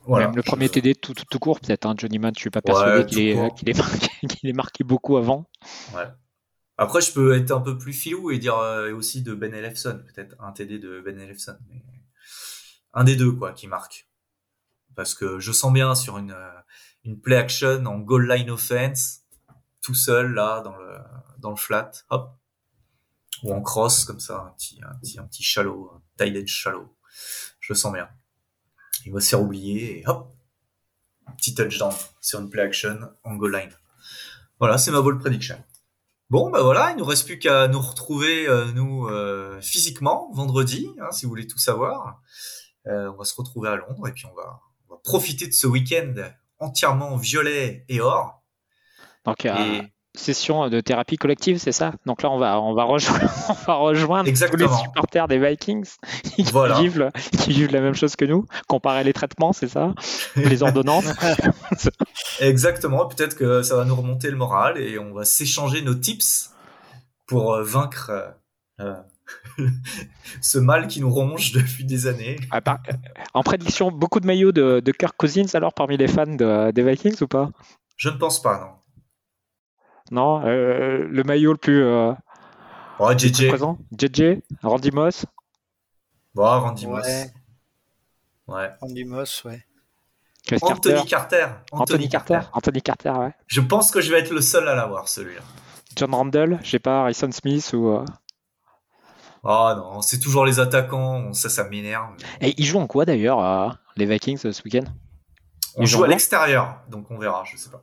Voilà. 0.06 0.28
Même 0.28 0.36
le 0.36 0.44
premier 0.44 0.70
TD 0.70 0.96
tout, 0.96 1.14
tout, 1.14 1.40
court, 1.40 1.60
peut-être. 1.60 1.86
Hein, 1.86 1.96
Johnny 1.98 2.20
Mont, 2.20 2.32
je 2.36 2.40
suis 2.40 2.50
pas 2.50 2.62
persuadé 2.62 3.06
qu'il 3.06 3.20
est, 3.20 3.34
est, 3.34 4.54
marqué 4.54 4.84
beaucoup 4.84 5.18
avant. 5.18 5.50
Ouais. 5.96 6.08
Après, 6.78 7.02
je 7.02 7.12
peux 7.14 7.36
être 7.36 7.52
un 7.52 7.62
peu 7.62 7.78
plus 7.78 7.94
filou 7.94 8.32
et 8.32 8.40
dire 8.40 8.58
euh, 8.58 8.94
aussi 8.94 9.22
de 9.22 9.36
Ben 9.36 9.54
Elefson, 9.54 10.04
peut-être 10.08 10.36
un 10.40 10.52
TD 10.52 10.80
de 10.80 11.02
Ben 11.02 11.20
Elefson. 11.20 11.58
Mais 11.70 11.84
un 12.94 13.04
des 13.04 13.16
deux, 13.16 13.32
quoi, 13.32 13.54
qui 13.54 13.68
marque. 13.68 14.10
Parce 14.96 15.14
que 15.14 15.40
je 15.40 15.52
sens 15.52 15.72
bien 15.72 15.96
sur 15.96 16.18
une, 16.18 16.32
euh, 16.32 16.60
une 17.04 17.20
play 17.20 17.36
action 17.36 17.86
en 17.86 18.00
goal 18.00 18.28
line 18.28 18.50
offense, 18.50 19.22
tout 19.82 19.94
seul, 19.94 20.34
là, 20.34 20.62
dans 20.62 20.76
le, 20.76 20.98
dans 21.38 21.52
le 21.52 21.56
flat, 21.56 21.92
hop. 22.10 22.40
Ou 23.44 23.54
en 23.54 23.62
cross, 23.62 24.06
comme 24.06 24.20
ça, 24.20 24.40
un 24.40 24.52
petit, 24.52 24.80
un 24.84 24.96
petit, 24.96 25.20
un 25.20 25.26
petit 25.26 25.44
shallow, 25.44 25.92
un 25.94 26.02
tight 26.18 26.36
edge 26.36 26.52
shallow. 26.52 26.96
Je 27.60 27.74
sens 27.74 27.94
bien. 27.94 28.10
Il 29.06 29.12
va 29.12 29.20
se 29.20 29.30
faire 29.30 29.42
oublier 29.42 30.00
et 30.00 30.08
hop. 30.08 30.34
Petit 31.38 31.54
touchdown 31.54 31.94
sur 32.22 32.40
une 32.40 32.50
play 32.50 32.62
action 32.62 33.00
en 33.24 33.36
goal 33.36 33.54
line. 33.56 33.72
Voilà, 34.60 34.78
c'est 34.78 34.92
ma 34.92 35.02
ball 35.02 35.18
prediction. 35.20 35.62
Bon, 36.30 36.50
bah 36.50 36.62
voilà, 36.64 36.92
il 36.92 36.98
nous 36.98 37.06
reste 37.06 37.26
plus 37.26 37.38
qu'à 37.38 37.68
nous 37.68 37.80
retrouver, 37.80 38.48
euh, 38.48 38.72
nous, 38.74 39.08
euh, 39.08 39.60
physiquement, 39.62 40.32
vendredi, 40.34 40.90
hein, 41.00 41.12
si 41.12 41.26
vous 41.26 41.30
voulez 41.30 41.48
tout 41.48 41.60
savoir. 41.60 42.22
Euh, 42.88 43.12
on 43.14 43.18
va 43.18 43.24
se 43.24 43.36
retrouver 43.36 43.70
à 43.70 43.76
Londres 43.76 44.08
et 44.08 44.12
puis 44.12 44.26
on 44.26 44.34
va, 44.34 44.60
on 44.88 44.96
va 44.96 45.00
profiter 45.04 45.48
de 45.48 45.54
ce 45.54 45.68
week-end 45.68 46.14
entièrement 46.60 47.16
violet 47.18 47.86
et 47.88 48.02
or. 48.02 48.44
Donc, 49.26 49.46
euh, 49.46 49.56
Et 49.56 49.94
session 50.16 50.70
de 50.70 50.80
thérapie 50.80 51.18
collective, 51.18 51.58
c'est 51.58 51.72
ça? 51.72 51.94
Donc 52.06 52.22
là, 52.22 52.30
on 52.30 52.38
va, 52.38 52.60
on 52.62 52.74
va 52.74 52.84
rejoindre, 52.84 53.30
on 53.50 53.54
va 53.54 53.74
rejoindre 53.76 54.24
tous 54.26 54.30
Exactement. 54.30 54.70
les 54.78 54.84
supporters 54.84 55.28
des 55.28 55.40
Vikings 55.40 55.88
qui, 56.36 56.44
Voilà. 56.44 56.80
vivent, 56.80 57.00
le- 57.00 57.12
qui 57.40 57.52
vivent 57.52 57.72
la 57.72 57.82
même 57.82 57.96
chose 57.96 58.16
que 58.16 58.26
nous, 58.26 58.46
comparer 58.68 59.04
les 59.04 59.14
traitements, 59.14 59.54
c'est 59.54 59.68
ça? 59.68 59.94
Les 60.36 60.62
ordonnances? 60.64 61.06
Exactement, 62.40 63.06
peut-être 63.08 63.36
que 63.36 63.62
ça 63.64 63.76
va 63.76 63.86
nous 63.86 63.96
remonter 63.96 64.30
le 64.30 64.38
moral 64.38 64.78
et 64.80 64.98
on 65.00 65.14
va 65.14 65.26
s'échanger 65.26 65.82
nos 65.82 65.96
tips 65.96 66.52
pour 67.26 67.54
euh, 67.54 67.64
vaincre 67.64 68.12
euh, 68.80 68.96
ce 70.42 70.58
mal 70.60 70.88
qui 70.88 71.00
nous 71.02 71.10
ronge 71.10 71.52
depuis 71.54 71.86
des 71.86 72.08
années. 72.08 72.36
Ah, 72.52 72.60
euh, 72.68 72.94
En 73.34 73.44
prédiction, 73.44 73.92
beaucoup 73.92 74.20
de 74.20 74.28
maillots 74.28 74.52
de, 74.52 74.80
de 74.80 74.92
Kirk 74.92 75.16
Cousins 75.18 75.46
alors 75.54 75.74
parmi 75.74 75.98
les 75.98 76.08
fans 76.08 76.26
de- 76.28 76.72
des 76.72 76.84
Vikings 76.84 77.22
ou 77.22 77.28
pas? 77.28 77.50
Je 77.98 78.10
ne 78.10 78.18
pense 78.18 78.42
pas, 78.42 78.60
non. 78.60 78.83
Non 80.14 80.46
euh, 80.46 81.08
Le 81.10 81.24
maillot 81.24 81.52
le 81.54 81.58
plus, 81.58 81.84
euh, 81.84 82.14
le 83.00 83.16
plus 83.16 83.48
présent 83.48 83.80
JJ 83.98 84.42
Randy 84.62 84.92
Moss 84.92 85.26
bon, 86.36 86.44
Randy 86.44 86.86
Moss. 86.88 87.06
Ouais, 87.06 87.32
Ouais. 88.48 88.70
Andy 88.82 89.06
Moss, 89.06 89.44
ouais. 89.46 89.66
Chris 90.46 90.60
Anthony 90.62 91.06
Carter 91.06 91.38
Carter. 91.40 91.48
Anthony 91.72 92.10
Carter 92.10 92.40
Anthony 92.54 92.82
Carter, 92.82 93.10
ouais. 93.12 93.32
Je 93.48 93.62
pense 93.62 93.90
que 93.90 94.02
je 94.02 94.12
vais 94.12 94.20
être 94.20 94.32
le 94.32 94.42
seul 94.42 94.68
à 94.68 94.76
l'avoir, 94.76 95.08
celui-là. 95.08 95.42
John 95.96 96.14
Randall, 96.14 96.60
je 96.64 96.70
sais 96.72 96.80
pas, 96.80 97.02
Harrison 97.02 97.32
Smith 97.32 97.72
ou. 97.74 97.88
euh, 97.90 98.06
Oh 99.44 99.74
non, 99.76 100.02
c'est 100.02 100.20
toujours 100.20 100.46
les 100.46 100.60
attaquants, 100.60 101.34
ça, 101.34 101.50
ça 101.50 101.64
m'énerve. 101.68 102.16
Et 102.40 102.54
ils 102.58 102.66
jouent 102.66 102.80
en 102.80 102.88
quoi 102.88 103.06
d'ailleurs, 103.06 103.40
euh, 103.44 103.70
les 103.96 104.06
Vikings 104.06 104.38
ce 104.38 104.62
week-end? 104.64 104.86
On 105.76 105.82
Ils 105.82 105.88
joue 105.88 105.98
jouent 105.98 106.04
à 106.04 106.08
l'extérieur, 106.08 106.80
donc 106.90 107.10
on 107.10 107.18
verra, 107.18 107.44
je 107.46 107.58
sais 107.58 107.70
pas. 107.70 107.82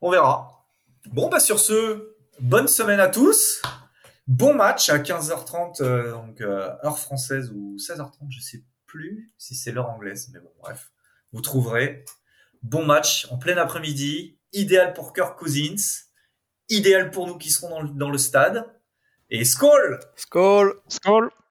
On 0.00 0.10
verra. 0.10 0.59
Bon, 1.06 1.28
bah 1.28 1.40
sur 1.40 1.58
ce, 1.58 2.14
bonne 2.40 2.68
semaine 2.68 3.00
à 3.00 3.08
tous. 3.08 3.62
Bon 4.26 4.54
match 4.54 4.90
à 4.90 4.98
15h30, 4.98 5.82
euh, 5.82 6.12
donc 6.12 6.40
euh, 6.40 6.68
heure 6.84 6.98
française 6.98 7.50
ou 7.52 7.76
16h30, 7.78 8.30
je 8.30 8.40
sais 8.40 8.64
plus 8.86 9.32
si 9.38 9.54
c'est 9.54 9.72
l'heure 9.72 9.88
anglaise, 9.88 10.30
mais 10.32 10.40
bon, 10.40 10.52
bref. 10.60 10.92
Vous 11.32 11.40
trouverez. 11.40 12.04
Bon 12.62 12.84
match 12.84 13.26
en 13.30 13.38
plein 13.38 13.56
après-midi, 13.56 14.38
idéal 14.52 14.92
pour 14.92 15.14
Kirk 15.14 15.38
Cousins, 15.38 16.04
idéal 16.68 17.10
pour 17.10 17.26
nous 17.26 17.38
qui 17.38 17.50
serons 17.50 17.70
dans 17.70 17.82
le, 17.82 17.88
dans 17.88 18.10
le 18.10 18.18
stade. 18.18 18.66
Et 19.30 19.44
Skull 19.44 20.00
Skull 20.16 20.74
Skull 20.88 21.30